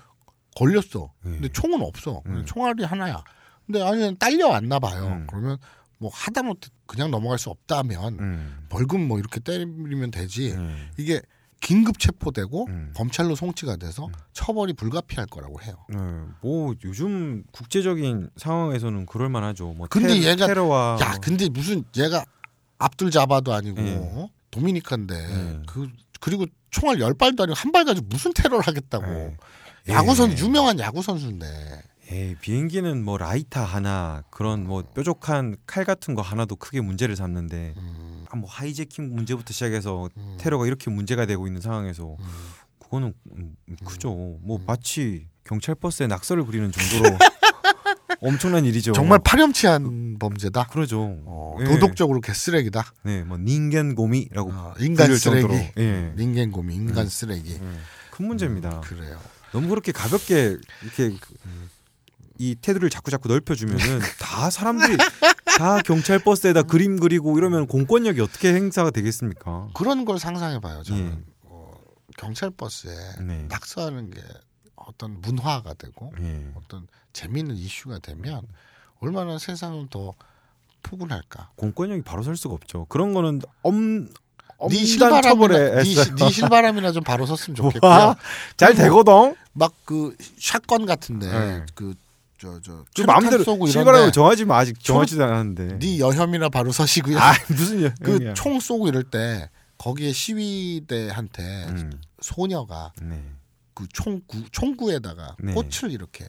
걸렸어. 0.55 1.11
예. 1.25 1.31
근데 1.31 1.49
총은 1.49 1.81
없어. 1.81 2.21
음. 2.27 2.45
총알이 2.45 2.85
하나야. 2.85 3.25
근데 3.65 3.81
아니 3.81 4.15
딸려왔나 4.17 4.79
봐요. 4.79 5.07
음. 5.07 5.27
그러면 5.29 5.57
뭐 5.97 6.11
하다못해 6.13 6.69
그냥 6.85 7.09
넘어갈 7.11 7.39
수 7.39 7.49
없다면 7.49 8.19
음. 8.19 8.65
벌금 8.69 9.07
뭐 9.07 9.17
이렇게 9.19 9.39
때리면 9.39 10.11
되지. 10.11 10.49
예. 10.49 10.89
이게 10.97 11.21
긴급 11.61 11.97
체포되고 11.97 12.67
음. 12.67 12.93
검찰로 12.95 13.33
송치가 13.35 13.77
돼서 13.77 14.07
처벌이 14.33 14.73
불가피할 14.73 15.25
거라고 15.27 15.61
해요. 15.63 15.75
네, 15.89 15.97
뭐 16.41 16.75
요즘 16.83 17.43
국제적인 17.51 18.29
상황에서는 18.35 19.05
그럴 19.07 19.29
만하죠. 19.29 19.73
뭐 19.73 19.87
근데 19.89 20.09
테, 20.19 20.35
얘가- 20.35 20.45
테러와 20.47 20.97
야, 21.01 21.09
뭐- 21.11 21.19
근데 21.21 21.49
무슨 21.49 21.83
얘가 21.97 22.23
압둘 22.77 23.09
자바도 23.09 23.53
아니고 23.53 23.81
예. 23.81 23.95
어? 23.99 24.29
도미니카인데 24.51 25.15
예. 25.15 25.59
그 25.65 25.89
그리고 26.19 26.45
총알 26.69 26.99
열 26.99 27.13
발도 27.13 27.43
아니고 27.43 27.55
한 27.55 27.71
발 27.71 27.85
가지고 27.85 28.07
무슨 28.09 28.31
테러를 28.33 28.61
하겠다고. 28.67 29.05
예. 29.07 29.93
야구 29.93 30.13
선 30.13 30.31
예. 30.33 30.37
유명한 30.37 30.77
야구 30.79 31.01
선수인데. 31.01 31.45
에이, 32.11 32.35
비행기는 32.39 33.03
뭐 33.03 33.17
라이터 33.17 33.63
하나 33.63 34.23
그런 34.29 34.65
뭐 34.67 34.83
뾰족한 34.83 35.55
칼 35.65 35.83
같은 35.85 36.13
거 36.13 36.21
하나도 36.21 36.55
크게 36.55 36.81
문제를 36.81 37.15
삼는데 37.15 37.73
음, 37.77 38.25
아, 38.29 38.35
뭐 38.35 38.47
하이제킹 38.49 39.15
문제부터 39.15 39.53
시작해서 39.53 40.09
음, 40.17 40.37
테러가 40.39 40.67
이렇게 40.67 40.91
문제가 40.91 41.25
되고 41.25 41.47
있는 41.47 41.61
상황에서 41.61 42.15
음. 42.19 42.25
그거는 42.79 43.13
음, 43.35 43.55
크죠. 43.85 44.13
뭐 44.41 44.59
마치 44.67 45.27
경찰 45.43 45.73
버스에 45.73 46.05
낙서를 46.07 46.45
부리는 46.45 46.71
정도로 46.71 47.17
엄청난 48.21 48.65
일이죠. 48.65 48.93
정말 48.93 49.19
파렴치한 49.23 50.17
범죄다. 50.19 50.67
그러죠. 50.67 51.17
어, 51.25 51.57
예. 51.59 51.65
도덕적으로 51.65 52.21
개쓰레기다. 52.21 52.83
네, 53.03 53.23
뭐 53.23 53.37
닌겐고미라고 53.37 54.51
어, 54.51 54.73
인간 54.79 55.07
불릴 55.07 55.19
쓰레기, 55.19 55.41
정도로, 55.41 55.59
예. 55.77 56.13
닌겐고미, 56.15 56.73
인간 56.75 57.07
쓰레기. 57.09 57.53
예. 57.53 57.59
큰 58.11 58.27
문제입니다. 58.27 58.81
그래요. 58.81 59.19
너무 59.51 59.67
그렇게 59.69 59.91
가볍게 59.91 60.57
이렇게 60.83 61.09
그- 61.19 61.35
이 62.37 62.55
테두리를 62.61 62.89
자꾸 62.89 63.11
자꾸 63.11 63.29
넓혀주면은 63.29 63.99
다 64.19 64.49
사람들이 64.49 64.97
다 65.57 65.79
경찰 65.81 66.19
버스에다 66.19 66.63
그림 66.63 66.99
그리고 66.99 67.37
이러면 67.37 67.67
공권력이 67.67 68.19
어떻게 68.21 68.53
행사가 68.53 68.91
되겠습니까? 68.91 69.69
그런 69.73 70.05
걸 70.05 70.19
상상해봐요. 70.19 70.83
저는 70.83 71.05
예. 71.05 71.23
어, 71.43 71.71
경찰 72.17 72.49
버스에 72.51 72.93
네. 73.21 73.45
낙서하는 73.49 74.11
게 74.11 74.21
어떤 74.75 75.21
문화가 75.21 75.73
되고 75.75 76.11
예. 76.21 76.51
어떤 76.55 76.87
재미있는 77.13 77.55
이슈가 77.55 77.99
되면 77.99 78.41
얼마나 78.99 79.37
세상은 79.37 79.87
더 79.89 80.13
포근할까. 80.83 81.51
공권력이 81.55 82.01
바로 82.03 82.21
설 82.23 82.35
수가 82.37 82.53
없죠. 82.53 82.85
그런 82.89 83.13
거는 83.13 83.41
엄 83.63 84.09
네 84.69 84.85
실바람이나 84.85 85.47
네, 85.75 85.83
시- 85.83 86.15
네 86.15 86.29
실바람이나 86.31 86.93
좀 86.93 87.03
바로 87.03 87.25
섰으면 87.25 87.55
좋겠고요. 87.57 87.91
와, 87.91 88.15
잘 88.55 88.73
되거든. 88.73 89.35
막 89.51 89.73
그 89.83 90.15
샷건 90.39 90.85
같은데 90.85 91.29
네. 91.29 91.65
그 91.75 91.93
저저그 92.45 93.01
마음대로 93.05 93.43
실바람을 93.43 93.99
이런데 93.99 94.11
정하지만 94.11 94.59
아직 94.59 94.79
정하지도 94.79 95.23
않았는데. 95.23 95.79
네 95.79 95.99
여혐이나 95.99 96.49
바로 96.49 96.71
서시고요. 96.71 97.17
아 97.17 97.33
무슨 97.49 97.79
일? 97.79 97.93
그총 97.95 98.59
쏘고 98.59 98.87
이럴 98.87 99.03
때 99.03 99.49
거기에 99.77 100.11
시위대한테 100.11 101.65
음, 101.67 102.01
소녀가 102.21 102.93
네, 103.01 103.21
그 103.73 103.87
총구 103.91 104.49
총구에다가 104.51 105.35
네. 105.39 105.53
꽃을 105.53 105.91
이렇게 105.91 106.25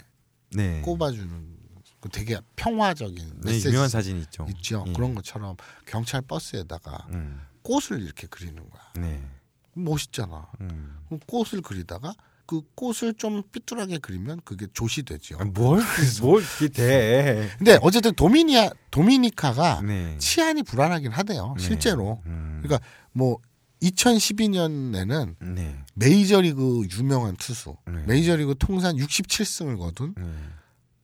네. 0.50 0.80
꼽아주는 0.82 1.56
그 2.00 2.08
되게 2.08 2.38
평화적인 2.56 3.16
네, 3.16 3.50
메시지 3.52 3.68
유명한 3.68 3.88
사진이 3.88 4.20
있죠. 4.22 4.46
있죠. 4.50 4.84
예. 4.88 4.92
그런 4.92 5.14
것처럼 5.14 5.56
경찰 5.86 6.22
버스에다가 6.22 7.06
음, 7.10 7.40
꽃을 7.62 8.02
이렇게 8.02 8.26
그리는 8.26 8.56
거야. 8.68 8.82
네. 8.96 9.22
멋있잖아. 9.74 10.48
음. 10.60 10.98
꽃을 11.26 11.62
그리다가 11.62 12.14
그 12.46 12.62
꽃을 12.74 13.14
좀 13.14 13.42
삐뚤하게 13.50 13.98
그리면 13.98 14.40
그게 14.44 14.66
조시 14.72 15.02
되죠. 15.02 15.36
아, 15.40 15.44
뭘, 15.44 15.82
뭘 16.22 16.42
이게 16.42 16.68
돼? 16.68 17.50
근데 17.58 17.78
어쨌든 17.82 18.14
도미니아 18.14 18.70
도미니카가 18.90 19.82
네. 19.82 20.16
치안이 20.18 20.62
불안하긴 20.62 21.10
하대요. 21.10 21.54
네. 21.58 21.64
실제로. 21.64 22.22
음. 22.26 22.60
그러니까 22.62 22.86
뭐 23.12 23.38
2012년에는 23.82 25.36
네. 25.40 25.84
메이저리그 25.94 26.86
유명한 26.92 27.36
투수, 27.36 27.76
네. 27.86 28.02
메이저리그 28.06 28.54
통산 28.58 28.96
67승을 28.96 29.78
거둔 29.78 30.14
네. 30.16 30.24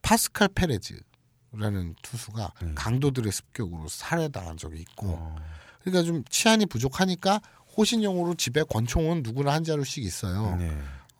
파스칼 0.00 0.48
페레즈라는 0.54 1.96
투수가 2.02 2.52
네. 2.62 2.72
강도들의 2.74 3.30
습격으로 3.30 3.88
살해당한 3.88 4.56
적이 4.56 4.80
있고, 4.80 5.08
어. 5.08 5.36
그러니까 5.82 6.04
좀 6.04 6.24
치안이 6.30 6.66
부족하니까 6.66 7.40
호신용으로 7.76 8.34
집에 8.34 8.62
권총은 8.62 9.22
누구나 9.22 9.52
한 9.52 9.64
자루씩 9.64 10.04
있어요. 10.04 10.56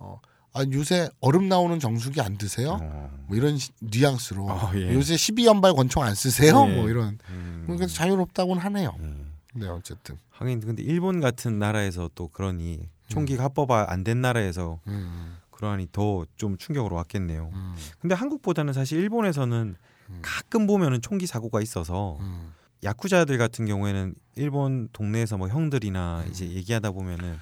네. 0.03 0.29
아, 0.55 0.65
요새 0.73 1.09
얼음 1.21 1.49
나오는 1.49 1.79
정수기 1.79 2.21
안 2.21 2.37
드세요? 2.37 2.79
어. 2.81 3.11
뭐 3.27 3.37
이런 3.37 3.57
시- 3.57 3.71
뉘앙스로 3.81 4.47
어, 4.51 4.71
예. 4.75 4.93
요새 4.95 5.15
12연발 5.15 5.75
권총 5.75 6.03
안 6.03 6.15
쓰세요? 6.15 6.67
예. 6.69 6.75
뭐 6.77 6.91
이런 6.91 7.19
음. 7.31 7.63
그러니까 7.65 7.87
자유롭다고는 7.87 8.61
하네요. 8.63 8.95
음. 9.01 9.33
네 9.55 9.67
어쨌든 9.69 10.17
하긴 10.31 10.61
근데 10.61 10.83
일본 10.83 11.21
같은 11.21 11.59
나라에서 11.59 12.09
또 12.15 12.29
그러니 12.29 12.89
총기 13.09 13.37
합법 13.37 13.71
안된 13.71 14.21
나라에서 14.23 14.81
음, 14.87 15.37
그러하니 15.51 15.89
더 15.93 16.25
좀 16.37 16.57
충격으로 16.57 16.97
왔겠네요. 16.97 17.51
음, 17.53 17.75
근데 18.01 18.15
한국보다는 18.15 18.73
사실 18.73 18.99
일본에서는 19.01 19.77
가끔 20.23 20.67
보면은 20.67 21.01
총기 21.03 21.27
사고가 21.27 21.61
있어서 21.61 22.17
음, 22.21 22.53
야쿠자들 22.85 23.37
같은 23.39 23.67
경우에는 23.67 24.15
일본 24.37 24.89
동네에서 24.93 25.37
뭐 25.39 25.49
형들이나 25.49 26.25
음. 26.27 26.31
이제 26.31 26.47
얘기하다 26.49 26.91
보면은 26.93 27.39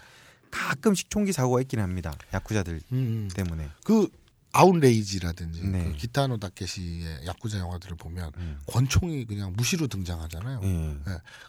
가끔씩 0.50 1.10
총기 1.10 1.32
사고가 1.32 1.60
있긴 1.62 1.80
합니다. 1.80 2.14
야쿠자들 2.32 2.80
음. 2.92 3.28
때문에. 3.34 3.68
그 3.84 4.08
아웃레이지라든지 4.52 5.64
네. 5.64 5.84
그 5.84 5.92
기타노 5.92 6.38
다케시의 6.38 7.26
야쿠자 7.26 7.58
영화들을 7.58 7.96
보면 7.96 8.32
음. 8.36 8.58
권총이 8.66 9.26
그냥 9.26 9.52
무시로 9.56 9.86
등장하잖아요. 9.86 10.60
예. 10.62 10.98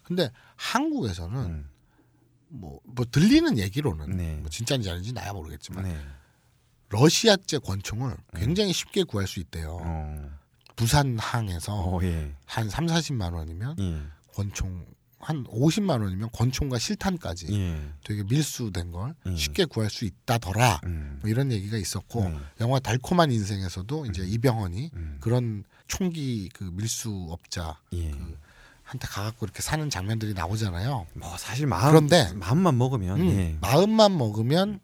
근데 0.04 0.30
한국에서는 0.56 1.38
음. 1.38 1.70
뭐, 2.50 2.80
뭐 2.84 3.06
들리는 3.10 3.58
얘기로는 3.58 4.18
네. 4.18 4.36
뭐 4.36 4.50
진짜인지 4.50 4.90
아닌지 4.90 5.14
나야 5.14 5.34
모르겠지만 5.34 5.84
네. 5.86 6.00
러시아제 6.90 7.60
권총을 7.60 8.18
굉장히 8.36 8.74
쉽게 8.74 9.04
구할 9.04 9.28
수 9.28 9.40
있대요. 9.40 9.80
어. 9.82 10.30
부산항에서 10.76 11.74
어, 11.74 12.04
예. 12.04 12.34
한 12.46 12.70
3, 12.70 12.86
40만 12.86 13.34
원이면 13.34 13.76
예. 13.80 14.02
권총 14.34 14.86
한 15.22 15.44
50만 15.46 16.02
원이면 16.02 16.30
권총과 16.32 16.80
실탄까지 16.80 17.48
예. 17.54 17.82
되게 18.04 18.24
밀수된 18.24 18.92
걸 18.92 19.16
음. 19.26 19.36
쉽게 19.36 19.66
구할 19.66 19.90
수 19.90 20.06
있다더라. 20.06 20.82
음. 20.86 21.20
뭐 21.22 21.30
이런 21.30 21.52
얘기가 21.52 21.78
있었고 21.78 22.30
네. 22.30 22.38
영화 22.62 22.80
달콤한 22.80 23.32
인생에서도 23.32 24.08
이제 24.08 24.24
이병헌이 24.26 24.92
음. 24.94 25.18
그런 25.20 25.64
총기 25.88 26.50
그 26.50 26.64
밀수업자 26.64 27.80
예. 27.94 28.12
그 28.12 28.38
한테 28.84 29.08
가갖고 29.08 29.46
이렇게 29.46 29.62
사는 29.62 29.90
장면들이 29.90 30.34
나오잖아요. 30.34 31.08
뭐 31.14 31.38
사실 31.38 31.66
마음 31.68 31.92
그런데 31.92 32.34
마음만 32.34 32.78
먹으면 32.78 33.22
음, 33.22 33.28
예. 33.28 33.58
마음만 33.62 34.18
먹으면 34.18 34.80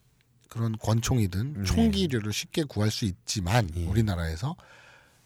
그런 0.50 0.78
권총이든 0.78 1.54
네. 1.54 1.64
총기류를 1.64 2.32
쉽게 2.32 2.64
구할 2.64 2.90
수 2.90 3.06
있지만 3.06 3.70
예. 3.76 3.86
우리나라에서 3.86 4.56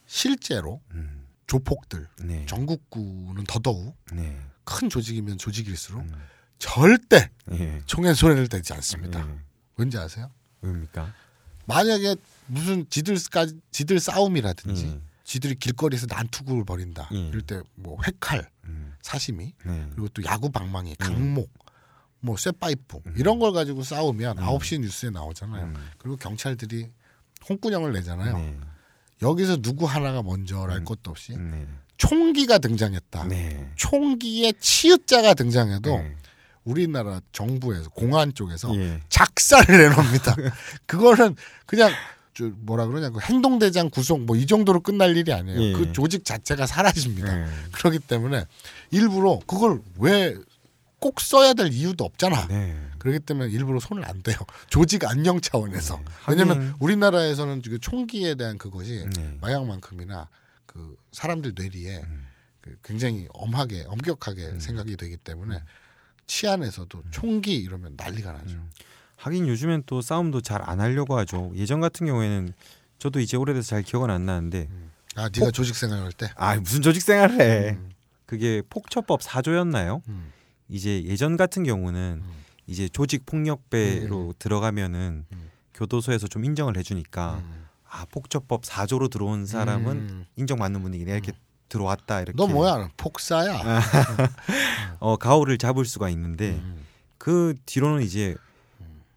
실제로 0.07 0.82
음. 0.91 1.28
조폭들 1.47 2.07
네. 2.24 2.45
전국구는 2.47 3.43
더더욱 3.43 3.95
네. 4.14 4.39
큰 4.64 4.89
조직이면 4.89 5.38
조직일수록 5.38 6.01
음. 6.01 6.14
절대 6.59 7.30
예. 7.51 7.82
총에 7.86 8.14
손을 8.14 8.47
대지 8.47 8.74
않습니다. 8.74 9.20
예. 9.28 9.36
왠지 9.78 9.97
아세요? 9.97 10.30
왜입니까? 10.62 11.14
만약에 11.66 12.16
무슨 12.47 12.88
지들까지 12.89 13.59
지들 13.72 13.99
싸움이라든지 13.99 14.86
예. 14.86 15.01
지들이 15.24 15.55
길거리에서 15.55 16.07
난투구를 16.09 16.66
벌인다. 16.66 17.09
예. 17.14 17.18
이럴 17.30 17.41
때 17.41 17.62
뭐 17.76 17.97
회칼, 18.05 18.47
음. 18.66 18.93
사시미 19.01 19.53
네. 19.66 19.88
그리고 19.91 20.07
또 20.09 20.24
야구 20.26 20.51
방망이, 20.51 20.95
강목, 20.95 21.51
뭐 22.20 22.38
쇠파이프 22.38 22.99
음. 23.05 23.16
이런 23.18 23.39
걸 23.39 23.51
가지고 23.53 23.82
싸우면 23.84 24.38
음. 24.38 24.43
9시 24.43 24.80
뉴스에 24.82 25.09
나오잖아요. 25.09 25.66
음. 25.66 25.89
그리고 25.97 26.18
경찰들이 26.18 26.91
홍군형을 27.49 27.93
내잖아요. 27.93 28.38
네. 28.38 28.59
여기서 29.24 29.57
누구 29.62 29.86
하나가 29.86 30.22
먼저랄 30.22 30.78
음. 30.80 30.86
것도 30.86 31.09
없이 31.12 31.36
네. 31.38 31.68
총기가 32.06 32.58
등장했다. 32.58 33.26
네. 33.28 33.70
총기의 33.76 34.56
치읓자가 34.60 35.36
등장해도 35.36 35.97
네. 35.97 36.16
우리나라 36.64 37.22
정부에서 37.32 37.89
공안 37.91 38.34
쪽에서 38.34 38.76
예. 38.76 38.99
작사를 39.10 39.78
내놓습니다. 39.78 40.36
그거는 40.88 41.36
그냥 41.68 41.91
저 42.34 42.45
뭐라 42.56 42.88
그러냐 42.88 43.10
그 43.12 43.20
행동대장 43.20 43.91
구속 43.91 44.22
뭐 44.22 44.36
이 44.36 44.47
정도로 44.47 44.80
끝날 44.80 45.16
일이 45.16 45.32
아니에요. 45.32 45.62
예. 45.62 45.74
그 45.74 45.91
조직 45.93 46.26
자체가 46.26 46.66
사라집니다. 46.66 47.36
네. 47.36 47.45
그렇기 47.72 47.99
때문에 47.99 48.45
일부러 48.89 49.39
그걸 49.45 49.82
왜 49.99 50.36
꼭 51.04 51.20
써야 51.20 51.56
될 51.56 51.74
이유도 51.74 52.04
없잖아. 52.04 52.45
네. 52.47 52.78
그렇기 52.99 53.22
때문에 53.22 53.49
일부러 53.52 53.80
손을 53.80 54.08
안 54.08 54.22
대요. 54.22 54.38
조직 54.70 55.04
안녕 55.10 55.41
차원에서. 55.41 55.95
네. 55.97 56.04
왜냐면 56.28 56.60
하긴- 56.60 56.76
우리나라에서는 56.80 57.64
그 57.64 57.80
총기에 57.80 58.36
대한 58.36 58.60
그것이 58.60 59.08
네. 59.16 59.36
마약만큼이나 59.41 60.28
그 60.74 60.95
사람들 61.11 61.53
뇌리에 61.55 61.97
음. 62.01 62.28
그 62.61 62.78
굉장히 62.84 63.28
엄하게 63.34 63.84
엄격하게 63.88 64.59
생각이 64.59 64.95
되기 64.95 65.17
때문에 65.17 65.61
치안에서도 66.28 67.03
총기 67.11 67.55
이러면 67.55 67.95
난리가 67.97 68.32
나죠. 68.32 68.55
음. 68.55 68.69
하긴 69.17 69.47
요즘엔 69.47 69.84
또 69.86 70.01
싸움도 70.01 70.41
잘 70.41 70.61
안 70.63 70.80
하려고 70.80 71.17
하죠. 71.17 71.51
예전 71.55 71.82
같은 71.82 72.05
경우에는 72.07 72.53
저도 72.99 73.19
이제 73.19 73.36
오래돼서 73.38 73.69
잘 73.69 73.84
기억은 73.84 74.09
안 74.09 74.26
나는데 74.26 74.69
아, 75.15 75.30
네가 75.30 75.51
조직 75.51 75.76
생활할 75.76 76.11
때. 76.13 76.32
아 76.36 76.55
무슨 76.55 76.82
조직 76.82 77.01
생활을 77.01 77.39
해. 77.41 77.69
음. 77.72 77.91
그게 78.26 78.61
폭처법 78.69 79.19
4조였나요? 79.22 80.01
음. 80.07 80.32
이제 80.69 81.03
예전 81.03 81.36
같은 81.36 81.63
경우는 81.63 82.22
음. 82.24 82.32
이제 82.65 82.88
조직 82.88 83.26
폭력배로 83.26 84.36
들어가면은 84.39 85.26
음. 85.32 85.49
교도소에서 85.74 86.28
좀 86.28 86.45
인정을 86.45 86.78
해주니까 86.78 87.41
음. 87.43 87.61
아 87.91 88.05
폭처법 88.09 88.61
4조로 88.63 89.09
들어온 89.11 89.45
사람은 89.45 89.91
음. 89.91 90.25
인정받는 90.37 90.81
분위기네 90.81 91.11
이렇게 91.11 91.33
들어왔다 91.67 92.21
이렇게 92.21 92.35
너 92.37 92.47
뭐야? 92.47 92.89
폭사야. 92.97 93.81
어 94.99 95.17
가오를 95.17 95.57
잡을 95.57 95.85
수가 95.85 96.09
있는데 96.09 96.51
음. 96.51 96.85
그 97.17 97.53
뒤로는 97.65 98.01
이제 98.01 98.35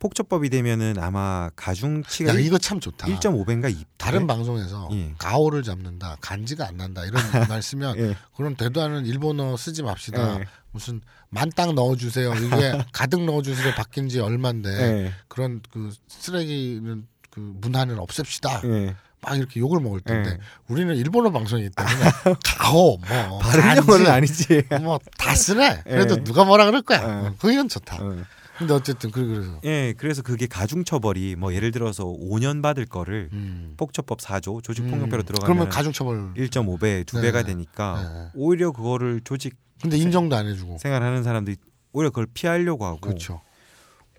폭처법이 0.01 0.51
되면은 0.51 0.99
아마 0.99 1.51
가중치가 1.57 2.35
야, 2.35 2.39
이거 2.39 2.59
참 2.59 2.79
좋다. 2.79 3.07
1.5배인가 3.07 3.71
2. 3.71 3.85
다른 3.97 4.27
방송에서 4.27 4.91
예. 4.93 5.15
가오를 5.17 5.63
잡는다, 5.63 6.19
간지가 6.21 6.67
안 6.69 6.77
난다 6.77 7.07
이런 7.07 7.15
말 7.49 7.63
쓰면 7.63 7.97
예. 7.97 8.17
그런 8.37 8.55
되도 8.55 8.83
않은 8.83 9.07
일본어 9.07 9.57
쓰지 9.57 9.83
맙시다. 9.83 10.41
예. 10.41 10.45
무슨 10.73 11.01
만땅 11.31 11.75
넣어주세요. 11.75 12.35
이게 12.35 12.85
가득 12.93 13.25
넣어주세요. 13.25 13.73
바뀐 13.77 14.11
지 14.11 14.21
얼만데 14.21 14.69
예. 14.69 15.13
그런 15.29 15.63
그 15.73 15.91
쓰레기는 16.09 17.07
그 17.35 17.41
문화는 17.61 17.99
없앱시다. 17.99 18.61
예. 18.65 18.95
막 19.21 19.37
이렇게 19.39 19.59
욕을 19.59 19.81
먹을 19.81 20.01
텐데 20.01 20.31
예. 20.33 20.39
우리는 20.69 20.95
일본어 20.97 21.31
방송이기 21.33 21.71
때문에 21.71 21.97
가오 22.45 22.99
뭐 22.99 23.39
발음 23.39 23.77
영어는 23.79 24.07
아니지. 24.07 24.63
뭐다 24.83 25.35
쓰네. 25.35 25.83
그래도 25.85 26.17
예. 26.19 26.25
누가 26.25 26.45
뭐라 26.45 26.67
그럴 26.67 26.83
거야. 26.83 26.99
예. 27.01 27.27
어, 27.29 27.35
그건 27.39 27.69
좋다. 27.69 28.03
어. 28.03 28.17
근데 28.59 28.73
어쨌든 28.73 29.11
그래 29.11 29.27
그래서 29.27 29.61
예, 29.65 29.95
그래서 29.97 30.23
그게 30.23 30.47
가중 30.47 30.85
처벌이 30.85 31.35
뭐 31.35 31.53
예를 31.53 31.73
들어서 31.73 32.05
5년 32.05 32.63
받을 32.63 32.87
거를 32.87 33.29
음. 33.33 33.75
폭처법 33.77 34.19
4조 34.21 34.63
조직폭력배로 34.63 35.23
음. 35.23 35.27
들어가면 35.27 35.41
그러면 35.45 35.69
가중 35.71 35.93
처벌. 35.93 36.33
1.5배, 36.35 37.03
2 37.13 37.21
배가 37.21 37.43
네. 37.43 37.49
되니까 37.49 38.01
네. 38.15 38.31
오히려 38.35 38.71
그거를 38.71 39.23
조직 39.25 39.57
근데 39.83 39.97
인정도 39.97 40.37
안 40.37 40.47
해주고. 40.47 40.79
생활하는 40.79 41.25
사람들이 41.25 41.57
오히려 41.93 42.11
그걸 42.11 42.27
피하려고 42.33 42.87
하고 42.87 43.01
그렇죠. 43.01 43.41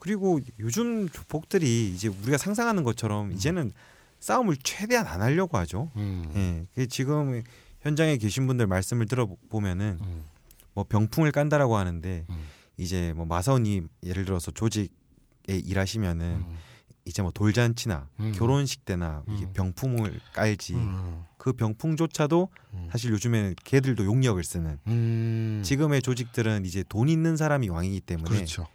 그리고 0.05 0.39
요즘 0.59 1.09
조폭들이 1.09 1.89
이제 1.89 2.09
우리가 2.09 2.37
상상하는 2.37 2.83
것처럼 2.83 3.31
이제는 3.31 3.73
싸움을 4.19 4.55
최대한 4.57 5.07
안 5.07 5.23
하려고 5.23 5.57
하죠. 5.57 5.89
음. 5.95 6.31
예. 6.35 6.67
그게 6.75 6.85
지금 6.85 7.41
현장에 7.81 8.17
계신 8.17 8.45
분들 8.45 8.67
말씀을 8.67 9.07
들어보면은 9.07 9.97
음. 9.99 10.23
뭐 10.75 10.83
병풍을 10.83 11.31
깐다라고 11.31 11.75
하는데 11.75 12.23
음. 12.29 12.45
이제 12.77 13.13
뭐 13.15 13.25
마사오니 13.25 13.81
예를 14.03 14.25
들어서 14.25 14.51
조직에 14.51 14.91
일하시면은 15.47 16.25
음. 16.47 16.57
이제 17.05 17.23
뭐 17.23 17.31
돌잔치나 17.31 18.07
음. 18.19 18.31
결혼식 18.35 18.85
때나 18.85 19.23
이게 19.27 19.45
음. 19.45 19.53
병풍을 19.53 20.19
깔지 20.33 20.75
음. 20.75 21.23
그 21.39 21.53
병풍조차도 21.53 22.49
음. 22.73 22.87
사실 22.91 23.11
요즘에는 23.11 23.55
걔들도 23.63 24.05
용력을 24.05 24.43
쓰는 24.43 24.77
음. 24.85 25.61
지금의 25.65 26.03
조직들은 26.03 26.63
이제 26.65 26.83
돈 26.87 27.09
있는 27.09 27.37
사람이 27.37 27.69
왕이기 27.69 28.01
때문에 28.01 28.29
그렇죠. 28.29 28.67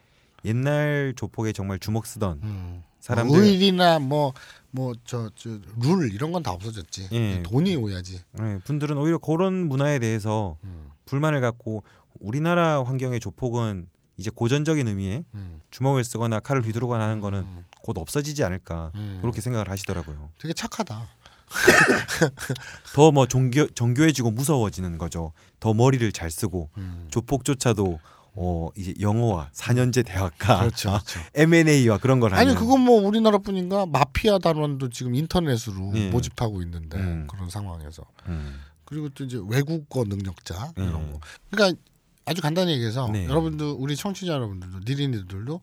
옛날 0.45 1.13
조폭에 1.17 1.53
정말 1.53 1.79
주먹 1.79 2.07
쓰던 2.07 2.41
음. 2.43 2.83
사람들 3.01 3.37
뭐 3.37 3.45
의리나 3.45 3.99
뭐뭐저저룰 3.99 6.13
이런 6.13 6.33
건 6.33 6.43
다 6.43 6.53
없어졌지. 6.53 7.09
예. 7.13 7.43
돈이 7.43 7.77
오야지. 7.77 8.21
예, 8.41 8.59
분들은 8.65 8.97
오히려 8.99 9.19
그런 9.19 9.69
문화에 9.69 9.99
대해서 9.99 10.57
음. 10.65 10.91
불만을 11.07 11.41
갖고 11.41 11.83
우리나라 12.19 12.83
환경의 12.85 13.21
조폭은 13.21 13.89
이제 14.17 14.31
고전적인 14.35 14.87
의미의 14.87 15.25
음. 15.35 15.61
주먹을 15.71 16.05
쓰거나 16.05 16.41
칼을 16.41 16.65
휘두르거나 16.67 17.03
하는 17.05 17.21
거는 17.21 17.41
음. 17.41 17.65
곧 17.83 17.97
없어지지 17.99 18.45
않을까 18.45 18.93
음. 18.95 19.19
그렇게 19.23 19.41
생각을 19.41 19.71
하시더라고요. 19.71 20.31
되게 20.39 20.53
착하다. 20.53 21.09
더뭐 22.95 23.27
정교, 23.27 23.67
정교해지고 23.69 24.31
무서워지는 24.31 24.99
거죠. 24.99 25.33
더 25.59 25.75
머리를 25.75 26.13
잘 26.13 26.31
쓰고 26.31 26.71
음. 26.77 27.09
조폭조차도 27.11 27.99
어 28.35 28.69
이제 28.77 28.95
영어와 29.01 29.51
4년제 29.53 30.07
대학과 30.07 30.61
그렇죠. 30.61 30.91
그렇죠. 30.91 31.21
M&A와 31.35 31.99
그런 31.99 32.21
걸 32.21 32.35
아니 32.35 32.55
그건 32.55 32.81
뭐 32.81 33.03
우리나라뿐인가 33.03 33.87
마피아 33.87 34.39
단원도 34.39 34.91
지금 34.91 35.15
인터넷으로 35.15 35.93
예. 35.97 36.11
모집하고 36.11 36.63
있는데 36.63 36.99
음. 36.99 37.27
그런 37.29 37.51
상황에서 37.51 38.05
음. 38.27 38.61
그리고 38.85 39.09
또 39.11 39.25
이제 39.25 39.41
외국어 39.49 40.05
능력자 40.05 40.73
음. 40.79 40.83
이런 40.83 41.13
거. 41.13 41.21
그러니까 41.51 41.81
아주 42.25 42.43
간단히 42.43 42.73
얘기해서 42.73 43.09
네. 43.09 43.27
여러분들 43.27 43.67
우리 43.79 43.97
청취자 43.97 44.33
여러분들도 44.33 44.81
니린이들도 44.87 45.61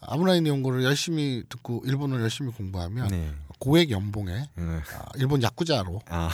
아무라인 0.00 0.46
연구를 0.46 0.84
열심히 0.84 1.42
듣고 1.48 1.82
일본어를 1.84 2.22
열심히 2.22 2.52
공부하면 2.52 3.08
네. 3.08 3.32
고액 3.58 3.90
연봉에 3.90 4.48
음. 4.58 4.80
아, 4.94 5.04
일본 5.16 5.42
야쿠자로 5.42 6.00
아. 6.08 6.30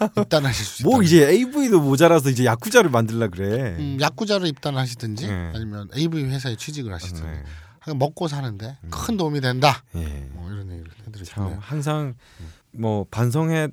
어, 0.00 0.20
입단하실 0.22 0.64
수 0.64 0.82
있다. 0.82 0.88
뭐 0.90 1.02
이제 1.02 1.28
AV도 1.28 1.80
모자라서 1.80 2.30
이제 2.30 2.44
야쿠자를 2.44 2.90
만들라 2.90 3.28
그래. 3.28 3.76
음, 3.78 3.98
야쿠자로 4.00 4.46
입단하시든지 4.46 5.26
네. 5.26 5.52
아니면 5.54 5.88
AV 5.96 6.24
회사에 6.24 6.56
취직을 6.56 6.92
하시든지 6.92 7.22
네. 7.22 7.94
먹고 7.94 8.28
사는데 8.28 8.78
큰 8.90 9.16
도움이 9.16 9.40
된다. 9.40 9.82
예. 9.96 10.28
뭐 10.32 10.50
이런 10.50 10.70
얘기를 10.70 10.90
싶네요. 11.24 11.58
항상 11.60 12.14
뭐 12.72 13.04
반성회랑 13.10 13.72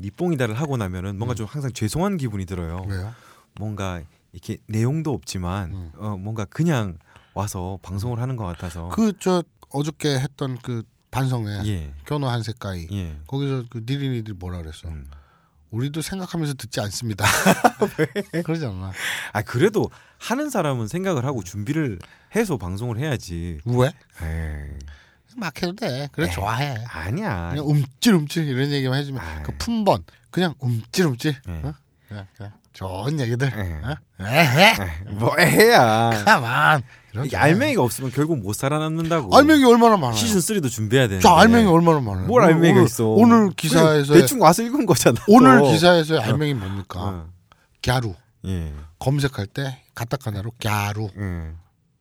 니뽕이다를 0.00 0.54
하고 0.54 0.76
나면은 0.76 1.18
뭔가 1.18 1.34
좀 1.34 1.46
항상 1.46 1.72
죄송한 1.72 2.18
기분이 2.18 2.46
들어요. 2.46 2.84
왜요? 2.88 3.12
뭔가 3.58 4.00
이렇게 4.32 4.58
내용도 4.66 5.12
없지만 5.12 5.72
음. 5.72 5.92
어, 5.96 6.16
뭔가 6.16 6.44
그냥 6.44 6.98
와서 7.34 7.78
방송을 7.82 8.20
하는 8.20 8.36
것 8.36 8.44
같아서 8.44 8.88
그 8.88 9.12
저 9.20 9.42
어저께 9.70 10.18
했던 10.18 10.58
그 10.58 10.82
반성회 11.10 11.62
예. 11.66 11.94
견호 12.06 12.28
한색가이 12.28 12.88
예. 12.92 13.16
거기서 13.26 13.64
그 13.70 13.82
니린이들이 13.86 14.34
뭐라 14.38 14.58
그랬어? 14.58 14.88
음. 14.88 15.06
우리도 15.70 16.02
생각하면서 16.02 16.54
듣지 16.54 16.80
않습니다. 16.80 17.24
그러지 18.44 18.66
않나? 18.66 18.92
아 19.32 19.42
그래도 19.42 19.90
하는 20.18 20.50
사람은 20.50 20.88
생각을 20.88 21.24
하고 21.24 21.42
준비를 21.42 21.98
해서 22.36 22.58
방송을 22.58 22.98
해야지. 22.98 23.58
왜? 23.64 23.86
에이, 24.22 24.78
막 25.36 25.56
해도 25.62 25.74
돼. 25.74 26.08
그래 26.12 26.26
에이. 26.26 26.32
좋아해. 26.32 26.84
아니야. 26.88 27.50
그냥 27.50 27.66
움찔움찔 27.66 28.46
이런 28.48 28.70
얘기만 28.70 28.98
해주면 28.98 29.22
아이. 29.24 29.42
그 29.42 29.52
품번 29.56 30.04
그냥 30.30 30.54
움찔움찔. 30.58 31.34
예. 31.48 31.52
어? 31.64 31.74
그냥, 32.08 32.26
그냥 32.36 32.52
좋은 32.72 33.20
얘기들. 33.20 33.52
예. 33.54 33.86
어? 33.86 33.96
에헤. 34.20 34.70
에이, 34.70 35.14
뭐 35.14 35.34
해야. 35.38 36.22
가만. 36.24 36.82
알맹이가 37.34 37.82
없으면 37.82 38.10
결국 38.10 38.38
못 38.38 38.54
살아남는다고. 38.54 39.36
알맹이 39.36 39.64
얼마나 39.64 39.96
많아요? 39.96 40.16
시즌 40.16 40.38
3도 40.38 40.70
준비해야 40.70 41.08
되는데. 41.08 41.22
저 41.22 41.34
알맹이 41.34 41.66
얼마나 41.66 42.00
많아요? 42.00 42.26
뭘 42.26 42.42
알맹이가 42.42 42.72
오늘, 42.72 42.84
있어? 42.84 43.06
오늘 43.08 43.50
기사에서 43.50 44.14
대충 44.14 44.40
와서 44.40 44.62
읽은 44.62 44.86
거잖아. 44.86 45.20
오늘 45.28 45.58
또. 45.58 45.70
기사에서 45.70 46.20
알맹이 46.20 46.54
뭡니까? 46.54 47.00
어. 47.00 47.28
갸루 47.82 48.14
예. 48.46 48.72
검색할 48.98 49.46
때 49.46 49.82
가타카나로 49.94 50.52
갸루 50.62 51.10
예. 51.18 51.52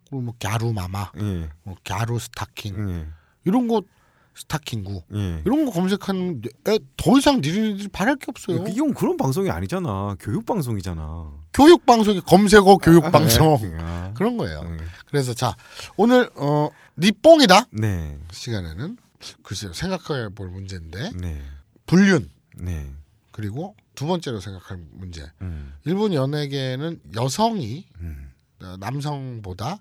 그리고 0.09 0.21
뭐 0.21 0.33
갸루 0.39 0.71
마마, 0.71 1.11
예. 1.19 1.49
뭐 1.63 1.75
갸루 1.83 2.19
스타킹 2.19 2.89
예. 2.89 3.07
이런 3.43 3.67
거 3.67 3.81
스타킹구 4.35 5.03
예. 5.13 5.41
이런 5.45 5.65
거 5.65 5.71
검색하는 5.71 6.41
애, 6.67 6.79
더 6.97 7.17
이상 7.17 7.37
니들이 7.37 7.87
바랄 7.89 8.15
게 8.15 8.25
없어요. 8.29 8.65
이건 8.67 8.93
그런 8.93 9.17
방송이 9.17 9.49
아니잖아. 9.49 10.15
교육 10.19 10.45
방송이잖아. 10.45 11.31
교육 11.53 11.85
방송이 11.85 12.21
검색어 12.21 12.77
교육 12.77 13.11
방송 13.11 13.59
아, 13.79 14.13
그런 14.15 14.37
거예요. 14.37 14.61
예. 14.65 14.77
그래서 15.07 15.33
자 15.33 15.55
오늘 15.97 16.29
어 16.35 16.69
니뽕이다 16.97 17.67
네. 17.71 18.17
시간에는 18.31 18.97
글쎄요 19.43 19.73
생각해 19.73 20.29
볼 20.29 20.49
문제인데 20.49 21.11
네. 21.15 21.41
불륜 21.85 22.29
네. 22.55 22.89
그리고 23.31 23.75
두 23.95 24.07
번째로 24.07 24.39
생각할 24.39 24.79
문제 24.91 25.29
음. 25.41 25.73
일본 25.85 26.13
연예계는 26.13 27.01
여성이 27.15 27.85
음. 27.99 28.31
어, 28.61 28.77
남성보다 28.79 29.79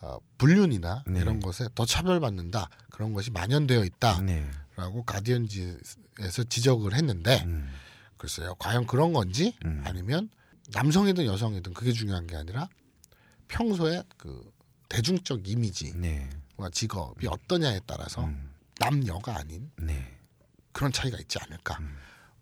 어, 0.00 0.18
불륜이나 0.38 1.04
네. 1.06 1.20
이런 1.20 1.40
것에 1.40 1.68
더 1.74 1.84
차별받는다 1.84 2.70
그런 2.90 3.12
것이 3.12 3.30
만연되어 3.30 3.84
있다라고 3.84 4.22
네. 4.24 4.50
가디언지에서 5.06 6.44
지적을 6.48 6.94
했는데 6.94 7.42
음. 7.44 7.70
글쎄요 8.16 8.54
과연 8.58 8.86
그런 8.86 9.12
건지 9.12 9.54
음. 9.64 9.82
아니면 9.84 10.30
남성이든 10.72 11.26
여성이든 11.26 11.74
그게 11.74 11.92
중요한 11.92 12.26
게 12.26 12.36
아니라 12.36 12.68
평소에 13.48 14.02
그 14.16 14.50
대중적 14.88 15.46
이미지와 15.48 15.96
네. 15.96 16.30
직업이 16.72 17.26
어떠냐에 17.26 17.80
따라서 17.86 18.24
음. 18.24 18.54
남녀가 18.78 19.36
아닌 19.36 19.70
네. 19.76 20.18
그런 20.72 20.92
차이가 20.92 21.18
있지 21.18 21.38
않을까 21.40 21.78
음. 21.80 21.98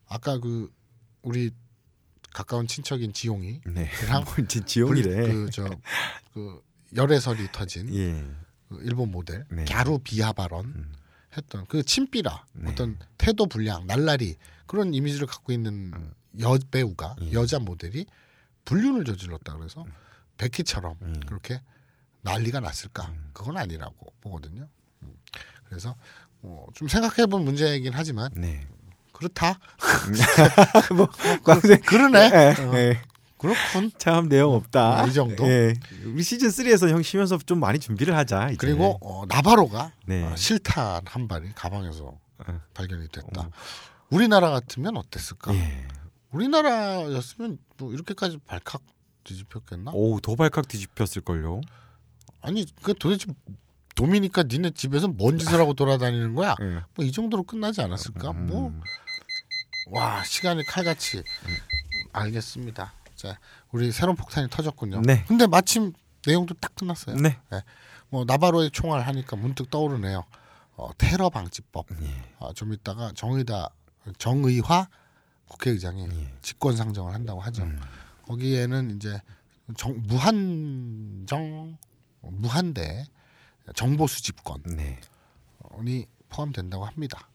아까 0.06 0.38
그 0.38 0.72
우리 1.22 1.50
가까운 2.32 2.66
친척인 2.66 3.12
지용이 3.12 3.60
네. 3.66 3.88
그랑 3.98 4.22
뭐 4.24 4.34
이제 4.44 4.64
지용이래. 4.64 5.32
그저그 5.32 6.62
열애설이 6.94 7.48
터진 7.52 7.94
예. 7.94 8.24
그 8.68 8.80
일본 8.82 9.10
모델 9.10 9.44
네. 9.50 9.64
갸루 9.64 9.98
비하 10.00 10.32
발언 10.32 10.64
음. 10.66 10.92
했던 11.36 11.66
그 11.66 11.82
친삐라 11.82 12.44
네. 12.52 12.70
어떤 12.70 12.98
태도 13.18 13.46
불량 13.46 13.86
날라리 13.86 14.36
그런 14.66 14.94
이미지를 14.94 15.26
갖고 15.26 15.52
있는 15.52 15.92
음. 15.94 16.12
여배우가 16.38 17.16
예. 17.22 17.32
여자 17.32 17.58
모델이 17.58 18.06
불륜을 18.64 19.04
저질렀다 19.04 19.56
그래서 19.56 19.84
베키처럼 20.36 20.96
음. 21.02 21.20
그렇게 21.26 21.60
난리가 22.22 22.60
났을까 22.60 23.06
음. 23.08 23.30
그건 23.32 23.56
아니라고 23.56 24.12
보거든요 24.20 24.68
음. 25.02 25.14
그래서 25.64 25.94
뭐 26.40 26.68
좀 26.74 26.86
생각해 26.88 27.26
본 27.26 27.44
문제이긴 27.44 27.92
하지만 27.94 28.30
네. 28.34 28.66
그렇다 29.12 29.58
뭐 30.94 31.08
광생 31.42 31.80
그러네 31.80 32.30
예. 32.32 32.62
어, 32.62 32.74
예. 32.76 33.02
그렇군 33.38 33.90
참 33.98 34.28
내용 34.28 34.52
없다. 34.54 35.02
어, 35.04 35.06
이 35.06 35.12
정도? 35.12 35.46
예. 35.48 35.74
우리 36.04 36.22
시즌 36.22 36.48
3에서 36.48 36.88
형 36.90 37.02
쉬면서 37.02 37.38
좀 37.38 37.60
많이 37.60 37.78
준비를 37.78 38.16
하자. 38.16 38.48
이제. 38.48 38.56
그리고 38.58 38.98
어, 39.02 39.24
나바로가 39.26 39.92
네. 40.06 40.24
어, 40.24 40.36
실탄 40.36 41.02
한 41.06 41.28
발이 41.28 41.52
가방에서 41.54 42.04
어. 42.38 42.60
발견이 42.74 43.08
됐다 43.08 43.40
어머. 43.42 43.50
우리나라 44.10 44.50
같으면 44.50 44.96
어땠을까 44.96 45.54
예. 45.54 45.86
우리나라였으면 46.30 47.58
뭐 47.78 47.92
이렇게까지 47.92 48.38
발칵 48.46 48.82
뒤집혔겠나? 49.24 49.92
오우 49.94 50.20
더 50.20 50.34
발칵 50.34 50.68
뒤집혔을 50.68 51.22
걸요. 51.22 51.60
아니 52.40 52.66
그 52.82 52.94
도대체 52.94 53.26
도미니카 53.94 54.44
니네 54.44 54.70
집에서 54.70 55.08
뭔 55.08 55.38
짓을 55.38 55.58
하고 55.60 55.74
돌아다니는 55.74 56.34
거야? 56.34 56.54
예. 56.62 56.80
뭐이 56.94 57.12
정도로 57.12 57.42
끝나지 57.42 57.80
않았을까? 57.82 58.30
음. 58.30 58.46
뭐 58.46 58.72
와 59.90 60.22
시간이 60.22 60.64
칼같이 60.66 61.22
알겠습니다. 62.12 62.92
자 63.18 63.36
우리 63.72 63.90
새로운 63.90 64.16
폭탄이 64.16 64.48
터졌군요. 64.48 65.02
네. 65.02 65.24
근데 65.26 65.48
마침 65.48 65.92
내용도 66.24 66.54
딱 66.54 66.74
끝났어요. 66.76 67.16
네. 67.16 67.36
뭐 68.10 68.24
나바로의 68.24 68.70
총알 68.70 69.02
하니까 69.02 69.34
문득 69.36 69.70
떠오르네요. 69.70 70.24
어, 70.76 70.90
테러 70.96 71.28
방지법. 71.28 71.86
예. 72.00 72.34
아, 72.38 72.52
좀 72.54 72.72
이따가 72.72 73.10
정의다 73.12 73.70
정의화 74.18 74.88
국회의장이 75.48 76.08
예. 76.08 76.32
직권 76.42 76.76
상정을 76.76 77.12
한다고 77.12 77.40
하죠. 77.40 77.64
음. 77.64 77.80
거기에는 78.26 78.94
이제 78.96 79.20
정, 79.76 80.00
무한정 80.06 81.76
무한대 82.20 83.04
정보 83.74 84.06
수집권이 84.06 84.76
네. 84.76 85.00
포함된다고 86.28 86.84
합니다. 86.84 87.28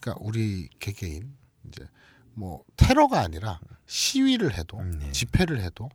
그러니까 0.00 0.20
우리 0.24 0.68
개개인 0.80 1.36
이제 1.68 1.86
뭐 2.34 2.64
테러가 2.76 3.20
아니라 3.20 3.60
시위를 3.86 4.56
해도 4.56 4.78
음, 4.78 4.98
네. 4.98 5.12
집회를 5.12 5.60
해도 5.60 5.88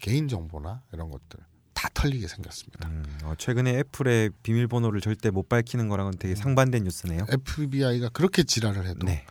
개인 0.00 0.28
정보나 0.28 0.82
이런 0.92 1.10
것들 1.10 1.40
다 1.74 1.88
털리게 1.94 2.26
생겼습니다. 2.26 2.88
음, 2.88 3.04
어, 3.24 3.34
최근에 3.38 3.78
애플의 3.78 4.30
비밀번호를 4.42 5.00
절대 5.00 5.30
못 5.30 5.48
밝히는 5.48 5.88
거랑은 5.88 6.14
되게 6.18 6.34
상반된 6.34 6.84
뉴스네요. 6.84 7.26
FBI가 7.28 8.08
그렇게 8.10 8.42
지랄을 8.42 8.86
해도 8.86 9.06
네. 9.06 9.24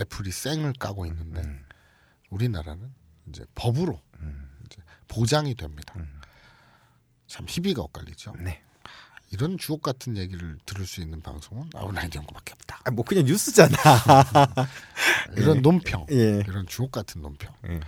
애플이 0.00 0.30
쌩을 0.30 0.74
까고 0.78 1.06
있는데 1.06 1.40
음. 1.40 1.64
우리나라는 2.30 2.92
이제 3.28 3.44
법으로 3.54 4.00
이제 4.66 4.82
보장이 5.08 5.54
됩니다. 5.54 5.94
참 7.26 7.46
희비가 7.48 7.82
엇갈리죠. 7.82 8.34
네. 8.38 8.62
이런 9.34 9.58
주옥 9.58 9.82
같은 9.82 10.16
얘기를 10.16 10.56
들을 10.64 10.86
수 10.86 11.00
있는 11.00 11.20
방송은 11.20 11.70
아웃라인 11.74 12.08
연구밖에 12.14 12.52
없다. 12.52 12.80
아, 12.84 12.90
뭐 12.92 13.04
그냥 13.04 13.24
뉴스잖아. 13.24 13.76
이런 15.36 15.60
논평, 15.60 16.06
예. 16.12 16.40
이런 16.46 16.66
주옥 16.68 16.92
같은 16.92 17.20
논평. 17.20 17.52
예. 17.68 17.80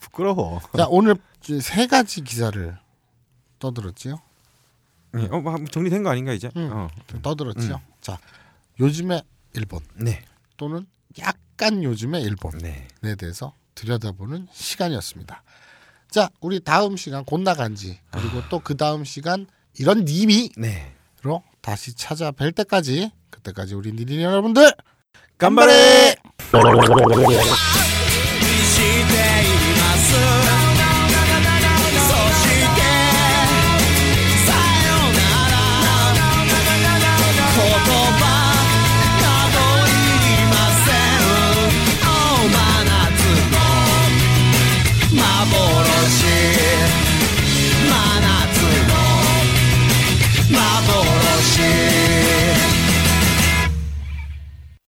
부끄러워. 0.00 0.60
자 0.76 0.86
오늘 0.88 1.16
세 1.62 1.86
가지 1.86 2.22
기사를 2.22 2.76
떠들었지요. 3.60 4.20
예. 5.18 5.28
어, 5.30 5.40
뭐 5.40 5.64
정리된 5.70 6.02
거 6.02 6.10
아닌가 6.10 6.32
이제? 6.32 6.50
음. 6.56 6.68
어. 6.72 6.88
떠들었지요. 7.22 7.80
자 8.00 8.18
요즘의 8.80 9.22
일본 9.54 9.80
네. 9.94 10.24
또는 10.56 10.84
약간 11.20 11.84
요즘의 11.84 12.24
일본에 12.24 12.88
네. 13.02 13.14
대해서 13.14 13.54
들여다보는 13.76 14.48
시간이었습니다. 14.50 15.44
자 16.10 16.28
우리 16.40 16.58
다음 16.58 16.96
시간 16.96 17.24
곧 17.24 17.40
나간지 17.40 18.00
그리고 18.10 18.46
또그 18.48 18.76
다음 18.76 19.04
시간 19.04 19.46
이런 19.78 20.04
님이로 20.04 20.50
네. 20.56 20.94
다시 21.60 21.94
찾아뵐 21.94 22.54
때까지 22.54 23.10
그때까지 23.30 23.74
우리 23.74 23.92
니린 23.92 24.20
여러분들! 24.20 24.72
깜바레! 25.38 26.16